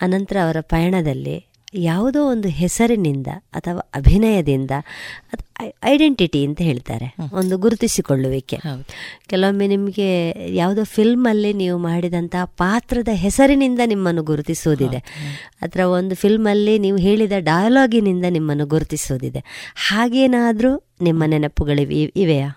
ಅನಂತರ 0.00 0.36
ಅವರ 0.44 0.56
ಪಯಣದಲ್ಲಿ 0.60 1.49
ಯಾವುದೋ 1.74 2.28
ಒಂದು 2.28 2.48
ಹೆಸರಿನಿಂದ 2.48 3.26
ಅಥವಾ 3.52 3.78
ಅಭಿನಯದಿಂದ 3.94 4.70
ಐಡೆಂಟಿಟಿ 5.84 6.46
ಅಂತ 6.46 6.62
ಹೇಳ್ತಾರೆ. 6.62 7.14
ಒಂದು 7.32 7.58
ಗುರುತಿಸಿಕೊಳ್ಳುವಿಕೆ. 7.58 8.56
ಕೆಲವೊಮ್ಮೆ 9.26 9.66
ನಿಮಗೆ 9.66 10.08
ಯಾವುದೋ 10.54 10.84
ಫಿಲ್ಮಲ್ಲಿ 10.84 11.52
ನೀವು 11.52 11.78
ಮಾಡಿದಂತಹ 11.78 12.44
ಪಾತ್ರದ 12.44 13.08
ಹೆಸರಿನಿಂದ 13.12 13.80
ನಿಮ್ಮನ್ನು 13.86 14.22
ಗುರುತಿಸುವುದಿದೆ 14.22 14.98
ಅಥವಾ 15.60 15.86
ಒಂದು 15.86 16.14
ಫಿಲ್ಮಲ್ಲಿ 16.14 16.78
ನೀವು 16.78 16.96
ಹೇಳಿದ 16.96 17.32
ಡಯಲಾಗಿನಿಂದ 17.38 18.24
ನಿಮ್ಮನ್ನು 18.28 18.66
ಗುರುತಿಸುವುದಿದೆ 18.66 19.44
ಹಾಗೇನಾದರೂ 19.88 20.72
ನಿಮ್ಮ 21.02 21.24
ನೆನಪುಗಳಿವೆ 21.26 21.94
ಇವೆಯಾ? 21.94 22.50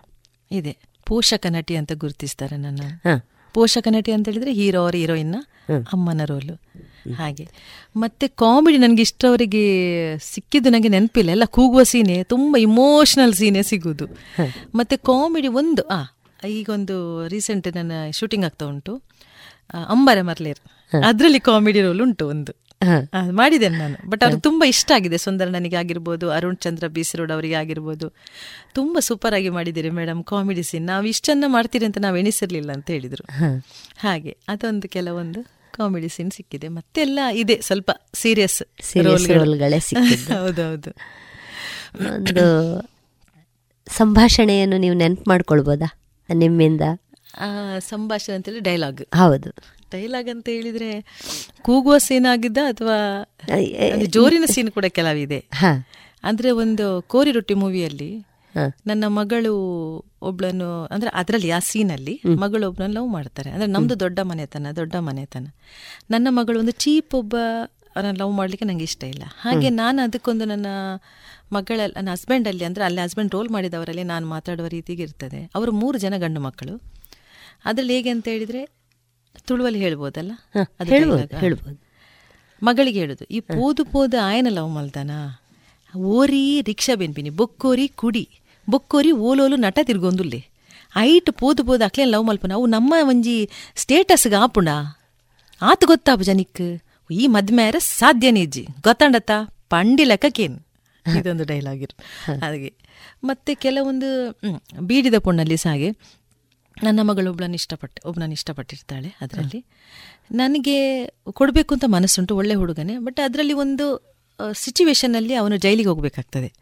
ಇದೆ. 0.51 0.77
ಪೋಷಕ 1.05 1.45
ನಟಿ 1.49 1.75
ಅಂತ 1.75 1.91
ಗುರುತಿಸ್ತಾರೆ 1.95 2.57
ನನ್ನ. 2.57 2.81
ಪೋಷಕ 3.53 3.87
ನಟಿ 3.91 4.11
ಅಂತ 4.11 4.29
ಹೇಳಿದ್ರೆ 4.29 4.53
ಹೀರೋ 4.53 4.81
ಅವರ 4.81 4.95
ಹೀರೋಯಿನ್ನ 4.95 5.35
ಅಮ್ಮನ 5.93 6.21
ರೋಲು. 6.25 6.55
ಹಾಗೆ. 7.11 7.47
ಮತ್ತೆ 7.97 8.27
ಕಾಮಿಡಿ 8.27 8.77
ನನಗೆ 8.77 9.01
ಇಷ್ಟವರಿಗೆ 9.01 9.63
ಸಿಕ್ಕಿದ್ದು 10.17 10.69
ನನಗೆ 10.69 10.87
ನೆನಪಿಲ್ಲ. 10.87 11.29
ಎಲ್ಲ 11.29 11.45
ಕೂಗುವ 11.45 11.83
ಸೀನೆ 11.83 12.23
ತುಂಬ 12.23 12.57
ಇಮೋಷನಲ್ 12.57 13.33
ಸೀನೆ 13.33 13.63
ಸಿಗುದು 13.63 14.07
ಮತ್ತೆ 14.75 14.97
ಕಾಮಿಡಿ 14.97 15.47
ಒಂದು 15.47 15.81
ಆ 15.81 16.01
ಈಗೊಂದು 16.47 17.27
ರೀಸೆಂಟ್ 17.27 17.67
ನನ್ನ 17.75 17.91
ಶೂಟಿಂಗ್ 18.11 18.45
ಆಗ್ತಾ 18.45 18.65
ಉಂಟು. 18.65 18.93
ಅಂಬರ 19.89 20.21
ಮರ್ಲೇರ್. 20.21 20.59
ಅದರಲ್ಲಿ 21.07 21.39
ಕಾಮಿಡಿ 21.39 21.81
ರೋಲ್ 21.81 22.01
ಉಂಟು 22.01 22.27
ಒಂದು. 22.27 22.53
ಮಾಡಿದ್ದೇನೆ 23.31 23.77
ನಾನು. 23.77 24.09
ಬಟ್ 24.09 24.23
ಅವ್ರಿಗೆ 24.23 24.41
ತುಂಬ 24.41 24.63
ಇಷ್ಟ 24.67 24.91
ಆಗಿದೆ. 24.95 25.17
ಸುಂದರ 25.17 25.45
ನನಗೆ 25.45 25.75
ಆಗಿರ್ಬೋದು 25.75 26.31
ಅರುಣ್ 26.31 26.57
ಚಂದ್ರ 26.57 26.87
ಬೀಸರೋಡ್ 26.87 27.31
ಅವರಿಗೆ 27.31 27.53
ಆಗಿರ್ಬೋದು. 27.53 28.07
ತುಂಬ 28.73 28.99
ಸೂಪರ್ 28.99 29.33
ಆಗಿ 29.33 29.49
ಮಾಡಿದ್ದೀರಿ 29.49 29.89
ಮೇಡಮ್ 29.89 30.23
ಕಾಮಿಡಿ 30.23 30.63
ಸೀನ್ 30.63 30.85
ನಾವು 30.85 31.05
ಇಷ್ಟನ್ನ 31.05 31.43
ಮಾಡ್ತೀರಿ 31.47 31.85
ಅಂತ 31.85 31.97
ನಾವು 31.97 32.17
ಎಣಿಸಿರ್ಲಿಲ್ಲ 32.17 32.71
ಅಂತ 32.71 32.89
ಹೇಳಿದ್ರು. 32.89 33.25
ಹಾಗೆ 33.99 34.37
ಅದೊಂದು 34.47 34.89
ಕೆಲವೊಂದು. 34.89 35.62
ಕಾಮಿಡಿ 35.75 36.09
ಸೀನ್ 36.15 36.31
ಸಿಕ್ಕಿದೆ. 36.37 36.67
ಮತ್ತೆಲ್ಲ 36.77 37.19
ಇದೆ. 37.41 37.55
ಸ್ವಲ್ಪ 37.67 37.91
ಸೀರಿಯಸ್ 38.21 38.59
ರೋಲ್ಗಳೇ 39.39 39.79
ಸಿಕ್ಕಿದೆ 39.89 40.27
ಹೌದೌದು. 40.33 40.91
ಒಂದು 42.13 42.45
ಸಂಭಾಷಣೆಯನ್ನು 43.87 44.77
ನೀವು 44.83 44.95
ನೆನಪು 45.01 45.25
ಮಾಡ್ಕೊಳ್ಬೋದಾ? 45.29 45.89
ನಿಮ್ಮಿಂದ? 46.29 46.81
ಸಂಭಾಷಣೆ 47.91 48.35
ಅಂತೇಳಿ 48.35 48.61
ಡೈಲಾಗ್ 48.69 49.01
ಹೌದು. 49.15 49.49
ಡೈಲಾಗ್ 49.93 50.29
ಅಂತ 50.33 50.47
ಹೇಳಿದ್ರೆ 50.55 50.89
ಕೂಗುವ 51.61 51.95
ಸೀನ್ 52.05 52.27
ಆಗಿದ್ದ 52.33 52.59
ಅಥವಾ 52.71 52.97
ಜೋರಿನ 54.15 54.45
ಸೀನ್ 54.53 54.69
ಕೂಡ 54.77 54.87
ಕೆಲವಿದೆ. 54.99 55.39
ಅಂದ್ರೆ 56.29 56.49
ಒಂದು 56.63 56.85
ಕೋರಿ 57.13 57.31
ರೊಟ್ಟಿ 57.31 57.55
ಮೂವಿಯಲ್ಲಿ 57.63 58.11
ನನ್ನ 58.87 59.03
ಮಗಳು 59.07 59.53
ಒಬ್ಳನ್ನು 60.21 60.85
ಅಂದ್ರೆ 60.85 61.11
ಅದರಲ್ಲಿ 61.13 61.51
ಆ 61.51 61.59
ಸೀನಲ್ಲಿ 61.59 62.21
ಮಗಳು 62.37 62.67
ಒಬ್ನ 62.69 62.83
ಲವ್ 62.87 63.09
ಮಾಡ್ತಾರೆ. 63.09 63.49
ಅಂದ್ರೆ 63.49 63.71
ನಮ್ದು 63.71 63.99
ದೊಡ್ಡ 63.99 64.19
ಮನೆತನ 64.19 64.67
ದೊಡ್ಡ 64.75 64.95
ಮನೆತನ. 64.95 65.47
ನನ್ನ 66.11 66.27
ಮಗಳು 66.29 66.59
ಒಂದು 66.59 66.71
ಚೀಪ್ 66.71 67.15
ಒಬ್ಬ 67.15 67.35
ಲವ್ 68.11 68.33
ಮಾಡ್ಲಿಕ್ಕೆ 68.33 68.65
ನಂಗೆ 68.65 68.83
ಇಷ್ಟ 68.83 69.03
ಇಲ್ಲ. 69.03 69.23
ಹಾಗೆ 69.41 69.69
ನಾನು 69.69 70.01
ಅದಕ್ಕೊಂದು 70.01 70.45
ನನ್ನ 70.45 70.65
ಮಗಳ 71.53 71.79
ನನ್ನ 71.95 72.09
ಹಸ್ಬೆಂಡಲ್ಲಿ 72.11 72.63
ಅಂದ್ರೆ 72.63 72.85
ಅಲ್ಲಿ 72.85 73.01
ಹಸ್ಬೆಂಡ್ 73.01 73.31
ರೋಲ್ 73.31 73.49
ಮಾಡಿದವರಲ್ಲಿ 73.49 74.03
ನಾನು 74.03 74.27
ಮಾತಾಡುವ 74.27 74.67
ರೀತಿಗೆ 74.67 75.03
ಇರ್ತದೆ. 75.03 75.51
ಅವರು 75.55 75.71
ಮೂರು 75.71 75.97
ಜನ 75.97 76.13
ಗಂಡು 76.17 76.39
ಮಕ್ಕಳು. 76.39 76.81
ಅದರಲ್ಲಿ 77.65 77.93
ಹೇಗೆ 77.93 78.09
ಅಂತ 78.09 78.27
ಹೇಳಿದ್ರೆ 78.27 78.69
ತುಳುವಲ್ಲಿ 79.45 79.79
ಹೇಳ್ಬೋದಲ್ಲ? 79.79 80.31
ಹೇಳ್ಬೋದು. 81.39 81.81
ಮಗಳಿಗೆ 82.63 82.99
ಹೇಳುದು 82.99 83.25
ಈ 83.25 83.39
ಪೋದು 83.39 83.85
ಪೋದು 83.85 84.19
ಆಯನ 84.19 84.47
ಲವ್ 84.49 84.69
ಮಲ್ದಾನ 84.69 85.11
ಓರಿ 85.97 86.61
ರಿಕ್ಷಾ 86.61 86.95
ಬೆನ್ಪಿನಿ 86.95 87.29
ಬೊಕ್ಕೋರಿ 87.29 87.87
ಕುಡಿ. 87.87 88.29
ಬೊಕ್ಕೋರಿ 88.69 89.11
ಓಲೋಲು 89.11 89.55
ನಟ 89.55 89.79
ತಿರ್ಗೊಂದುಲ್ಲೆ. 89.83 90.45
ಐಟ್ 90.97 91.31
ಪೋದು 91.31 91.63
ಪೋದು 91.63 91.83
ಅಕ್ಲೇನ್ 91.83 92.11
ಲವ್ 92.11 92.25
ಮಲ್ಪನ. 92.25 92.53
ಅವು 92.53 92.65
ನಮ್ಮ 92.65 92.93
ಒಂಜಿ 93.01 93.49
ಸ್ಟೇಟಸ್ಗೆ 93.75 94.35
ಆಪುಂಡ 94.35 94.69
ಆತು 95.61 95.87
ಗೊತ್ತಾಪು 95.87 96.23
ಜನಿಕ್. 96.23 96.83
ಈ 97.11 97.27
ಮದ್ಮೇರ 97.27 97.75
ಸಾಧ್ಯನೇ 97.79 98.39
ನೀಜಿ 98.39 98.67
ಗೊತ್ತಾಂಡತ್ತ? 98.83 99.31
ಪಂಡಿ 99.69 100.03
ಲೆಕ್ಕಕ್ಕೇನು? 100.03 100.59
ಇದೊಂದು 101.19 101.43
ಡೈಲಾಗ್ 101.43 101.81
ಇರು. 101.81 101.95
ಹಾಗೆ. 102.39 102.73
ಮತ್ತೆ 103.23 103.55
ಕೆಲವೊಂದು 103.55 104.39
ಬೀಡಿದ 104.81 105.13
ಪುಣ್ಣಲ್ಲಿ 105.17 105.57
ಸಹ 105.57 105.69
ಹಾಗೆ. 105.69 105.89
ನನ್ನ 106.83 106.99
ಮಗಳು 107.01 107.31
ಒಬ್ಳನ್ನ 107.31 107.53
ಇಷ್ಟಪಟ್ಟು 107.53 108.09
ಒಬ್ಬನನ್ನು 108.09 108.33
ಇಷ್ಟಪಟ್ಟಿರ್ತಾಳೆ 108.33 109.15
ಅದರಲ್ಲಿ. 109.21 109.65
ನನಗೆ 110.31 111.05
ಕೊಡಬೇಕು 111.31 111.73
ಅಂತ 111.73 111.85
ಮನಸ್ಸುಂಟು 111.87 112.35
ಒಳ್ಳೆ 112.35 112.55
ಹುಡುಗನೇ. 112.55 112.97
ಬಟ್ 112.97 113.19
ಅದರಲ್ಲಿ 113.19 113.53
ಒಂದು 113.53 114.12
ಸಿಚುವೇಶನಲ್ಲಿ 114.51 115.33
ಅವನು 115.33 115.57
ಜೈಲಿಗೆ 115.57 115.89
ಹೋಗಬೇಕಾಗ್ತದೆ. 115.89 116.53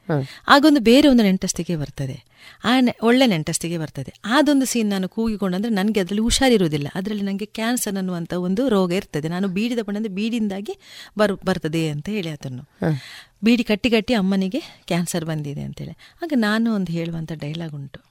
ಆಗೊಂದು 0.48 0.80
ಬೇರೆ 0.80 1.08
ಒಂದು 1.08 1.24
ನೆಂಟಸ್ತಿಗೆ 1.24 1.76
ಬರ್ತದೆ. 1.76 2.18
ಆ 2.66 2.72
ಒಳ್ಳೆ 3.04 3.26
ನೆಂಟಸ್ತಿಗೆ 3.26 3.78
ಬರ್ತದೆ. 3.78 4.12
ಅದೊಂದು 4.26 4.66
ಸೀನ್ 4.66 4.90
ನಾನು 4.90 5.10
ಕೂಗಿಕೊಂಡಂದ್ರೆ 5.10 5.72
ನನಗೆ 5.74 6.00
ಅದರಲ್ಲಿ 6.00 6.22
ಹುಷಾರಿರೋದಿಲ್ಲ 6.22 6.88
ಅದರಲ್ಲಿ 6.96 7.24
ನನಗೆ 7.24 7.46
ಕ್ಯಾನ್ಸರ್ 7.46 7.96
ಅನ್ನುವಂಥ 7.96 8.34
ಒಂದು 8.34 8.70
ರೋಗ 8.70 8.92
ಇರ್ತದೆ. 8.92 9.28
ನಾನು 9.28 9.48
ಬೀಡಿದ 9.48 9.80
ತಗೊಂಡಂದ್ರೆ 9.80 10.14
ಬೀಡಿಯಿಂದಾಗಿ 10.14 10.76
ಬರ್ 11.18 11.34
ಬರ್ತದೆ 11.46 11.90
ಅಂತ 11.90 12.10
ಹೇಳಿ 12.10 12.30
ಅದನ್ನು 12.30 12.64
ಬೀಡಿ 13.44 13.64
ಕಟ್ಟಿ 13.64 13.90
ಕಟ್ಟಿ 13.90 14.14
ಅಮ್ಮನಿಗೆ 14.14 14.60
ಕ್ಯಾನ್ಸರ್ 14.60 15.26
ಬಂದಿದೆ 15.26 15.62
ಅಂತೇಳಿ 15.62 15.96
ಆಗ 16.24 16.34
ನಾನು 16.36 16.76
ಒಂದು 16.76 16.92
ಹೇಳುವಂಥ 16.92 17.32
ಡೈಲಾಗ್ 17.32 17.74
ಉಂಟು. 17.74 18.02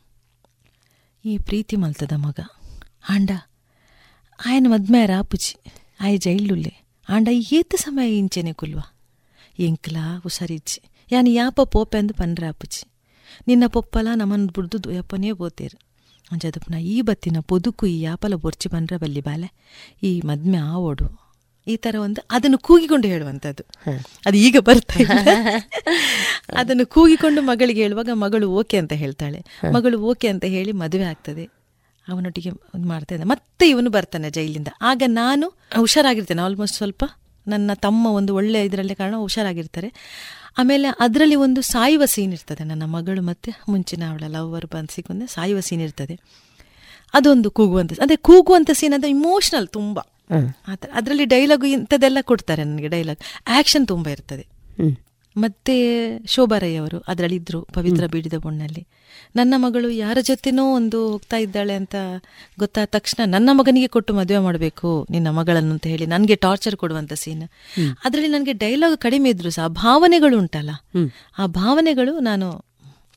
ಈ 1.25 1.39
ಪ್ರೀತಿ 1.39 1.77
ಮಲ್ತದ 1.77 2.13
ಮಗ. 2.17 2.41
ಆಂಡ 3.11 3.31
ಆಯನ 4.47 4.67
ಮದ್ಮೇರ 4.71 5.11
ಆಪುಜಿ 5.19 5.55
ಆಯ 6.01 6.17
ಜೈಲುಲ್ಲೆ. 6.17 6.75
ಆಂಡ 7.09 7.29
ಏತ 7.53 7.75
ಸಮಯ 7.79 8.19
ಇಂಚೆನೆ 8.19 8.53
ಕುಲ್ವಾ? 8.53 8.85
ಎಂಕ್ಲಾ 9.59 10.05
ಹುಷಾರಿಚ್ಚಿ 10.17 10.79
ಯಾನ್ 11.11 11.29
ಯಾಪ 11.33 11.61
ಪೋಪೆ 11.73 11.99
ಅಂದು 11.99 12.15
ಪನ್ರೆ 12.15 12.47
ಆಪುಚಿ 12.47 12.83
ನಿನ್ನ 13.49 13.65
ಪೊಪ್ಪಲ 13.67 14.09
ನಮ್ಮನ್ನು 14.15 14.53
ಬುಡ್ದು 14.53 14.91
ಯಪ್ಪನೇ 14.93 15.33
ಪೋತೇರು 15.33 15.79
ಅಂಜದಪ್ಪ 16.31 16.69
ನಾ 16.73 16.79
ಈ 16.79 16.97
ಬತ್ತಿನ 17.03 17.39
ಪೊದುಕು 17.47 17.85
ಈ 17.87 17.97
ಯಾಪಲ 18.01 18.35
ಬೊರ್ಚಿ 18.35 18.69
ಬಂದ್ರೆ 18.69 18.97
ಬಲ್ಲಿ 18.97 19.21
ಬಾಲೆ 19.21 19.49
ಈ 20.03 20.21
ಮದ್ಮೆ 20.25 20.59
ಆವೋಡು 20.69 21.07
ಈ 21.67 21.75
ಥರ 21.77 21.95
ಒಂದು 21.97 22.21
ಅದನ್ನು 22.31 22.59
ಕೂಗಿಕೊಂಡು 22.59 23.07
ಹೇಳುವಂಥದ್ದು 23.09 23.65
ಅದು 24.27 24.37
ಈಗ 24.37 24.57
ಬರ್ತಾ 24.61 24.97
ಇಲ್ಲ 25.03 25.17
ಅದನ್ನು 26.57 26.85
ಕೂಗಿಕೊಂಡು 26.87 27.43
ಮಗಳಿಗೆ 27.43 27.83
ಹೇಳುವಾಗ 27.83 28.15
ಮಗಳು 28.17 28.47
ಓಕೆ 28.55 28.77
ಅಂತ 28.79 28.93
ಹೇಳ್ತಾಳೆ 28.93 29.41
ಮಗಳು 29.73 29.99
ಓಕೆ 30.03 30.29
ಅಂತ 30.29 30.45
ಹೇಳಿ 30.49 30.73
ಮದುವೆ 30.73 31.05
ಆಗ್ತದೆ 31.05 31.45
ಅವನೊಟ್ಟಿಗೆ 32.07 32.51
ಮಾಡ್ತಾ 32.87 33.15
ಇದ್ದ 33.15 33.25
ಮತ್ತೆ 33.25 33.65
ಇವನು 33.69 33.91
ಬರ್ತಾನೆ 33.91 34.31
ಜೈಲಿಂದ 34.31 34.71
ಆಗ 34.83 35.03
ನಾನು 35.13 35.47
ಹುಷಾರಾಗಿರ್ತೇನೆ 35.77 36.43
ಆಲ್ಮೋಸ್ಟ್ 36.43 36.77
ಸ್ವಲ್ಪ 36.77 37.05
ನನ್ನ 37.51 37.75
ತಮ್ಮ 37.75 38.07
ಒಂದು 38.19 38.35
ಒಳ್ಳೆ 38.35 38.61
ಇದರಲ್ಲಿ 38.65 38.95
ಕಾರಣ 38.95 39.17
ಹುಷಾರಾಗಿರ್ತಾರೆ. 39.17 39.89
ಆಮೇಲೆ 40.59 40.89
ಅದರಲ್ಲಿ 41.01 41.37
ಒಂದು 41.47 41.61
ಸಾಯುವ 41.73 42.05
ಸೀನ್ 42.05 42.33
ಇರ್ತದೆ. 42.33 42.63
ನನ್ನ 42.65 42.85
ಮಗಳು 42.95 43.23
ಮತ್ತೆ 43.23 43.51
ಮುಂಚಿನ 43.69 44.03
ಅವಳ 44.11 44.25
ಲವ್ವರ್ 44.29 44.67
ಬಂದು 44.75 45.27
ಸಾಯುವ 45.35 45.61
ಸೀನ್ 45.61 45.83
ಇರ್ತದೆ. 45.83 46.17
ಅದೊಂದು 47.15 47.49
ಕೂಗುವಂಥ 47.51 47.93
ಅಂದರೆ 48.05 48.19
ಕೂಗುವಂಥ 48.29 48.71
ಸೀನ್ 48.81 48.95
ಅಂದರೆ 48.95 49.11
ಇಮೋಷ್ನಲ್ 49.11 49.69
ತುಂಬ. 49.79 49.99
ಆ 50.71 50.75
ಥರ 50.75 50.89
ಅದರಲ್ಲಿ 50.95 51.25
ಡೈಲಾಗು 51.25 51.67
ಇಂಥದ್ದೆಲ್ಲ 51.67 52.19
ಕೊಡ್ತಾರೆ 52.23 52.63
ನನಗೆ 52.65 52.89
ಡೈಲಾಗ್ 52.89 53.23
ಆ್ಯಕ್ಷನ್ 53.47 53.87
ತುಂಬ 53.93 54.07
ಇರ್ತದೆ. 54.09 54.45
ಮತ್ತೆ 55.37 56.07
ಶೋಭಾರಯ್ಯ 56.27 56.73
ರೈ 56.73 56.79
ಅವರು 56.79 57.05
ಅದರಲ್ಲಿ 57.09 57.37
ಇದ್ರು 57.37 57.63
ಪವಿತ್ರ 57.63 58.07
ಬೀಡಿದ 58.07 58.35
ಬೊಣ್ಣಲ್ಲಿ 58.35 58.87
ನನ್ನ 59.37 59.55
ಮಗಳು 59.57 59.91
ಯಾರ 59.91 60.19
ಜೊತೆನೋ 60.21 60.75
ಒಂದು 60.75 61.09
ಹೋಗ್ತಾ 61.09 61.37
ಇದ್ದಾಳೆ 61.37 61.75
ಅಂತ 61.75 61.95
ಗೊತ್ತಾದ 62.59 62.87
ತಕ್ಷಣ 62.87 63.23
ನನ್ನ 63.27 63.51
ಮಗನಿಗೆ 63.53 63.87
ಕೊಟ್ಟು 63.87 64.15
ಮದುವೆ 64.15 64.39
ಮಾಡಬೇಕು 64.39 65.07
ನಿನ್ನ 65.11 65.31
ಮಗಳನ್ನು 65.31 65.73
ಅಂತ 65.73 65.87
ಹೇಳಿ 65.87 66.07
ನನಗೆ 66.07 66.35
ಟಾರ್ಚರ್ 66.35 66.77
ಕೊಡುವಂಥ 66.77 67.13
ಸೀನ್ 67.13 67.43
ಅದರಲ್ಲಿ 68.05 68.29
ನನಗೆ 68.29 68.53
ಡೈಲಾಗ್ 68.53 68.99
ಕಡಿಮೆ 68.99 69.31
ಇದ್ರು 69.31 69.51
ಸಹ 69.51 69.65
ಆ 69.65 69.69
ಭಾವನೆಗಳು 69.69 70.39
ಉಂಟಲ್ಲ. 70.39 70.71
ಆ 71.39 71.47
ಭಾವನೆಗಳು 71.47 72.19
ನಾನು 72.19 72.65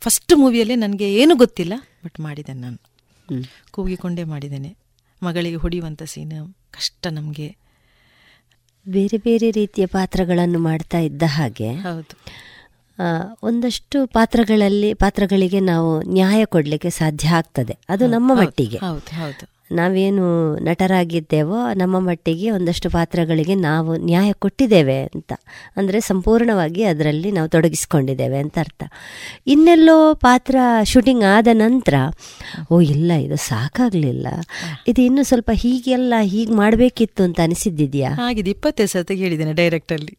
ಫಸ್ಟ್ 0.02 0.38
ಮೂವಿಯಲ್ಲೇ 0.38 0.76
ನನಗೆ 0.76 1.14
ಏನು 1.14 1.35
ಗೊತ್ತಿಲ್ಲ 1.35 1.73
ಬಟ್ 2.06 2.19
ಮಾಡಿದ್ದೇನೆ 2.19 2.60
ನಾನು. 2.60 2.80
ಕೂಗಿಕೊಂಡೇ 3.72 4.23
ಮಾಡಿದ್ದೇನೆ. 4.23 4.76
ಮಗಳಿಗೆ 5.23 5.56
ಹೊಡೆಯುವಂಥ 5.56 6.03
ಸೀನ್ 6.03 6.53
ಕಷ್ಟ 6.72 7.07
ನಮಗೆ. 7.07 7.57
ಬೇರೆ 8.88 9.18
ಬೇರೆ 9.18 9.52
ರೀತಿಯ 9.52 9.86
ಪಾತ್ರಗಳನ್ನು 9.86 10.60
ಮಾಡ್ತಾ 10.60 10.98
ಇದ್ದ 11.00 11.24
ಹಾಗೆ 11.26 11.74
ಹೌದು. 11.74 12.18
ಒಂದಷ್ಟು 13.44 14.08
ಪಾತ್ರಗಳಲ್ಲಿ 14.08 14.94
ಪಾತ್ರಗಳಿಗೆ 14.94 15.60
ನಾವು 15.60 16.02
ನ್ಯಾಯ 16.02 16.46
ಕೊಡಲಿಕ್ಕೆ 16.46 16.90
ಸಾಧ್ಯ 16.90 17.28
ಆಗ್ತದೆ. 17.28 17.78
ಅದು 17.90 18.08
ನಮ್ಮ 18.08 18.36
ಮಟ್ಟಿಗೆ. 18.36 18.78
ಹೌದು 18.78 19.16
ಹೌದು. 19.16 19.53
ನಾವೇನು 19.72 20.26
ನಟರಾಗಿದ್ದೇವೋ 20.68 21.60
ನಮ್ಮ 21.81 21.99
ಮಟ್ಟಿಗೆ 21.99 22.48
ಒಂದಷ್ಟು 22.52 22.88
ಪಾತ್ರಗಳಿಗೆ 22.90 23.56
ನಾವು 23.56 23.91
ನ್ಯಾಯ 24.06 24.30
ಕೊಟ್ಟಿದ್ದೇವೆ 24.44 24.98
ಅಂತ. 25.15 25.31
ಅಂದರೆ 25.77 25.99
ಸಂಪೂರ್ಣವಾಗಿ 26.02 26.81
ಅದರಲ್ಲಿ 26.84 27.30
ನಾವು 27.31 27.48
ತೊಡಗಿಸ್ಕೊಂಡಿದ್ದೇವೆ 27.48 28.38
ಅಂತ 28.38 28.57
ಅರ್ಥ. 28.60 28.84
ಇನ್ನೆಲ್ಲೋ 29.48 29.98
ಪಾತ್ರ 30.26 30.56
ಶೂಟಿಂಗ್ 30.91 31.23
ಆದ 31.23 31.48
ನಂತರ 31.53 31.94
ಓ 32.72 32.80
ಇಲ್ಲ 32.81 33.11
ಇದು 33.26 33.38
ಸಾಕಾಗಲಿಲ್ಲ. 33.49 34.27
ಇದು 34.88 35.02
ಇನ್ನೂ 35.02 35.23
ಸ್ವಲ್ಪ 35.23 35.52
ಹೀಗೆಲ್ಲ 35.64 36.14
ಹೀಗೆ 36.34 36.53
ಮಾಡಬೇಕಿತ್ತು 36.53 37.23
ಅಂತ 37.23 37.40
ಅನಿಸಿದ್ದಿದೆಯಾ? 37.40 38.11
ಹಾಗಿದೆ 38.22 38.49
ಇಪ್ಪತ್ತೈದು 38.49 38.91
ಸತಿ 38.95 39.15
ಹೇಳಿದ್ದೇನೆ 39.15 39.53
ಡೈರೆಕ್ಟ್ 39.53 39.94
ಅಲ್ಲಿ. 39.98 40.14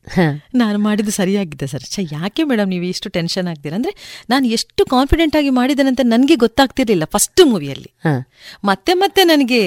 ನಾನು 0.54 0.78
ಮಾಡಿದ್ದು 0.78 1.14
ಸರಿಯಾಗಿದ್ದೆ 1.20 1.68
ಸರ್. 1.74 1.86
ಛ 1.94 2.06
ಯಾಕೆ 2.12 2.44
ಮೇಡಮ್ 2.44 2.68
ನೀವು 2.68 2.84
ಇಷ್ಟು 2.84 3.10
ಟೆನ್ಷನ್ 3.10 3.48
ಆಗ್ತೀರಾ? 3.54 3.76
ಅಂದರೆ 3.76 3.94
ನಾನು 4.30 4.44
ಎಷ್ಟು 4.58 4.84
ಕಾನ್ಫಿಡೆಂಟ್ 4.86 5.36
ಆಗಿ 5.36 5.50
ಮಾಡಿದ್ದೇನೆ 5.50 5.90
ಅಂತ 5.94 6.02
ನನಗೆ 6.04 6.36
ಗೊತ್ತಾಗ್ತಿರಲಿಲ್ಲ 6.36 7.04
ಫಸ್ಟ್ 7.16 7.42
ಮೂವಿಯಲ್ಲಿ 7.52 7.90
ಮತ್ತೆ 8.64 8.92
ಮತ್ತೆ 8.94 9.20
ನನಗೆ 9.34 9.64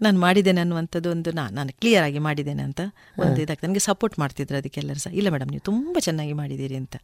ನಾನು 0.00 0.18
ಮಾಡಿದ್ದೇನೆ 0.20 0.60
ಅನ್ನುವಂಥದ್ದು 0.64 1.08
ಒಂದು 1.14 1.30
ನಾನು 1.38 1.52
ನಾನು 1.56 1.70
ಕ್ಲಿಯರ್ 1.80 2.04
ಆಗಿ 2.04 2.20
ಮಾಡಿದ್ದೇನೆ 2.26 2.62
ಅಂತ 2.66 2.80
ಒಂದು 3.24 3.38
ಇದಾಗ್ತದೆ. 3.42 3.66
ನನಗೆ 3.68 3.82
ಸಪೋರ್ಟ್ 3.86 4.14
ಮಾಡ್ತಿದ್ರು 4.22 4.56
ಅದಕ್ಕೆಲ್ಲರೂ 4.60 5.00
ಸಹ. 5.04 5.10
ಇಲ್ಲ 5.20 5.28
ಮೇಡಮ್ 5.34 5.50
ನೀವು 5.54 5.64
ತುಂಬ 5.68 5.94
ಚೆನ್ನಾಗಿ 6.06 6.34
ಮಾಡಿದ್ದೀರಿ 6.40 6.76
ಅಂತ. 6.82 6.96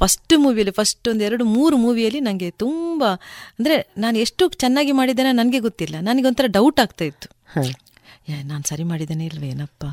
ಫಸ್ಟ್ 0.00 0.34
ಮೂವಿಯಲ್ಲಿ 0.44 0.74
ಫಸ್ಟ್ 0.80 1.08
ಒಂದು 1.12 1.24
ಎರಡು 1.28 1.44
ಮೂರು 1.54 1.76
ಮೂವಿಯಲ್ಲಿ 1.84 2.20
ನನಗೆ 2.28 2.48
ತುಂಬ 2.64 3.02
ಅಂದರೆ 3.58 3.76
ನಾನು 4.04 4.18
ಎಷ್ಟು 4.24 4.46
ಚೆನ್ನಾಗಿ 4.64 4.92
ಮಾಡಿದ್ದೇನೆ 5.00 5.32
ನನಗೆ 5.40 5.60
ಗೊತ್ತಿಲ್ಲ. 5.68 5.96
ನನಗೊಂಥರ 6.08 6.48
ಡೌಟ್ 6.58 6.80
ಆಗ್ತಾ 6.84 7.06
ಇತ್ತು. 7.10 7.28
ನಾನು 8.50 8.64
ಸರಿ 8.68 8.84
ಮಾಡಿದ್ದೇನೆ 8.92 9.24
ಇಲ್ವೇನಪ್ಪ 9.30 9.84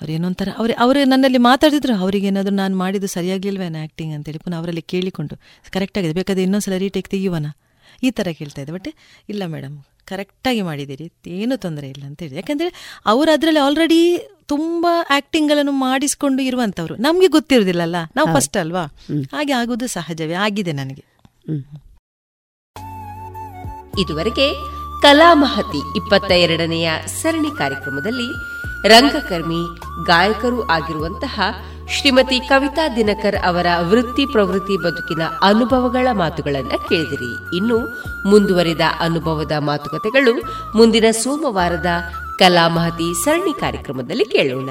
ಅವ್ರು 0.00 0.10
ಏನೊಂಥರ 0.16 0.48
ಅವ್ರು 0.60 0.72
ಅವರು 0.84 1.00
ನನ್ನಲ್ಲಿ 1.12 1.40
ಮಾತಾಡಿದ್ರು 1.50 1.94
ಅವ್ರಿಗೆ 2.04 2.26
ಏನಾದರೂ 2.32 2.54
ನಾನು 2.62 2.74
ಮಾಡಿದ್ದು 2.76 3.08
ಸರಿಯಾಗಿಲ್ವೇನೋ 3.16 3.80
ಆ್ಯಕ್ಟಿಂಗ್ 3.82 4.12
ಅಂತೇಳಿ 4.16 4.40
ಪುನಃ 4.46 4.58
ಅವರಲ್ಲಿ 4.60 4.84
ಕೇಳಿಕೊಂಡು 4.92 5.36
ಕರೆಕ್ಟಾಗಿದೆ 5.76 6.14
ಬೇಕಾದ್ರೆ 6.20 6.44
ಇನ್ನೊಂದ್ಸಲ 6.48 6.76
ರೀಟೇಕ್ 6.86 7.10
ತೆಗಿಯುವನ? 7.14 7.50
ಈ 8.02 8.10
ಥರ 8.18 8.28
ಕೇಳ್ತಾ 8.38 8.60
ಇದ್ದೆ. 8.62 8.72
ಬಟ್ 8.72 8.88
ಇಲ್ಲ 9.28 9.42
ಮೇಡಮ್ 9.54 9.76
ಕರೆಕ್ಟಾಗಿ 10.06 10.62
ಮಾಡಿದ್ದೀರಿ 10.62 11.06
ಏನೂ 11.26 11.56
ತೊಂದರೆ 11.56 11.88
ಇಲ್ಲ 11.88 12.04
ಅಂತ 12.04 12.22
ಹೇಳಿ. 12.22 12.36
ಯಾಕಂದರೆ 12.36 12.68
ಅವರು 13.06 13.30
ಅದರಲ್ಲಿ 13.32 13.60
ಆಲ್ರೆಡಿ 13.60 14.00
ತುಂಬ 14.46 14.86
ಆ್ಯಕ್ಟಿಂಗ್ಗಳನ್ನು 15.10 15.72
ಮಾಡಿಸ್ಕೊಂಡು 15.72 16.42
ಇರುವಂಥವ್ರು 16.42 16.94
ನಮಗೆ 16.96 17.26
ಗೊತ್ತಿರೋದಿಲ್ಲಲ್ಲ 17.26 17.96
ನಾವು 18.16 18.28
ಫಸ್ಟ್ 18.36 18.56
ಅಲ್ವಾ? 18.56 18.84
ಹಾಗೆ 19.32 19.52
ಆಗೋದು 19.52 19.86
ಸಹಜವೇ 19.86 20.34
ಆಗಿದೆ 20.46 20.72
ನನಗೆ. 20.72 21.04
ಇದುವರೆಗೆ 24.00 24.46
ಕಲಾಮಹತಿ 25.02 25.80
ಇಪ್ಪತ್ತ 25.96 26.30
ಎರಡನೆಯ 26.44 26.90
ಸರಣಿ 27.22 27.50
ಕಾರ್ಯಕ್ರಮದಲ್ಲಿ 27.58 28.28
ರಂಗಕರ್ಮಿ, 28.86 29.78
ಗಾಯಕರೂ 30.06 30.68
ಆಗಿರುವಂತಹ 30.68 31.40
ಶ್ರೀಮತಿ 31.88 32.40
ಕವಿತಾ 32.40 32.88
ದಿನಕರ್ 32.88 33.36
ಅವರ 33.46 33.66
ವೃತ್ತಿ 33.80 34.26
ಪ್ರವೃತ್ತಿ 34.26 34.76
ಬದುಕಿನ 34.76 35.22
ಅನುಭವಗಳ 35.42 36.08
ಮಾತುಗಳನ್ನು 36.12 36.88
ಕೇಳಿದಿರಿ. 36.88 37.56
ಇನ್ನು 37.56 37.78
ಮುಂದುವರಿದ 38.28 38.80
ಅನುಭವದ 39.00 39.52
ಮಾತುಕತೆಗಳು 39.58 40.42
ಮುಂದಿನ 40.76 41.04
ಸೋಮವಾರದ 41.10 41.86
ಕಲಾಮಹತಿ 42.38 43.24
ಸರಣಿ 43.24 43.60
ಕಾರ್ಯಕ್ರಮದಲ್ಲಿ 43.60 44.24
ಕೇಳೋಣ. 44.24 44.70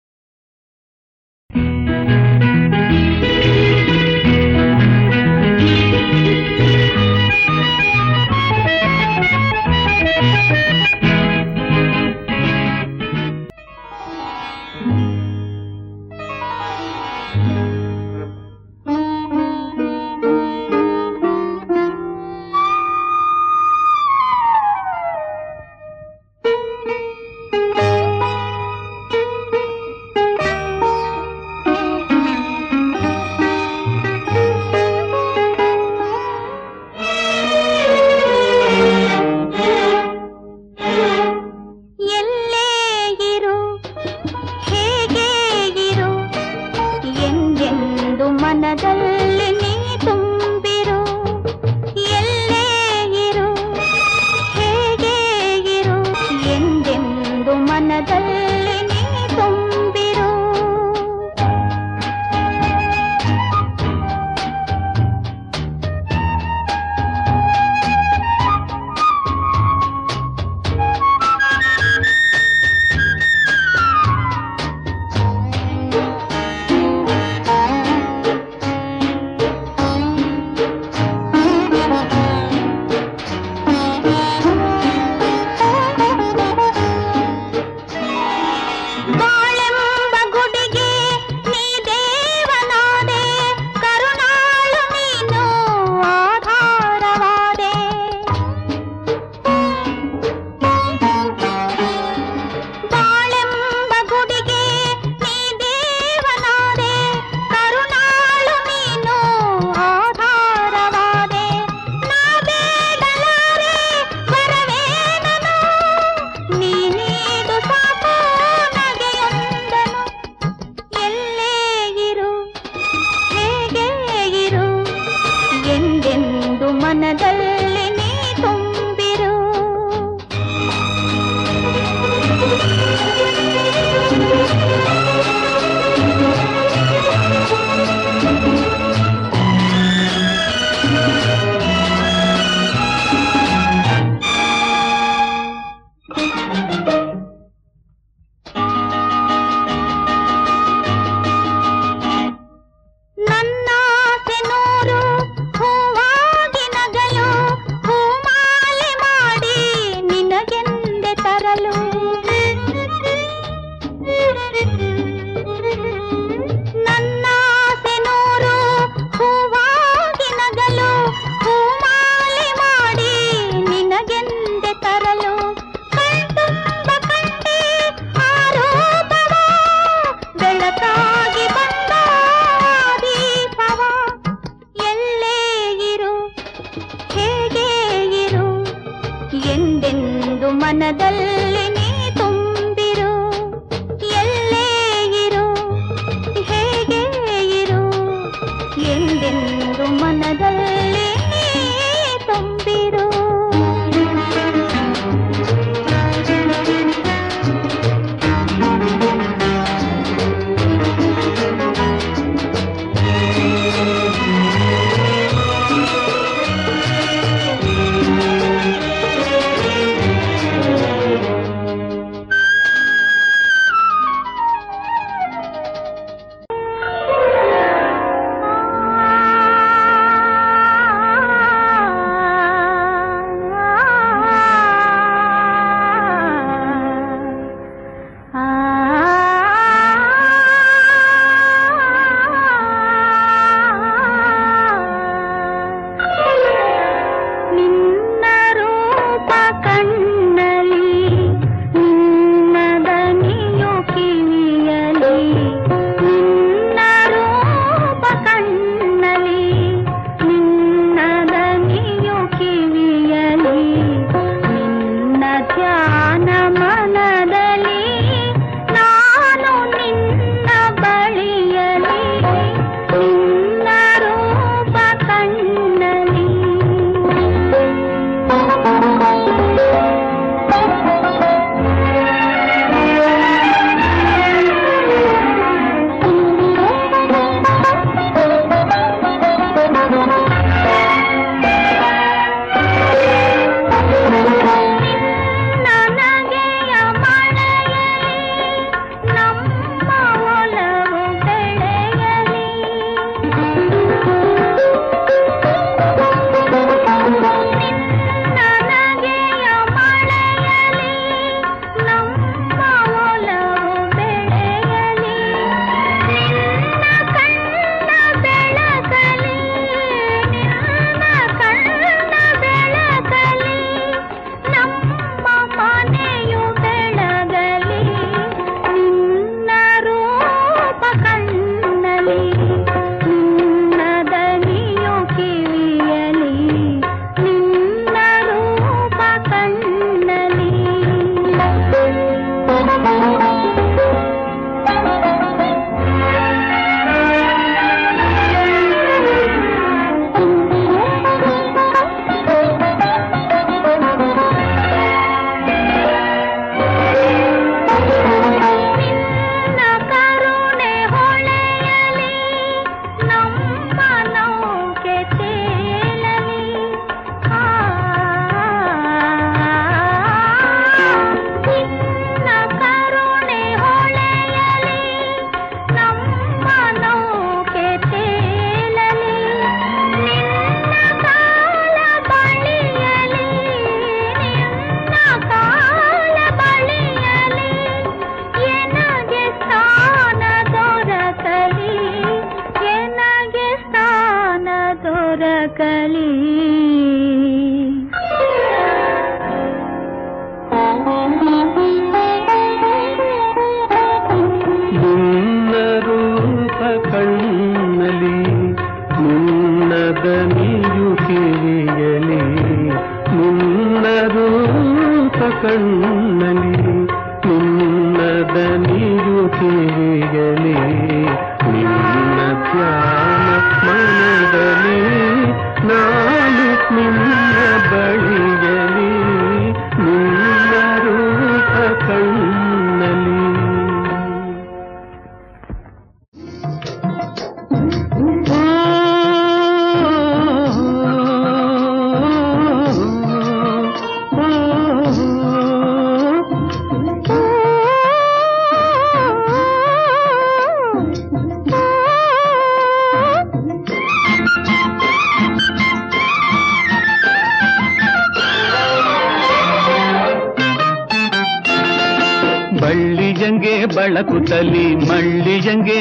கையங்கே 465.43 465.75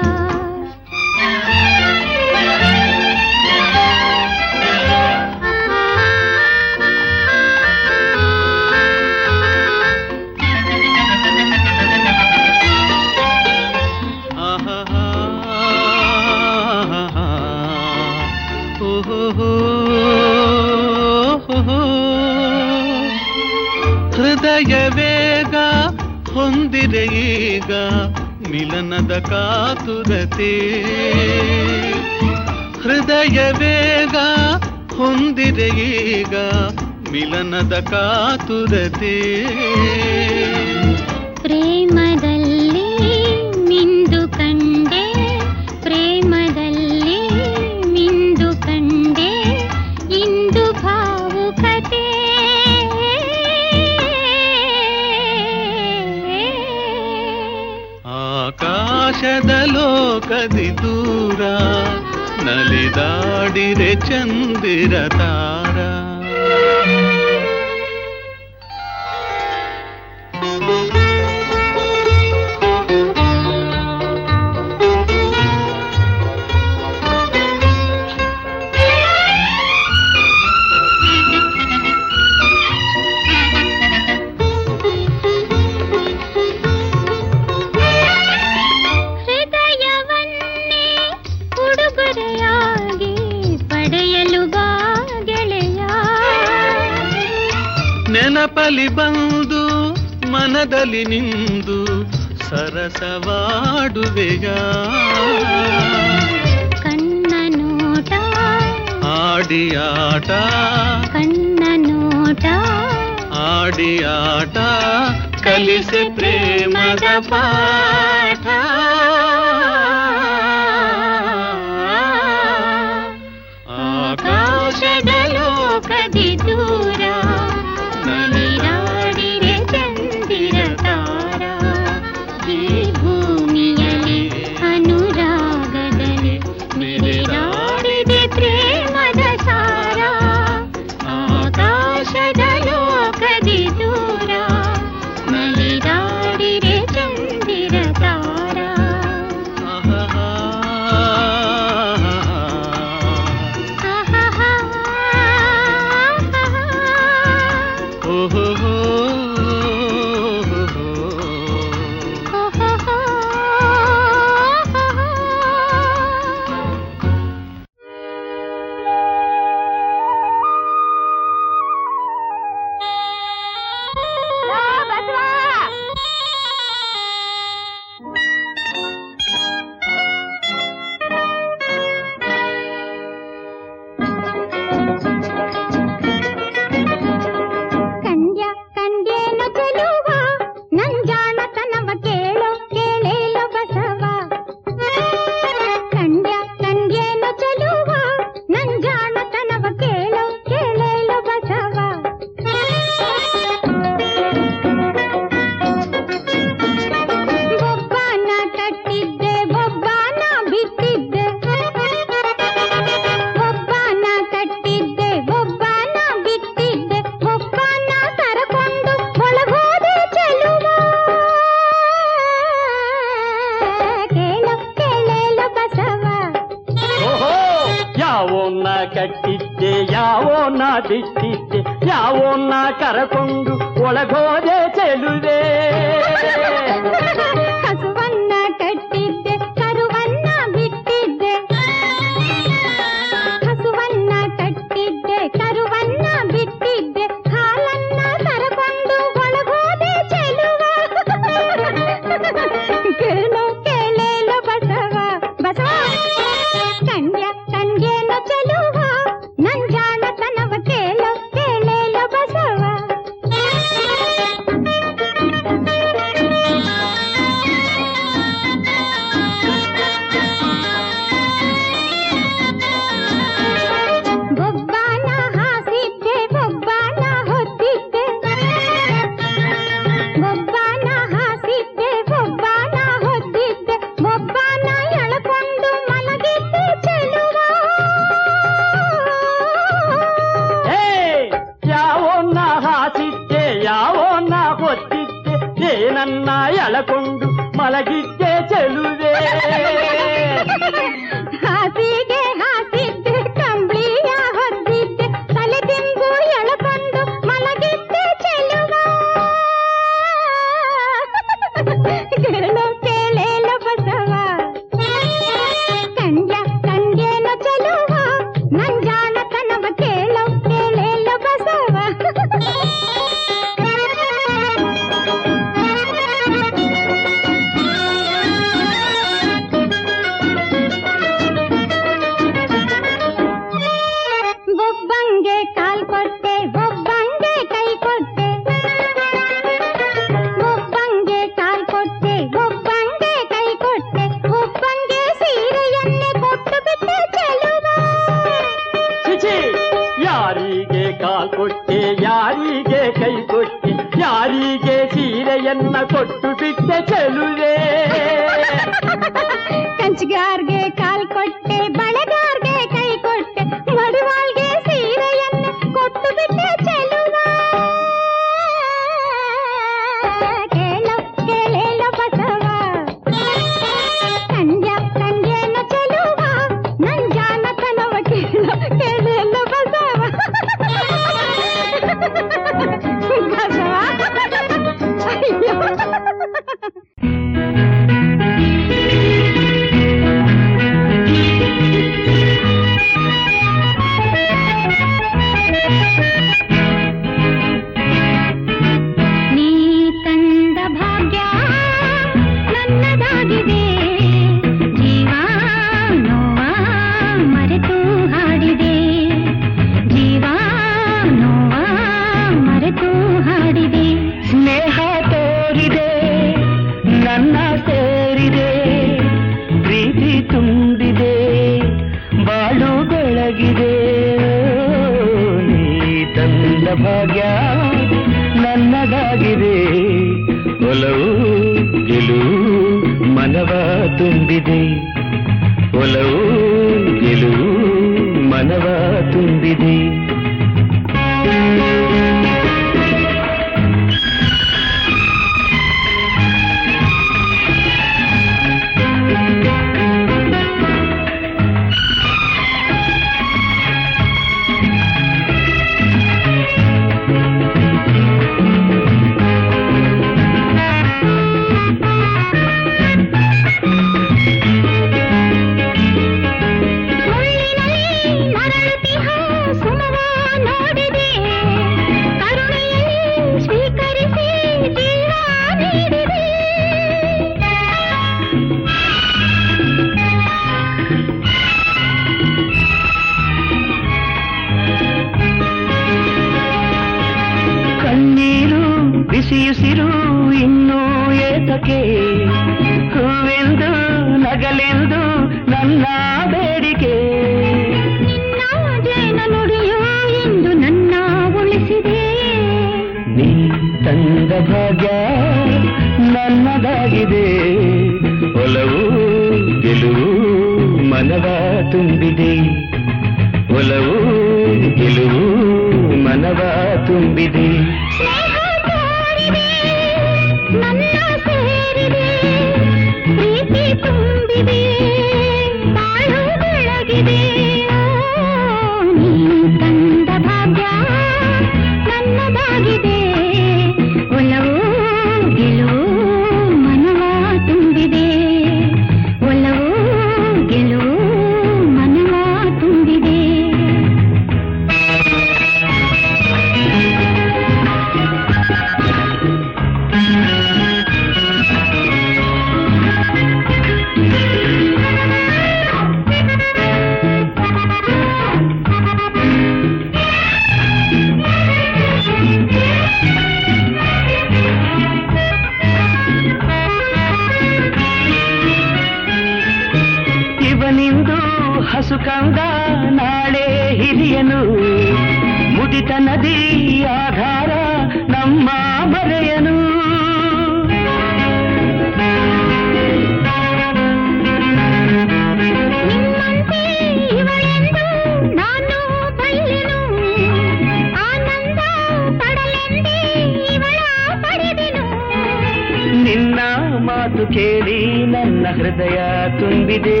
ಮಾತು 596.82 597.26
ಕೇಳಿ 597.32 597.78
ನನ್ನ 598.06 598.46
ಹೃದಯ 598.50 598.98
ತುಂಬಿದೆ 599.40 600.00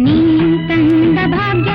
ನೀ 0.00 0.16
ತಂದ 0.68 1.18
ಭಾಗ್ಯ 1.26 1.72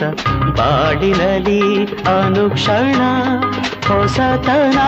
ಸಂಗೀತ 0.00 0.28
ಬಾಡಿನಲಿ 0.60 1.84
ಅನುಕ್ಷಣ 2.02 3.02
ಹೊಸತನ 3.88 4.78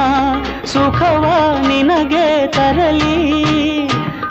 ಸುಖವ 0.65 1.25
ನಿನಗೆ 1.69 2.47
ತರಲಿ. 2.47 3.33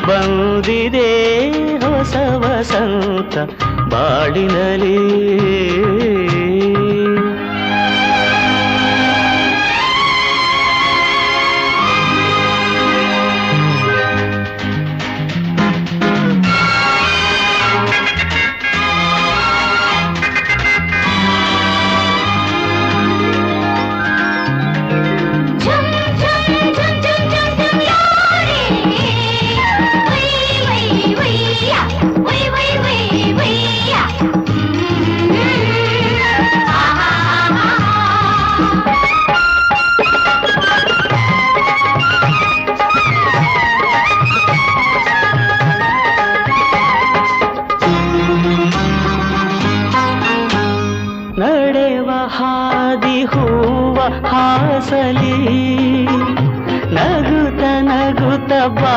ಬಂದಿದೆ 0.08 1.50
ಹೊಸ 1.78 2.16
ವಸಂತ 2.16 3.38
ಬಾಡಿನಲಿ 3.94 4.98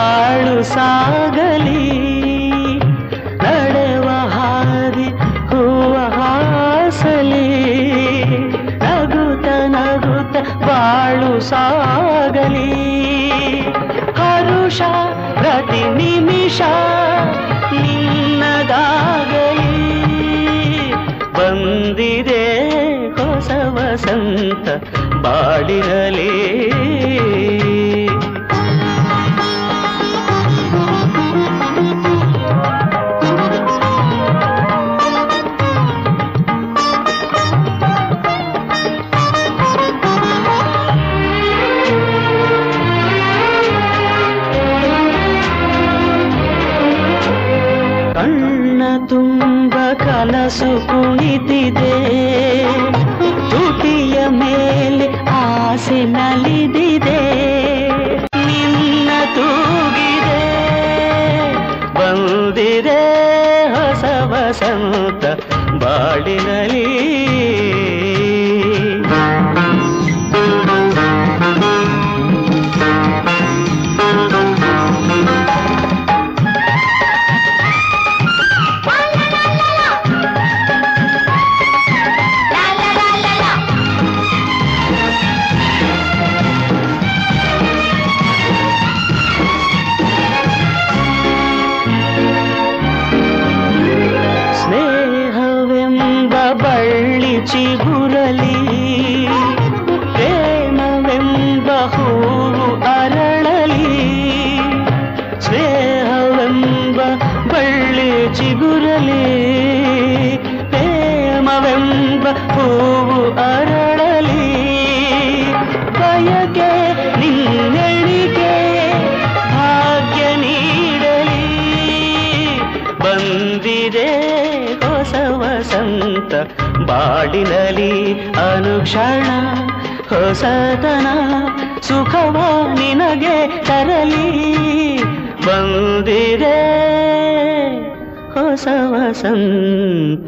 ಬಾಳು 0.04 0.54
ಸಾಗ 0.74 1.33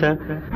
ثلاثة 0.01 0.56